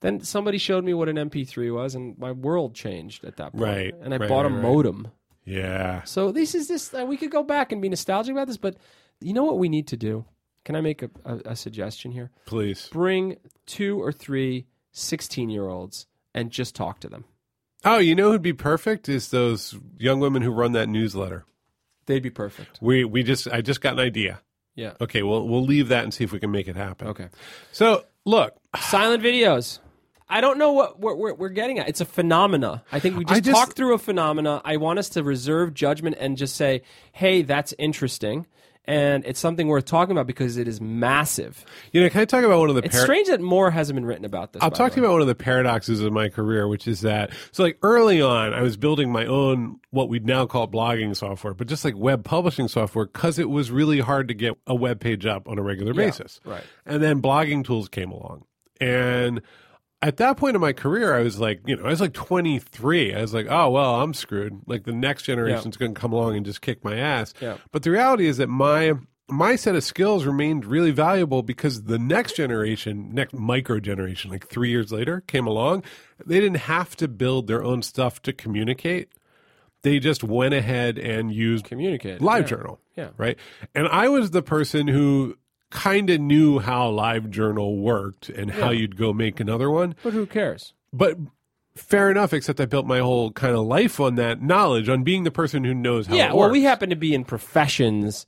then 0.00 0.20
somebody 0.20 0.58
showed 0.58 0.84
me 0.84 0.94
what 0.94 1.08
an 1.08 1.16
MP3 1.16 1.72
was, 1.74 1.94
and 1.94 2.18
my 2.18 2.32
world 2.32 2.74
changed 2.74 3.24
at 3.24 3.36
that 3.36 3.52
point. 3.52 3.62
Right, 3.62 3.94
And 4.02 4.14
I 4.14 4.16
right, 4.16 4.28
bought 4.28 4.46
a 4.46 4.48
right, 4.48 4.54
right. 4.54 4.62
modem. 4.62 5.08
Yeah. 5.44 6.02
So 6.04 6.32
this 6.32 6.54
is 6.54 6.68
this. 6.68 6.92
Uh, 6.94 7.04
we 7.06 7.16
could 7.16 7.30
go 7.30 7.42
back 7.42 7.72
and 7.72 7.82
be 7.82 7.88
nostalgic 7.88 8.32
about 8.32 8.46
this, 8.46 8.56
but 8.56 8.76
you 9.20 9.32
know 9.32 9.44
what 9.44 9.58
we 9.58 9.68
need 9.68 9.86
to 9.88 9.96
do? 9.96 10.24
Can 10.64 10.76
I 10.76 10.80
make 10.80 11.02
a, 11.02 11.10
a, 11.24 11.36
a 11.46 11.56
suggestion 11.56 12.12
here? 12.12 12.30
Please. 12.46 12.88
Bring 12.92 13.36
two 13.66 14.00
or 14.00 14.12
three 14.12 14.66
16 14.92 15.50
year 15.50 15.68
olds 15.68 16.06
and 16.34 16.50
just 16.50 16.74
talk 16.74 17.00
to 17.00 17.08
them. 17.08 17.24
Oh, 17.84 17.98
you 17.98 18.14
know 18.14 18.30
who'd 18.30 18.42
be 18.42 18.52
perfect 18.52 19.08
is 19.08 19.30
those 19.30 19.74
young 19.98 20.20
women 20.20 20.42
who 20.42 20.50
run 20.50 20.72
that 20.72 20.88
newsletter. 20.88 21.44
They'd 22.06 22.22
be 22.22 22.30
perfect. 22.30 22.78
We 22.80 23.04
we 23.04 23.22
just 23.22 23.48
I 23.48 23.60
just 23.60 23.80
got 23.80 23.94
an 23.94 24.00
idea. 24.00 24.40
Yeah. 24.74 24.92
Okay, 25.00 25.22
well 25.22 25.46
we'll 25.46 25.64
leave 25.64 25.88
that 25.88 26.04
and 26.04 26.12
see 26.14 26.24
if 26.24 26.32
we 26.32 26.40
can 26.40 26.50
make 26.50 26.68
it 26.68 26.76
happen. 26.76 27.08
Okay. 27.08 27.28
So 27.72 28.04
look, 28.24 28.56
Silent 28.78 29.22
videos. 29.22 29.78
I 30.28 30.40
don't 30.40 30.56
know 30.56 30.72
what 30.72 30.98
we're, 30.98 31.14
we're, 31.14 31.34
we're 31.34 31.48
getting 31.50 31.78
at. 31.78 31.88
It's 31.90 32.00
a 32.00 32.06
phenomena. 32.06 32.82
I 32.90 33.00
think 33.00 33.18
we 33.18 33.24
just, 33.26 33.44
just- 33.44 33.54
talked 33.54 33.76
through 33.76 33.94
a 33.94 33.98
phenomena. 33.98 34.62
I 34.64 34.78
want 34.78 34.98
us 34.98 35.10
to 35.10 35.22
reserve 35.22 35.74
judgment 35.74 36.16
and 36.18 36.38
just 36.38 36.56
say, 36.56 36.82
hey, 37.12 37.42
that's 37.42 37.74
interesting. 37.78 38.46
And 38.84 39.24
it's 39.24 39.38
something 39.38 39.68
worth 39.68 39.84
talking 39.84 40.10
about 40.10 40.26
because 40.26 40.56
it 40.56 40.66
is 40.66 40.80
massive. 40.80 41.64
you 41.92 42.02
know, 42.02 42.08
can 42.08 42.20
I 42.20 42.24
talk 42.24 42.44
about 42.44 42.58
one 42.58 42.68
of 42.68 42.74
the 42.74 42.82
It's 42.82 43.00
strange 43.00 43.28
that 43.28 43.40
more 43.40 43.70
hasn't 43.70 43.96
been 43.96 44.04
written 44.04 44.24
about 44.24 44.52
this. 44.52 44.62
I'll 44.62 44.72
talk 44.72 44.92
to 44.92 44.96
you 44.96 45.04
about 45.04 45.12
one 45.12 45.20
of 45.20 45.28
the 45.28 45.36
paradoxes 45.36 46.00
of 46.00 46.12
my 46.12 46.28
career, 46.28 46.66
which 46.66 46.88
is 46.88 47.02
that 47.02 47.30
so 47.52 47.62
like 47.62 47.78
early 47.82 48.20
on, 48.20 48.52
I 48.52 48.62
was 48.62 48.76
building 48.76 49.12
my 49.12 49.24
own 49.26 49.78
what 49.90 50.08
we'd 50.08 50.26
now 50.26 50.46
call 50.46 50.66
blogging 50.66 51.14
software, 51.16 51.54
but 51.54 51.68
just 51.68 51.84
like 51.84 51.96
web 51.96 52.24
publishing 52.24 52.66
software 52.66 53.04
because 53.04 53.38
it 53.38 53.50
was 53.50 53.70
really 53.70 54.00
hard 54.00 54.26
to 54.28 54.34
get 54.34 54.54
a 54.66 54.74
web 54.74 54.98
page 54.98 55.26
up 55.26 55.48
on 55.48 55.58
a 55.58 55.62
regular 55.62 55.94
basis. 55.94 56.40
right. 56.44 56.64
And 56.84 57.02
then 57.02 57.22
blogging 57.22 57.64
tools 57.64 57.88
came 57.88 58.10
along, 58.10 58.44
and 58.80 59.42
at 60.02 60.16
that 60.16 60.36
point 60.36 60.56
in 60.56 60.60
my 60.60 60.72
career, 60.72 61.14
I 61.14 61.22
was 61.22 61.38
like, 61.38 61.60
you 61.64 61.76
know, 61.76 61.84
I 61.84 61.90
was 61.90 62.00
like 62.00 62.12
23. 62.12 63.14
I 63.14 63.20
was 63.20 63.32
like, 63.32 63.46
oh 63.48 63.70
well, 63.70 64.00
I'm 64.02 64.12
screwed. 64.12 64.60
Like 64.66 64.84
the 64.84 64.92
next 64.92 65.22
generation's 65.22 65.76
going 65.76 65.94
to 65.94 66.00
come 66.00 66.12
along 66.12 66.36
and 66.36 66.44
just 66.44 66.60
kick 66.60 66.84
my 66.84 66.96
ass. 66.96 67.32
Yeah. 67.40 67.58
But 67.70 67.84
the 67.84 67.90
reality 67.90 68.26
is 68.26 68.38
that 68.38 68.48
my 68.48 68.94
my 69.28 69.56
set 69.56 69.74
of 69.76 69.84
skills 69.84 70.26
remained 70.26 70.66
really 70.66 70.90
valuable 70.90 71.42
because 71.42 71.84
the 71.84 71.98
next 71.98 72.36
generation, 72.36 73.14
next 73.14 73.32
micro 73.32 73.80
generation, 73.80 74.30
like 74.30 74.48
three 74.48 74.70
years 74.70 74.92
later, 74.92 75.22
came 75.22 75.46
along. 75.46 75.84
They 76.26 76.40
didn't 76.40 76.58
have 76.58 76.96
to 76.96 77.08
build 77.08 77.46
their 77.46 77.62
own 77.62 77.82
stuff 77.82 78.20
to 78.22 78.32
communicate. 78.32 79.08
They 79.82 79.98
just 79.98 80.22
went 80.22 80.54
ahead 80.54 80.98
and 80.98 81.32
used 81.32 81.64
Communicate. 81.64 82.20
LiveJournal. 82.20 82.78
Yeah. 82.96 83.10
Right. 83.16 83.38
And 83.74 83.88
I 83.88 84.08
was 84.08 84.30
the 84.30 84.42
person 84.42 84.86
who 84.86 85.36
kind 85.72 86.10
of 86.10 86.20
knew 86.20 86.58
how 86.60 86.90
LiveJournal 86.92 87.78
worked 87.80 88.28
and 88.28 88.50
how 88.50 88.70
you'd 88.70 88.96
go 88.96 89.12
make 89.12 89.40
another 89.40 89.70
one. 89.70 89.94
But 90.02 90.12
who 90.12 90.26
cares? 90.26 90.74
But 90.92 91.16
fair 91.74 92.10
enough, 92.10 92.32
except 92.32 92.60
I 92.60 92.66
built 92.66 92.86
my 92.86 92.98
whole 92.98 93.32
kind 93.32 93.56
of 93.56 93.64
life 93.66 93.98
on 93.98 94.16
that 94.16 94.42
knowledge, 94.42 94.88
on 94.88 95.02
being 95.02 95.24
the 95.24 95.30
person 95.30 95.64
who 95.64 95.72
knows 95.74 96.06
how 96.06 96.14
yeah, 96.14 96.28
it 96.30 96.36
well, 96.36 96.50
we 96.50 96.62
happen 96.62 96.90
to 96.90 96.96
be 96.96 97.14
in 97.14 97.24
professions 97.24 98.26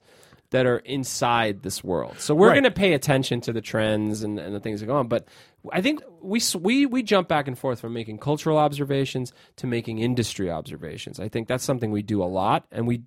that 0.51 0.67
are 0.67 0.79
inside 0.79 1.63
this 1.63 1.83
world, 1.83 2.15
so 2.21 2.35
we're 2.35 2.49
Right. 2.49 2.55
going 2.55 2.65
to 2.65 2.71
pay 2.71 2.93
attention 2.93 3.41
to 3.43 3.53
the 3.53 3.61
trends 3.61 4.23
and, 4.23 4.39
and 4.39 4.55
the 4.55 4.61
things 4.61 4.81
that 4.81 4.87
go 4.87 4.97
on. 4.97 5.09
But 5.09 5.27
I 5.73 5.81
think 5.81 6.01
we 6.23 6.41
we 6.61 6.87
we 6.87 7.03
jump 7.03 7.27
back 7.29 7.49
and 7.49 7.59
forth 7.59 7.81
from 7.81 7.93
making 7.93 8.19
cultural 8.19 8.57
observations 8.57 9.33
to 9.57 9.67
making 9.67 9.99
industry 9.99 10.51
observations. 10.51 11.19
I 11.19 11.29
think 11.29 11.49
that's 11.49 11.65
something 11.65 11.91
we 11.91 12.03
do 12.03 12.23
a 12.23 12.27
lot, 12.27 12.67
and 12.71 12.87
we 12.87 13.03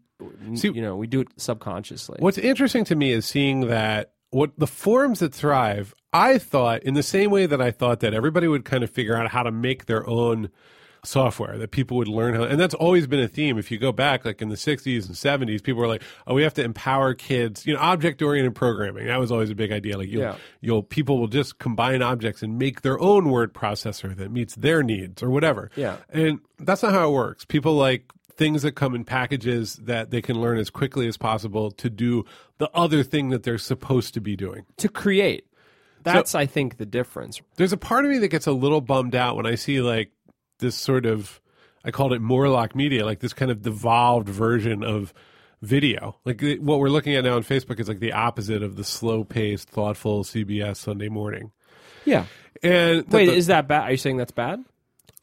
See- 0.56 0.72
you 0.74 0.82
know 0.82 0.98
we 0.98 1.08
do 1.08 1.22
it 1.22 1.28
subconsciously. 1.38 2.18
What's 2.20 2.38
interesting 2.38 2.84
to 2.86 2.96
me 2.96 3.12
is 3.14 3.26
seeing 3.26 3.62
that 3.68 4.12
what 4.32 4.52
the 4.58 4.68
forums 4.68 5.20
that 5.20 5.34
thrive, 5.34 5.94
I 6.14 6.38
thought 6.38 6.84
in 6.84 6.94
the 6.94 7.04
same 7.04 7.32
way 7.32 7.46
that 7.46 7.62
I 7.62 7.72
thought 7.72 8.00
that 8.02 8.14
everybody 8.14 8.48
would 8.48 8.66
kind 8.66 8.84
of 8.84 8.90
figure 8.90 9.16
out 9.16 9.30
how 9.30 9.44
to 9.44 9.52
make 9.52 9.86
their 9.86 10.08
own 10.10 10.50
software 11.06 11.58
that 11.58 11.72
people 11.72 11.96
would 11.96 12.08
learn 12.10 12.34
how 12.34 12.44
and 12.44 12.60
that's 12.60 12.74
always 12.74 13.08
been 13.08 13.20
a 13.22 13.28
theme 13.30 13.58
if 13.58 13.72
you 13.72 13.78
go 13.78 13.94
back 13.94 14.26
like 14.26 14.42
in 14.42 14.50
the 14.50 14.56
60s 14.56 15.06
and 15.06 15.16
70s 15.16 15.64
people 15.64 15.80
were 15.80 15.88
like 15.88 16.02
oh 16.26 16.34
we 16.34 16.42
have 16.44 16.56
to 16.56 16.64
empower 16.64 17.14
kids 17.14 17.66
you 17.66 17.74
know 17.74 17.80
object 17.80 18.22
oriented 18.22 18.54
programming 18.56 19.06
that 19.06 19.18
was 19.18 19.32
always 19.32 19.50
a 19.50 19.56
big 19.56 19.72
idea 19.72 19.98
like 19.98 20.10
you'll, 20.10 20.24
Yeah. 20.24 20.36
you'll 20.60 20.84
people 20.84 21.18
will 21.20 21.28
just 21.28 21.60
combine 21.60 22.02
objects 22.02 22.42
and 22.42 22.58
make 22.60 22.82
their 22.82 23.00
own 23.00 23.30
word 23.30 23.54
processor 23.54 24.14
that 24.18 24.32
meets 24.32 24.56
their 24.56 24.84
needs 24.84 25.24
or 25.24 25.30
whatever 25.30 25.72
Yeah. 25.78 25.98
and 26.10 26.40
that's 26.60 26.84
not 26.84 26.92
how 26.94 27.08
it 27.08 27.14
works. 27.14 27.46
People 27.46 27.76
like 27.76 28.12
things 28.38 28.62
that 28.62 28.74
come 28.74 28.94
in 28.96 29.04
packages 29.04 29.76
that 29.76 30.12
they 30.12 30.22
can 30.22 30.40
learn 30.40 30.58
as 30.58 30.70
quickly 30.70 31.08
as 31.08 31.18
possible 31.18 31.72
to 31.72 31.90
do 31.90 32.24
the 32.60 32.70
other 32.74 33.04
thing 33.04 33.30
that 33.30 33.44
they're 33.44 33.58
supposed 33.58 34.14
to 34.14 34.22
be 34.22 34.36
doing. 34.36 34.66
to 34.78 34.88
create. 34.90 35.46
That's 36.04 36.36
I 36.36 36.46
think 36.46 36.78
the 36.78 36.86
difference. 36.86 37.42
There's 37.58 37.74
a 37.74 37.78
part 37.78 38.06
of 38.06 38.12
me 38.12 38.20
that 38.20 38.30
gets 38.30 38.48
a 38.48 38.54
little 38.54 38.80
bummed 38.80 39.16
out 39.16 39.36
when 39.36 39.46
I 39.46 39.56
see 39.56 39.82
like 39.82 40.12
this 40.60 40.76
sort 40.76 41.06
of 41.06 41.42
I 41.84 41.92
called 41.92 42.14
it 42.14 42.22
Morlock 42.22 42.76
media, 42.76 43.06
like 43.06 43.20
this 43.20 43.34
kind 43.34 43.52
of 43.52 43.62
devolved 43.62 44.30
version 44.30 44.84
of 44.84 45.14
video. 45.62 46.18
Like 46.24 46.42
what 46.60 46.80
we're 46.80 46.90
looking 46.90 47.16
at 47.16 47.24
now 47.26 47.36
on 47.36 47.44
Facebook 47.44 47.80
is 47.80 47.88
like 47.90 48.00
the 48.00 48.14
opposite 48.14 48.64
of 48.64 48.76
the 48.78 48.84
slow 48.84 49.24
paced, 49.26 49.70
thoughtful 49.70 50.24
CBS 50.24 50.78
Sunday 50.78 51.10
morning. 51.10 51.52
Yeah. 52.06 52.26
And 52.64 53.06
Wait, 53.10 53.26
the- 53.26 53.34
is 53.34 53.48
that 53.48 53.68
bad? 53.68 53.84
Are 53.84 53.92
you 53.92 53.98
saying 53.98 54.18
that's 54.18 54.32
bad? 54.32 54.64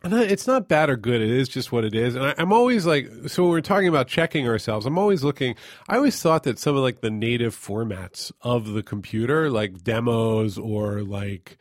It's 0.04 0.46
not 0.46 0.68
bad 0.68 0.90
or 0.90 0.96
good. 0.96 1.22
It 1.22 1.30
is 1.30 1.48
just 1.48 1.72
what 1.72 1.84
it 1.84 1.94
is. 1.94 2.14
And 2.14 2.26
I, 2.26 2.34
I'm 2.36 2.52
always 2.52 2.84
like, 2.84 3.08
so 3.26 3.44
when 3.44 3.52
we're 3.52 3.60
talking 3.62 3.88
about 3.88 4.06
checking 4.06 4.46
ourselves, 4.46 4.84
I'm 4.86 4.98
always 4.98 5.24
looking. 5.24 5.54
I 5.88 5.96
always 5.96 6.20
thought 6.20 6.42
that 6.42 6.58
some 6.58 6.76
of 6.76 6.82
like 6.82 7.00
the 7.00 7.10
native 7.10 7.56
formats 7.56 8.30
of 8.42 8.72
the 8.72 8.82
computer, 8.82 9.50
like 9.50 9.82
demos 9.82 10.58
or 10.58 11.02
like, 11.02 11.58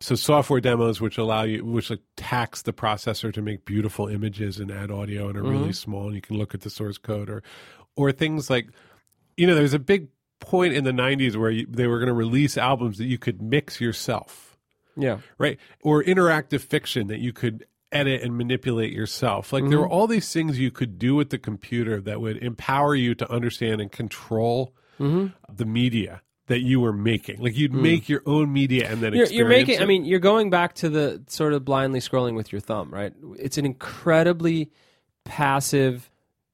so 0.00 0.14
software 0.14 0.60
demos, 0.60 1.00
which 1.00 1.18
allow 1.18 1.42
you, 1.42 1.64
which 1.64 1.90
like 1.90 2.00
tax 2.16 2.62
the 2.62 2.72
processor 2.72 3.32
to 3.34 3.42
make 3.42 3.64
beautiful 3.66 4.08
images 4.08 4.58
and 4.58 4.70
add 4.70 4.90
audio 4.90 5.28
and 5.28 5.36
are 5.36 5.42
really 5.42 5.56
mm-hmm. 5.56 5.70
small, 5.72 6.06
and 6.06 6.14
you 6.14 6.22
can 6.22 6.38
look 6.38 6.54
at 6.54 6.62
the 6.62 6.70
source 6.70 6.96
code, 6.96 7.28
or, 7.28 7.42
or 7.96 8.10
things 8.10 8.48
like, 8.48 8.68
you 9.36 9.46
know, 9.46 9.54
there's 9.54 9.74
a 9.74 9.78
big 9.78 10.08
point 10.38 10.72
in 10.72 10.84
the 10.84 10.92
'90s 10.92 11.36
where 11.36 11.50
you, 11.50 11.66
they 11.68 11.86
were 11.86 11.98
going 11.98 12.06
to 12.06 12.14
release 12.14 12.56
albums 12.56 12.96
that 12.96 13.04
you 13.04 13.18
could 13.18 13.42
mix 13.42 13.78
yourself 13.78 14.56
Yeah. 14.96 15.18
right? 15.36 15.58
Or 15.82 16.02
interactive 16.02 16.62
fiction 16.62 17.08
that 17.08 17.18
you 17.18 17.34
could 17.34 17.66
edit 17.92 18.22
and 18.22 18.36
manipulate 18.36 18.92
yourself. 18.92 19.52
Like 19.52 19.64
there 19.64 19.72
mm-hmm. 19.72 19.80
were 19.80 19.88
all 19.88 20.06
these 20.06 20.32
things 20.32 20.58
you 20.58 20.70
could 20.70 20.98
do 20.98 21.14
with 21.14 21.30
the 21.30 21.38
computer 21.38 22.00
that 22.00 22.20
would 22.20 22.36
empower 22.38 22.94
you 22.94 23.14
to 23.16 23.30
understand 23.30 23.80
and 23.80 23.90
control 23.90 24.74
mm-hmm. 24.98 25.28
the 25.52 25.64
media 25.64 26.22
that 26.50 26.60
you 26.60 26.80
were 26.80 26.92
making. 26.92 27.40
Like 27.40 27.56
you'd 27.56 27.72
mm. 27.72 27.80
make 27.80 28.08
your 28.08 28.22
own 28.26 28.52
media 28.52 28.90
and 28.90 29.00
then 29.00 29.14
You're, 29.14 29.26
you're 29.26 29.48
making. 29.48 29.76
it. 29.76 29.82
I 29.82 29.86
mean, 29.86 30.04
you're 30.04 30.18
going 30.18 30.50
back 30.50 30.74
to 30.76 30.88
the 30.88 31.22
sort 31.28 31.52
of 31.52 31.64
blindly 31.64 32.00
scrolling 32.00 32.34
with 32.34 32.50
your 32.50 32.60
thumb, 32.60 32.92
right? 32.92 33.12
It's 33.38 33.56
an 33.56 33.64
incredibly 33.64 34.72
passive, 35.24 36.10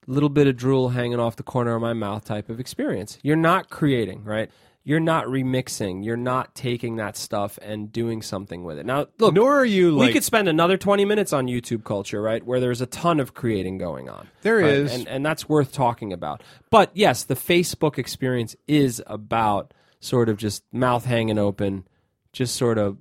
little 0.06 0.28
bit 0.28 0.48
of 0.48 0.56
drool 0.56 0.90
hanging 0.90 1.18
off 1.18 1.36
the 1.36 1.42
corner 1.42 1.74
of 1.74 1.80
my 1.80 1.94
mouth 1.94 2.26
type 2.26 2.50
of 2.50 2.60
experience. 2.60 3.18
You're 3.22 3.36
not 3.36 3.70
creating, 3.70 4.22
right? 4.22 4.50
You're 4.88 5.00
not 5.00 5.24
remixing. 5.26 6.04
You're 6.04 6.16
not 6.16 6.54
taking 6.54 6.94
that 6.96 7.16
stuff 7.16 7.58
and 7.60 7.90
doing 7.90 8.22
something 8.22 8.62
with 8.62 8.78
it. 8.78 8.86
Now, 8.86 9.08
look, 9.18 9.34
nor 9.34 9.56
are 9.56 9.64
you 9.64 9.96
we 9.96 10.12
could 10.12 10.22
spend 10.22 10.46
another 10.46 10.76
20 10.76 11.04
minutes 11.04 11.32
on 11.32 11.48
YouTube 11.48 11.82
culture, 11.82 12.22
right? 12.22 12.40
Where 12.46 12.60
there's 12.60 12.80
a 12.80 12.86
ton 12.86 13.18
of 13.18 13.34
creating 13.34 13.78
going 13.78 14.08
on. 14.08 14.28
There 14.42 14.60
There 14.60 14.68
is. 14.68 14.92
is, 14.92 14.98
And, 15.00 15.08
and 15.08 15.26
that's 15.26 15.48
worth 15.48 15.72
talking 15.72 16.12
about. 16.12 16.44
But 16.70 16.92
yes, 16.94 17.24
the 17.24 17.34
Facebook 17.34 17.98
experience 17.98 18.54
is 18.68 19.02
about 19.08 19.74
sort 19.98 20.28
of 20.28 20.36
just 20.36 20.62
mouth 20.72 21.04
hanging 21.04 21.36
open, 21.36 21.88
just 22.32 22.54
sort 22.54 22.78
of 22.78 22.96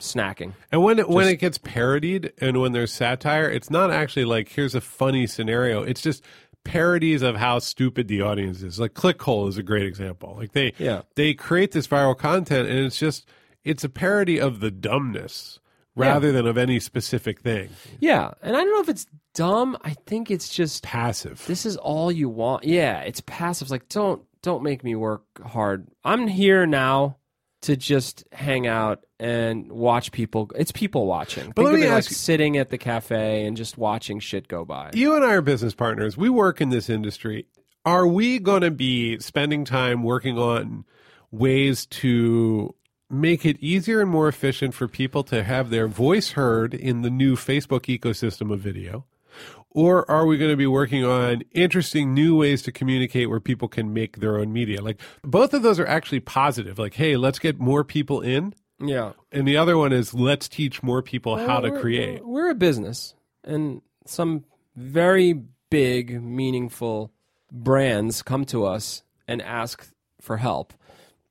snacking. 0.00 0.54
And 0.72 0.82
when 0.82 0.98
it, 0.98 1.06
when 1.06 1.28
it 1.28 1.36
gets 1.36 1.58
parodied 1.58 2.32
and 2.40 2.62
when 2.62 2.72
there's 2.72 2.92
satire, 2.92 3.50
it's 3.50 3.70
not 3.70 3.90
actually 3.90 4.24
like 4.24 4.48
here's 4.48 4.74
a 4.74 4.80
funny 4.80 5.26
scenario. 5.26 5.82
It's 5.82 6.00
just 6.00 6.24
parodies 6.66 7.22
of 7.22 7.36
how 7.36 7.58
stupid 7.58 8.08
the 8.08 8.20
audience 8.22 8.62
is. 8.62 8.78
Like 8.78 8.94
Clickhole 8.94 9.48
is 9.48 9.56
a 9.58 9.62
great 9.62 9.86
example. 9.86 10.34
Like 10.38 10.52
they 10.52 10.72
Yeah. 10.78 11.02
they 11.14 11.32
create 11.34 11.72
this 11.72 11.86
viral 11.86 12.16
content 12.16 12.68
and 12.68 12.78
it's 12.80 12.98
just 12.98 13.26
it's 13.64 13.84
a 13.84 13.88
parody 13.88 14.40
of 14.40 14.60
the 14.60 14.70
dumbness 14.70 15.58
rather 15.94 16.30
than 16.32 16.46
of 16.46 16.58
any 16.58 16.78
specific 16.78 17.40
thing. 17.40 17.70
Yeah. 18.00 18.32
And 18.42 18.54
I 18.56 18.60
don't 18.60 18.72
know 18.72 18.80
if 18.80 18.88
it's 18.88 19.06
dumb. 19.34 19.76
I 19.82 19.94
think 20.06 20.30
it's 20.30 20.48
just 20.48 20.82
Passive. 20.82 21.44
this 21.46 21.64
is 21.66 21.76
all 21.76 22.12
you 22.12 22.28
want. 22.28 22.64
Yeah, 22.64 23.00
it's 23.00 23.22
passive. 23.26 23.66
It's 23.66 23.70
like 23.72 23.88
don't 23.88 24.22
don't 24.42 24.62
make 24.62 24.84
me 24.84 24.94
work 24.94 25.22
hard. 25.44 25.88
I'm 26.04 26.26
here 26.28 26.66
now 26.66 27.16
to 27.66 27.76
just 27.76 28.24
hang 28.32 28.66
out 28.66 29.04
and 29.20 29.70
watch 29.70 30.10
people. 30.12 30.50
It's 30.56 30.72
people 30.72 31.06
watching. 31.06 31.52
But 31.54 31.62
Think 31.62 31.64
let 31.66 31.74
of 31.74 31.80
me 31.80 31.86
it 31.86 31.90
like 31.90 31.98
ask 31.98 32.10
you- 32.10 32.16
sitting 32.16 32.56
at 32.56 32.70
the 32.70 32.78
cafe 32.78 33.46
and 33.46 33.56
just 33.56 33.78
watching 33.78 34.18
shit 34.20 34.48
go 34.48 34.64
by. 34.64 34.90
You 34.94 35.14
and 35.14 35.24
I 35.24 35.32
are 35.34 35.42
business 35.42 35.74
partners. 35.74 36.16
We 36.16 36.28
work 36.28 36.60
in 36.60 36.70
this 36.70 36.88
industry. 36.90 37.46
Are 37.84 38.06
we 38.06 38.38
going 38.40 38.62
to 38.62 38.70
be 38.72 39.18
spending 39.20 39.64
time 39.64 40.02
working 40.02 40.38
on 40.38 40.84
ways 41.30 41.86
to 41.86 42.74
make 43.08 43.46
it 43.46 43.56
easier 43.60 44.00
and 44.00 44.10
more 44.10 44.26
efficient 44.28 44.74
for 44.74 44.88
people 44.88 45.22
to 45.24 45.44
have 45.44 45.70
their 45.70 45.86
voice 45.86 46.32
heard 46.32 46.74
in 46.74 47.02
the 47.02 47.10
new 47.10 47.36
Facebook 47.36 47.82
ecosystem 47.98 48.52
of 48.52 48.58
video? 48.60 49.04
Or 49.76 50.10
are 50.10 50.24
we 50.24 50.38
going 50.38 50.50
to 50.50 50.56
be 50.56 50.66
working 50.66 51.04
on 51.04 51.42
interesting 51.52 52.14
new 52.14 52.34
ways 52.34 52.62
to 52.62 52.72
communicate 52.72 53.28
where 53.28 53.40
people 53.40 53.68
can 53.68 53.92
make 53.92 54.20
their 54.20 54.38
own 54.38 54.50
media? 54.50 54.80
Like 54.80 54.98
both 55.22 55.52
of 55.52 55.60
those 55.60 55.78
are 55.78 55.86
actually 55.86 56.20
positive. 56.20 56.78
Like, 56.78 56.94
hey, 56.94 57.18
let's 57.18 57.38
get 57.38 57.58
more 57.60 57.84
people 57.84 58.22
in. 58.22 58.54
Yeah. 58.80 59.12
And 59.30 59.46
the 59.46 59.58
other 59.58 59.76
one 59.76 59.92
is 59.92 60.14
let's 60.14 60.48
teach 60.48 60.82
more 60.82 61.02
people 61.02 61.36
how 61.36 61.60
to 61.60 61.70
create. 61.70 62.24
We're, 62.24 62.44
we're 62.44 62.50
a 62.52 62.54
business, 62.54 63.12
and 63.44 63.82
some 64.06 64.46
very 64.76 65.42
big, 65.68 66.22
meaningful 66.22 67.12
brands 67.52 68.22
come 68.22 68.46
to 68.46 68.64
us 68.64 69.02
and 69.28 69.42
ask 69.42 69.90
for 70.22 70.38
help. 70.38 70.72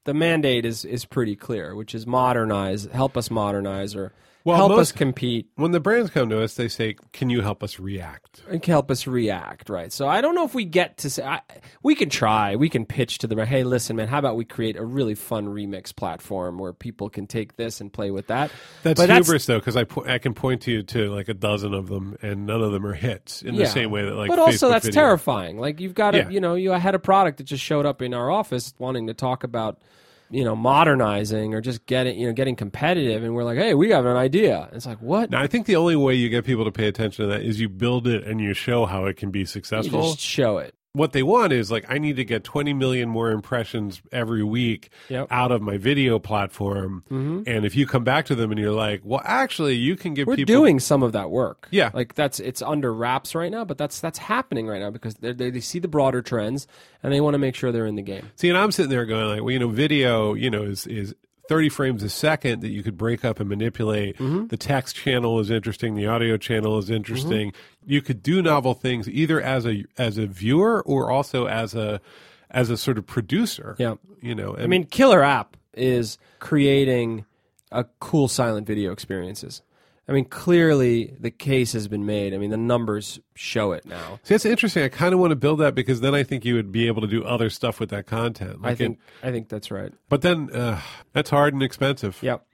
The 0.04 0.14
mandate 0.14 0.66
is 0.66 0.86
is 0.86 1.04
pretty 1.04 1.36
clear, 1.36 1.74
which 1.74 1.96
is 1.96 2.06
modernize, 2.06 2.86
help 2.86 3.18
us 3.18 3.32
modernize, 3.32 3.96
or 3.96 4.14
Well, 4.46 4.58
help 4.58 4.70
most- 4.70 4.80
us 4.80 4.92
compete 4.92 5.48
When 5.56 5.72
the 5.72 5.80
brands 5.80 6.12
come 6.12 6.30
to 6.30 6.42
us, 6.44 6.54
they 6.54 6.68
say, 6.68 6.96
can 7.14 7.30
you 7.32 7.42
help 7.42 7.64
us 7.64 7.80
react? 7.80 8.44
and 8.48 8.64
help 8.64 8.92
us 8.92 9.08
react, 9.08 9.70
right? 9.70 9.92
So 9.92 10.08
I 10.08 10.22
don't 10.22 10.36
know 10.36 10.46
if 10.46 10.54
we 10.54 10.66
get 10.66 10.98
to 10.98 11.10
say 11.10 11.24
I, 11.24 11.42
we 11.82 11.96
can 11.96 12.10
try, 12.12 12.56
we 12.56 12.70
can 12.70 12.86
pitch 12.86 13.18
to 13.20 13.28
the 13.28 13.44
hey, 13.46 13.64
listen, 13.64 13.96
man, 13.96 14.08
how 14.08 14.20
about 14.20 14.36
we 14.36 14.46
create 14.46 14.76
a 14.78 14.86
really 14.86 15.16
fun 15.16 15.48
remix 15.48 15.96
platform 15.96 16.60
where 16.60 16.74
people 16.74 17.10
can 17.10 17.26
take 17.26 17.56
this 17.56 17.82
and 17.82 17.92
play 17.92 18.12
with 18.12 18.28
that? 18.28 18.52
That's 18.84 19.00
But 19.02 19.10
hubris, 19.10 19.48
though, 19.48 19.58
because 19.58 19.76
I, 19.76 19.84
po- 19.84 20.06
I 20.06 20.20
can 20.20 20.36
point 20.36 20.62
to 20.64 20.72
you 20.72 20.84
to 20.84 21.12
like 21.12 21.28
a 21.28 21.34
dozen 21.34 21.74
of 21.74 21.88
them, 21.88 22.16
and 22.22 22.46
none 22.46 22.62
of 22.62 22.72
them 22.72 22.86
are 22.86 22.94
hits 22.94 23.42
in 23.42 23.56
the 23.56 23.66
same 23.66 23.90
way 23.90 24.04
that 24.06 24.14
like. 24.14 24.30
but 24.30 24.38
also 24.38 24.68
Facebook 24.68 24.72
that's 24.74 24.86
video- 24.86 25.02
terrifying 25.02 25.58
like 25.58 25.80
you've 25.80 25.96
got 25.96 26.12
to 26.12 26.18
Yeah. 26.20 26.30
you 26.30 26.40
know 26.40 26.54
you 26.54 26.70
had 26.72 26.94
a 26.94 27.00
product 27.00 27.40
that 27.40 27.46
just 27.46 27.64
showed 27.64 27.86
up 27.88 28.02
in 28.04 28.14
our 28.14 28.30
office 28.30 28.74
wanting 28.78 29.08
to 29.08 29.14
talk 29.16 29.44
about 29.44 29.82
you 30.30 30.44
know 30.44 30.56
modernizing 30.56 31.54
or 31.54 31.62
just 31.62 31.86
getting 31.86 32.18
you 32.18 32.28
know 32.28 32.34
getting 32.34 32.56
competitive 32.56 33.24
and 33.24 33.36
we're 33.36 33.44
like 33.44 33.58
hey 33.58 33.74
we 33.74 33.90
have 33.92 34.06
an 34.06 34.18
idea. 34.18 34.70
It's 34.74 34.86
like 34.86 35.02
what? 35.02 35.30
Now, 35.30 35.42
I 35.42 35.48
think 35.48 35.66
the 35.66 35.76
only 35.76 35.96
way 35.96 36.16
you 36.16 36.30
get 36.30 36.46
people 36.46 36.66
to 36.66 36.72
pay 36.72 36.88
attention 36.88 37.26
to 37.26 37.32
that 37.32 37.42
is 37.42 37.60
you 37.60 37.70
build 37.70 38.08
it 38.08 38.24
and 38.24 38.40
you 38.42 38.54
show 38.54 38.86
how 38.86 39.06
it 39.06 39.18
can 39.18 39.32
be 39.32 39.40
you 39.40 39.46
successful. 39.46 40.02
just 40.02 40.20
show 40.20 40.58
it 40.58 40.74
what 40.96 41.12
they 41.12 41.22
want 41.24 41.54
is 41.54 41.70
like, 41.70 41.86
I 41.90 41.98
need 41.98 42.16
to 42.16 42.26
get 42.26 42.44
20 42.44 42.74
million 42.74 43.10
more 43.10 43.32
impressions 43.32 44.02
every 44.12 44.44
week 44.44 44.90
Yep. 45.10 45.28
out 45.30 45.52
of 45.52 45.62
my 45.62 45.78
video 45.78 46.18
platform. 46.20 47.04
Mm-hmm. 47.12 47.44
And 47.48 47.66
if 47.66 47.76
you 47.76 47.86
come 47.86 48.04
back 48.04 48.26
to 48.28 48.36
them 48.36 48.52
and 48.52 48.60
you're 48.60 48.72
like, 48.72 49.02
well, 49.04 49.22
actually, 49.24 49.76
you 49.76 49.96
can 49.96 50.14
give 50.14 50.28
we're 50.28 50.36
people. 50.38 50.54
doing 50.56 50.80
some 50.80 51.04
of 51.04 51.12
that 51.12 51.30
work 51.30 51.68
Yeah. 51.72 51.92
like 51.94 52.16
that's 52.16 52.40
it's 52.40 52.62
under 52.62 52.94
wraps 52.94 53.36
right 53.36 53.52
now 53.52 53.66
but 53.66 53.78
that's 53.78 54.00
that's 54.00 54.18
happening 54.20 54.68
right 54.68 54.80
now 54.82 54.90
because 54.90 55.16
they 55.16 55.34
they 55.34 55.50
they 55.50 55.60
see 55.60 55.80
the 55.80 55.88
broader 55.88 56.22
trends 56.22 56.68
and 57.04 57.12
they 57.14 57.22
want 57.22 57.34
to 57.34 57.40
make 57.40 57.56
sure 57.56 57.72
they're 57.72 57.86
in 57.86 57.96
the 57.96 58.02
game 58.02 58.30
See, 58.38 58.50
and 58.50 58.58
I'm 58.58 58.72
sitting 58.72 58.90
there 58.90 59.06
going 59.06 59.28
like, 59.28 59.42
well, 59.42 59.52
you 59.52 59.60
know, 59.60 59.68
video, 59.68 60.34
you 60.34 60.50
know, 60.50 60.64
is 60.64 60.88
is 60.88 61.14
30 61.48 61.70
frames 61.70 62.04
a 62.04 62.10
second 62.10 62.62
that 62.62 62.70
you 62.70 62.84
could 62.84 62.98
break 62.98 63.24
up 63.24 63.40
and 63.40 63.50
manipulate. 63.50 64.18
Mm-hmm. 64.18 64.48
The 64.48 64.58
text 64.58 64.96
channel 64.96 65.40
is 65.40 65.50
interesting. 65.50 65.96
The 65.96 66.08
audio 66.08 66.38
channel 66.38 66.78
is 66.78 66.90
interesting. 66.90 67.54
You 67.86 68.02
could 68.02 68.24
do 68.24 68.42
novel 68.42 68.74
things 68.74 69.08
either 69.08 69.42
as 69.42 69.66
a 69.66 69.86
as 69.98 70.18
a 70.18 70.26
viewer 70.26 70.82
or 70.84 71.12
also 71.12 71.48
as 71.48 71.76
a 71.76 72.02
as 72.50 72.70
a 72.70 72.78
sort 72.78 72.98
of 72.98 73.06
producer. 73.06 73.76
Yeah. 73.78 73.96
you 74.22 74.34
know. 74.34 74.56
I 74.58 74.68
mean, 74.68 74.86
Killer 74.86 75.24
App 75.24 75.58
is 75.74 76.18
creating 76.40 77.26
a 77.72 77.86
cool 78.00 78.28
silent 78.28 78.66
video 78.66 78.92
experiences. 78.92 79.62
I 80.08 80.12
mean, 80.12 80.26
clearly 80.26 81.16
the 81.20 81.32
case 81.32 81.74
has 81.74 81.88
been 81.88 82.06
made. 82.06 82.34
I 82.34 82.38
mean, 82.38 82.52
the 82.52 82.58
numbers 82.58 83.20
show 83.34 83.72
it 83.72 83.86
now. 83.86 84.20
see, 84.24 84.36
that's 84.36 84.46
interesting. 84.46 84.84
I 84.84 84.90
kind 84.90 85.14
of 85.14 85.20
want 85.20 85.32
to 85.32 85.36
build 85.36 85.60
that 85.60 85.74
because 85.74 86.02
then 86.02 86.14
I 86.14 86.22
think 86.24 86.46
you 86.46 86.54
would 86.56 86.72
be 86.72 86.86
able 86.88 87.02
to 87.02 87.08
do 87.08 87.24
other 87.24 87.50
stuff 87.50 87.80
with 87.80 87.90
that 87.90 88.06
content. 88.06 88.60
I 88.64 88.76
think 88.76 89.00
it- 89.22 89.28
I 89.28 89.32
think 89.32 89.50
that's 89.50 89.72
right. 89.72 89.92
but 90.10 90.22
then 90.22 90.52
uh, 90.54 90.80
that's 91.14 91.30
hard 91.32 91.54
and 91.54 91.64
expensive. 91.64 92.22
Yep. 92.22 92.46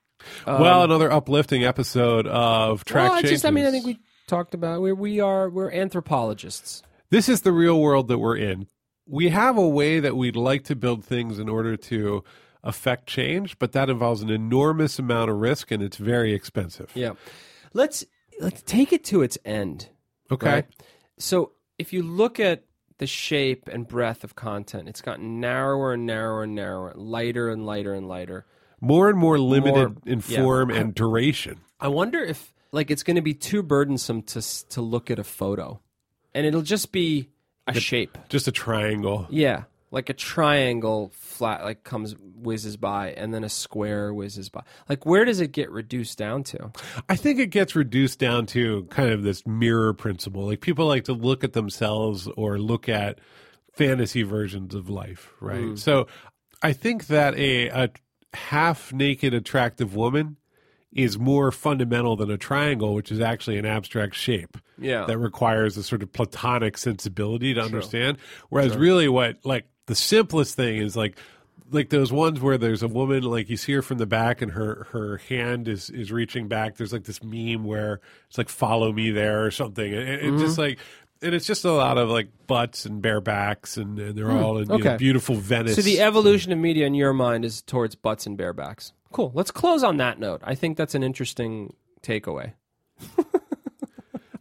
well, 0.48 0.84
another 0.84 1.12
uplifting 1.12 1.64
episode 1.66 2.26
of 2.28 2.86
track 2.86 3.10
well, 3.10 3.16
changes. 3.18 3.32
just 3.32 3.46
I 3.46 3.52
mean, 3.52 3.66
I 3.66 3.72
think 3.72 3.86
we 3.86 4.00
talked 4.28 4.54
about 4.54 4.82
we 4.82 4.94
we 4.94 5.20
are 5.20 5.50
we're 5.50 5.72
anthropologists. 5.72 6.84
this 7.10 7.28
is 7.28 7.42
the 7.42 7.52
real 7.52 7.80
world 7.82 8.08
that 8.08 8.20
we're 8.20 8.38
in. 8.38 8.68
We 9.08 9.30
have 9.30 9.58
a 9.58 9.68
way 9.68 10.00
that 10.00 10.16
we'd 10.16 10.36
like 10.38 10.64
to 10.66 10.76
build 10.76 11.04
things 11.04 11.38
in 11.40 11.50
order 11.50 11.76
to 11.76 12.24
affect 12.64 13.08
change, 13.08 13.58
but 13.60 13.72
that 13.72 13.90
involves 13.90 14.22
an 14.22 14.30
enormous 14.30 15.00
amount 15.00 15.32
of 15.32 15.38
risk 15.38 15.72
and 15.72 15.82
it's 15.82 15.98
very 15.98 16.34
expensive. 16.34 16.92
Yeah. 16.94 17.14
Let's 17.74 18.06
let's 18.40 18.62
take 18.64 18.94
it 18.94 19.04
to 19.06 19.22
its 19.22 19.38
end. 19.46 19.90
Okay. 20.32 20.48
right? 20.48 20.66
So 21.18 21.52
if 21.78 21.94
you 21.94 22.04
look 22.04 22.40
at 22.40 22.64
the 22.98 23.08
shape 23.08 23.68
and 23.68 23.88
breadth 23.88 24.24
of 24.24 24.36
content, 24.36 24.88
it's 24.88 25.02
gotten 25.02 25.40
narrower 25.40 25.94
and 25.94 26.06
narrower 26.06 26.44
and 26.44 26.56
narrower, 26.56 26.94
lighter 26.96 27.50
and 27.50 27.66
lighter 27.66 27.94
and 27.94 28.08
lighter. 28.08 28.46
More 28.80 29.10
and 29.10 29.18
more 29.18 29.38
limited 29.38 29.74
More- 29.76 29.98
in 30.06 30.24
yeah. 30.28 30.42
form 30.42 30.70
and 30.70 30.94
duration. 30.94 31.60
I 31.80 31.88
wonder 31.88 32.20
if 32.20 32.54
like 32.72 32.90
it's 32.90 33.04
going 33.04 33.16
to 33.16 33.22
be 33.22 33.34
too 33.34 33.64
burdensome 33.64 34.24
to 34.24 34.42
to 34.70 34.82
look 34.82 35.12
at 35.12 35.20
a 35.20 35.24
photo, 35.24 35.82
and 36.34 36.46
it'll 36.46 36.62
just 36.62 36.92
be 36.92 37.30
a 37.68 37.80
shape. 37.80 38.18
Just 38.30 38.48
a 38.48 38.52
triangle. 38.52 39.28
Yeah. 39.30 39.64
Like 39.92 40.10
a 40.10 40.14
triangle 40.14 41.12
flat 41.14 41.64
like 41.64 41.84
comes 41.84 42.16
whizzes 42.36 42.78
by 42.78 43.12
and 43.12 43.34
then 43.34 43.44
a 43.44 43.50
square 43.50 44.14
whizzes 44.14 44.50
by 44.50 44.62
like 44.90 45.06
where 45.06 45.26
does 45.26 45.42
it 45.42 45.52
get 45.52 45.70
reduced 45.70 46.18
down 46.18 46.44
to 46.44 46.72
I 47.10 47.16
think 47.16 47.40
it 47.40 47.48
gets 47.48 47.76
reduced 47.76 48.20
down 48.20 48.46
to 48.48 48.86
kind 48.86 49.12
of 49.12 49.24
this 49.24 49.46
mirror 49.46 49.94
principle. 49.94 50.46
Like 50.46 50.62
people 50.62 50.88
like 50.88 51.06
to 51.06 51.14
look 51.14 51.44
at 51.44 51.54
themselves 51.54 52.28
or 52.38 52.58
look 52.58 52.90
at 52.90 53.20
fantasy 53.74 54.24
versions 54.24 54.76
of 54.76 54.90
life, 54.90 55.32
right? 55.40 55.62
Mm. 55.62 55.80
So 55.80 56.08
I 56.62 56.74
think 56.74 57.08
that 57.08 57.36
a, 57.36 57.68
a 57.70 57.90
half 58.34 58.94
naked 58.94 59.34
attractive 59.34 59.96
woman 59.96 60.38
is 60.94 61.18
more 61.18 61.52
fundamental 61.52 62.18
than 62.18 62.30
a 62.30 62.38
triangle, 62.38 62.94
which 62.94 63.12
is 63.12 63.22
actually 63.22 63.58
an 63.58 63.66
abstract 63.66 64.14
shape. 64.14 64.58
Yeah. 64.78 65.06
That 65.06 65.18
requires 65.18 65.78
a 65.78 65.84
sort 65.84 66.04
of 66.04 66.12
platonic 66.12 66.78
sensibility 66.78 67.54
to 67.54 67.62
understand. 67.62 68.18
Whereas 68.50 68.76
really 68.76 69.08
what 69.08 69.38
like 69.46 69.68
the 69.92 69.96
simplest 69.96 70.56
thing 70.56 70.78
is 70.78 70.96
like 70.96 71.18
like 71.72 71.90
those 71.90 72.12
ones 72.12 72.40
where 72.42 72.58
there's 72.58 72.84
a 72.84 72.88
woman 72.88 73.24
like 73.24 73.50
you 73.50 73.56
see 73.58 73.74
her 73.74 73.82
from 73.82 73.98
the 73.98 74.06
back 74.06 74.42
and 74.42 74.52
her 74.54 74.88
her 74.92 75.18
hand 75.30 75.68
is 75.68 75.90
is 75.90 76.12
reaching 76.12 76.48
back. 76.48 76.76
There's 76.78 76.92
like 76.94 77.04
this 77.04 77.24
meme 77.24 77.64
where 77.64 78.00
it's 78.28 78.38
like 78.38 78.50
follow 78.50 78.92
me 78.92 79.12
there 79.12 79.46
or 79.46 79.52
something. 79.52 79.94
And 79.94 80.08
it, 80.10 80.24
it 80.26 80.32
just 80.40 80.54
Mm-hmm. 80.54 80.62
like 80.62 80.80
and 81.24 81.36
it's 81.36 81.46
just 81.46 81.64
a 81.66 81.72
lot 81.72 81.98
of 82.00 82.10
like 82.10 82.30
butts 82.48 82.86
and 82.88 83.00
bare 83.02 83.22
backs 83.22 83.78
and, 83.78 84.00
and 84.00 84.18
they're 84.18 84.32
all 84.32 84.58
in 84.58 84.68
you 84.72 84.84
know, 84.84 84.98
beautiful 84.98 85.36
Venice. 85.36 85.76
so 85.76 85.82
the 85.84 86.02
evolution 86.02 86.52
of 86.52 86.58
media 86.58 86.88
in 86.88 86.96
your 86.96 87.14
mind 87.14 87.46
is 87.46 87.62
towards 87.62 87.94
butts 87.94 88.26
and 88.26 88.38
bare 88.38 88.54
backs 88.54 88.92
cool 89.12 89.32
let's 89.36 89.52
close 89.52 89.84
on 89.84 89.98
that 89.98 90.20
note 90.20 90.42
i 90.44 90.56
think 90.56 90.78
that's 90.78 90.96
an 90.96 91.04
interesting 91.04 91.76
takeaway 92.02 92.54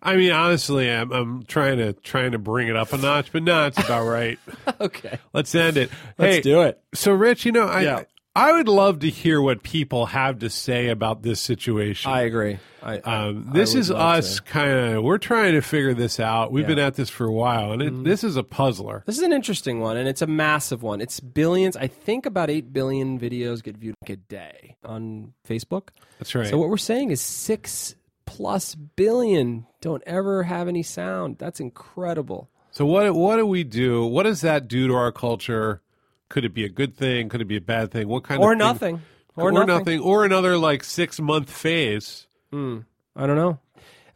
I 0.02 0.16
mean, 0.16 0.32
honestly, 0.32 0.90
I'm, 0.90 1.12
I'm 1.12 1.42
trying 1.44 1.78
to 1.78 1.92
trying 1.92 2.32
to 2.32 2.38
bring 2.38 2.68
it 2.68 2.76
up 2.76 2.92
a 2.92 2.96
notch, 2.98 3.32
but 3.32 3.42
no, 3.42 3.66
it's 3.66 3.78
about 3.78 4.06
right. 4.06 4.38
okay 4.80 5.18
Let's 5.32 5.54
end 5.54 5.76
it. 5.76 5.90
let's 6.18 6.36
hey, 6.36 6.40
do 6.42 6.62
it 6.62 6.80
So, 6.94 7.12
Rich, 7.12 7.44
you 7.44 7.52
know, 7.52 7.66
I 7.66 7.82
Yeah. 7.82 8.02
I 8.34 8.52
would 8.52 8.68
love 8.68 9.00
to 9.00 9.10
hear 9.10 9.42
what 9.42 9.64
people 9.64 10.06
have 10.06 10.38
to 10.38 10.48
say 10.50 10.88
about 10.88 11.22
this 11.22 11.40
situation. 11.40 12.12
i 12.12 12.20
agree 12.22 12.58
I, 12.80 12.94
I- 13.04 13.26
um, 13.26 13.50
this 13.52 13.74
is 13.74 13.90
us 13.90 14.38
kind 14.40 14.70
of 14.94 15.02
we're 15.02 15.18
trying 15.18 15.52
to 15.52 15.60
figure 15.60 15.92
this 15.92 16.18
out. 16.20 16.50
We've 16.52 16.66
been 16.66 16.78
Yeah. 16.78 16.84
Mm-hmm. 16.84 16.86
at 16.88 16.94
this 16.94 17.10
for 17.10 17.26
a 17.26 17.32
while, 17.32 17.72
and 17.72 17.82
it, 17.82 18.04
this 18.04 18.24
is 18.24 18.36
a 18.36 18.42
puzzler. 18.42 19.02
This 19.04 19.18
is 19.18 19.22
an 19.22 19.32
interesting 19.34 19.80
one, 19.80 19.98
and 19.98 20.08
it's 20.08 20.22
a 20.22 20.26
massive 20.26 20.82
one. 20.82 21.00
It's 21.02 21.20
billions. 21.20 21.76
I 21.76 21.88
think 21.88 22.24
about 22.24 22.48
8 22.48 22.72
billion 22.72 23.18
videos 23.20 23.62
get 23.62 23.76
viewed 23.76 23.96
a 24.06 24.16
day 24.16 24.76
on 24.82 25.34
Facebook. 25.46 25.88
That's 26.18 26.34
right. 26.34 26.46
So 26.46 26.56
what 26.56 26.70
we're 26.70 26.78
saying 26.78 27.10
is 27.10 27.20
6 27.20 27.96
plus 28.30 28.74
billion 28.74 29.66
don't 29.80 30.02
ever 30.06 30.44
have 30.44 30.68
any 30.68 30.82
sound. 30.82 31.36
That's 31.38 31.58
incredible. 31.60 32.48
So 32.70 32.86
what 32.86 33.12
what 33.14 33.36
do 33.36 33.46
we 33.46 33.64
do? 33.64 34.04
What 34.06 34.22
does 34.22 34.40
that 34.42 34.68
do 34.68 34.86
to 34.88 34.94
our 34.94 35.10
culture? 35.12 35.82
Could 36.28 36.44
it 36.44 36.54
be 36.54 36.64
a 36.64 36.68
good 36.68 36.94
thing? 36.96 37.28
Could 37.28 37.40
it 37.40 37.46
be 37.48 37.56
a 37.56 37.60
bad 37.60 37.90
thing? 37.90 38.06
What 38.08 38.22
kind 38.24 38.40
Or 38.40 38.52
of 38.52 38.58
thing- 38.58 38.58
nothing. 38.58 39.02
Or, 39.36 39.48
Or, 39.48 39.52
nothing. 39.52 39.66
nothing. 39.68 40.00
Or 40.00 40.24
another 40.24 40.56
like 40.58 40.84
six 40.84 41.18
month 41.20 41.50
phase. 41.50 42.26
Hmm. 42.52 42.80
I 43.16 43.26
don't 43.26 43.36
know. 43.36 43.58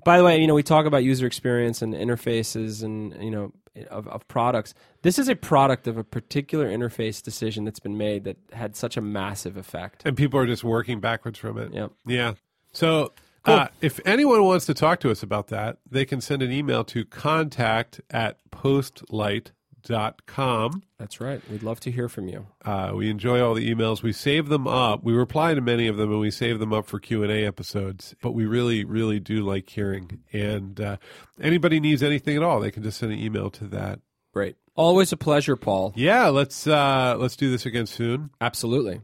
By 0.04 0.18
the 0.18 0.24
way, 0.24 0.40
you 0.40 0.46
know, 0.46 0.54
we 0.54 0.62
talk 0.62 0.86
about 0.86 1.02
user 1.02 1.26
experience 1.26 1.82
and 1.82 1.94
interfaces 1.94 2.82
and, 2.84 3.14
you 3.22 3.30
know, 3.30 3.52
of, 3.90 4.06
of 4.08 4.28
products. 4.28 4.74
This 5.02 5.18
is 5.18 5.28
a 5.28 5.34
product 5.34 5.86
of 5.88 5.96
a 5.96 6.04
particular 6.04 6.68
interface 6.68 7.22
decision 7.22 7.64
that's 7.64 7.80
been 7.80 7.96
made 7.96 8.24
that 8.24 8.36
had 8.52 8.76
such 8.76 8.96
a 8.96 9.00
massive 9.00 9.56
effect. 9.56 10.02
and 10.04 10.16
people 10.16 10.38
are 10.38 10.46
just 10.46 10.62
working 10.62 11.00
backwards 11.00 11.38
from 11.38 11.58
it. 11.58 11.72
Yep. 11.72 11.92
Yeah. 12.06 12.34
So 12.72 13.12
uh, 13.44 13.68
if 13.80 14.00
anyone 14.04 14.44
wants 14.44 14.66
to 14.66 14.74
talk 14.74 15.00
to 15.00 15.10
us 15.10 15.22
about 15.22 15.48
that, 15.48 15.78
they 15.90 16.04
can 16.04 16.20
send 16.20 16.42
an 16.42 16.52
email 16.52 16.84
to 16.84 17.04
contact 17.04 18.00
at 18.10 18.38
postlight.com. 18.50 20.82
That's 20.98 21.20
right. 21.20 21.40
We'd 21.50 21.62
love 21.62 21.80
to 21.80 21.90
hear 21.90 22.08
from 22.08 22.28
you. 22.28 22.46
Uh, 22.64 22.92
we 22.94 23.10
enjoy 23.10 23.42
all 23.42 23.54
the 23.54 23.72
emails. 23.72 24.02
We 24.02 24.12
save 24.12 24.48
them 24.48 24.66
up. 24.66 25.04
We 25.04 25.12
reply 25.12 25.54
to 25.54 25.60
many 25.60 25.86
of 25.88 25.96
them, 25.96 26.10
and 26.10 26.20
we 26.20 26.30
save 26.30 26.58
them 26.58 26.72
up 26.72 26.86
for 26.86 26.98
Q 26.98 27.22
and 27.22 27.30
A 27.30 27.44
episodes. 27.44 28.14
But 28.22 28.32
we 28.32 28.46
really, 28.46 28.84
really 28.84 29.20
do 29.20 29.44
like 29.44 29.68
hearing. 29.68 30.22
And 30.32 30.80
uh, 30.80 30.96
anybody 31.40 31.80
needs 31.80 32.02
anything 32.02 32.36
at 32.36 32.42
all, 32.42 32.60
they 32.60 32.70
can 32.70 32.82
just 32.82 32.98
send 32.98 33.12
an 33.12 33.18
email 33.18 33.50
to 33.50 33.66
that. 33.68 34.00
Great. 34.32 34.56
Always 34.74 35.12
a 35.12 35.16
pleasure, 35.16 35.54
Paul. 35.54 35.92
Yeah, 35.94 36.28
let's 36.28 36.66
uh, 36.66 37.16
let's 37.18 37.36
do 37.36 37.50
this 37.50 37.66
again 37.66 37.86
soon. 37.86 38.30
Absolutely. 38.40 39.02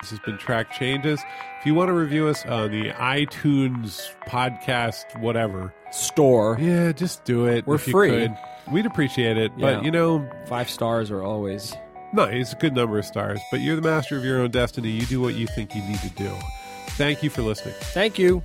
This 0.00 0.10
has 0.10 0.18
been 0.20 0.38
Track 0.38 0.72
Changes. 0.72 1.20
If 1.60 1.66
you 1.66 1.74
want 1.74 1.88
to 1.88 1.92
review 1.92 2.28
us 2.28 2.46
on 2.46 2.70
the 2.70 2.90
iTunes 2.92 4.14
podcast, 4.28 5.20
whatever, 5.20 5.74
Store. 5.90 6.56
yeah, 6.60 6.92
just 6.92 7.24
do 7.24 7.46
it. 7.46 7.66
We're 7.66 7.74
if 7.76 7.86
you 7.88 7.92
free. 7.92 8.10
could. 8.10 8.36
We'd 8.70 8.86
appreciate 8.86 9.36
it. 9.36 9.50
Yeah. 9.56 9.76
But, 9.76 9.84
you 9.84 9.90
know, 9.90 10.28
Five 10.46 10.70
stars 10.70 11.10
are 11.10 11.22
always. 11.22 11.74
nice. 12.12 12.34
it's 12.34 12.52
a 12.52 12.56
good 12.56 12.74
number 12.74 12.98
of 12.98 13.06
stars. 13.06 13.40
But 13.50 13.60
you're 13.60 13.76
the 13.76 13.82
master 13.82 14.16
of 14.16 14.24
your 14.24 14.40
own 14.40 14.50
destiny. 14.50 14.90
You 14.90 15.06
do 15.06 15.20
what 15.20 15.34
you 15.34 15.46
think 15.48 15.74
you 15.74 15.82
need 15.82 16.00
to 16.00 16.10
do. 16.10 16.32
Thank 16.90 17.22
you 17.22 17.30
for 17.30 17.42
listening. 17.42 17.74
Thank 17.80 18.18
you. 18.18 18.42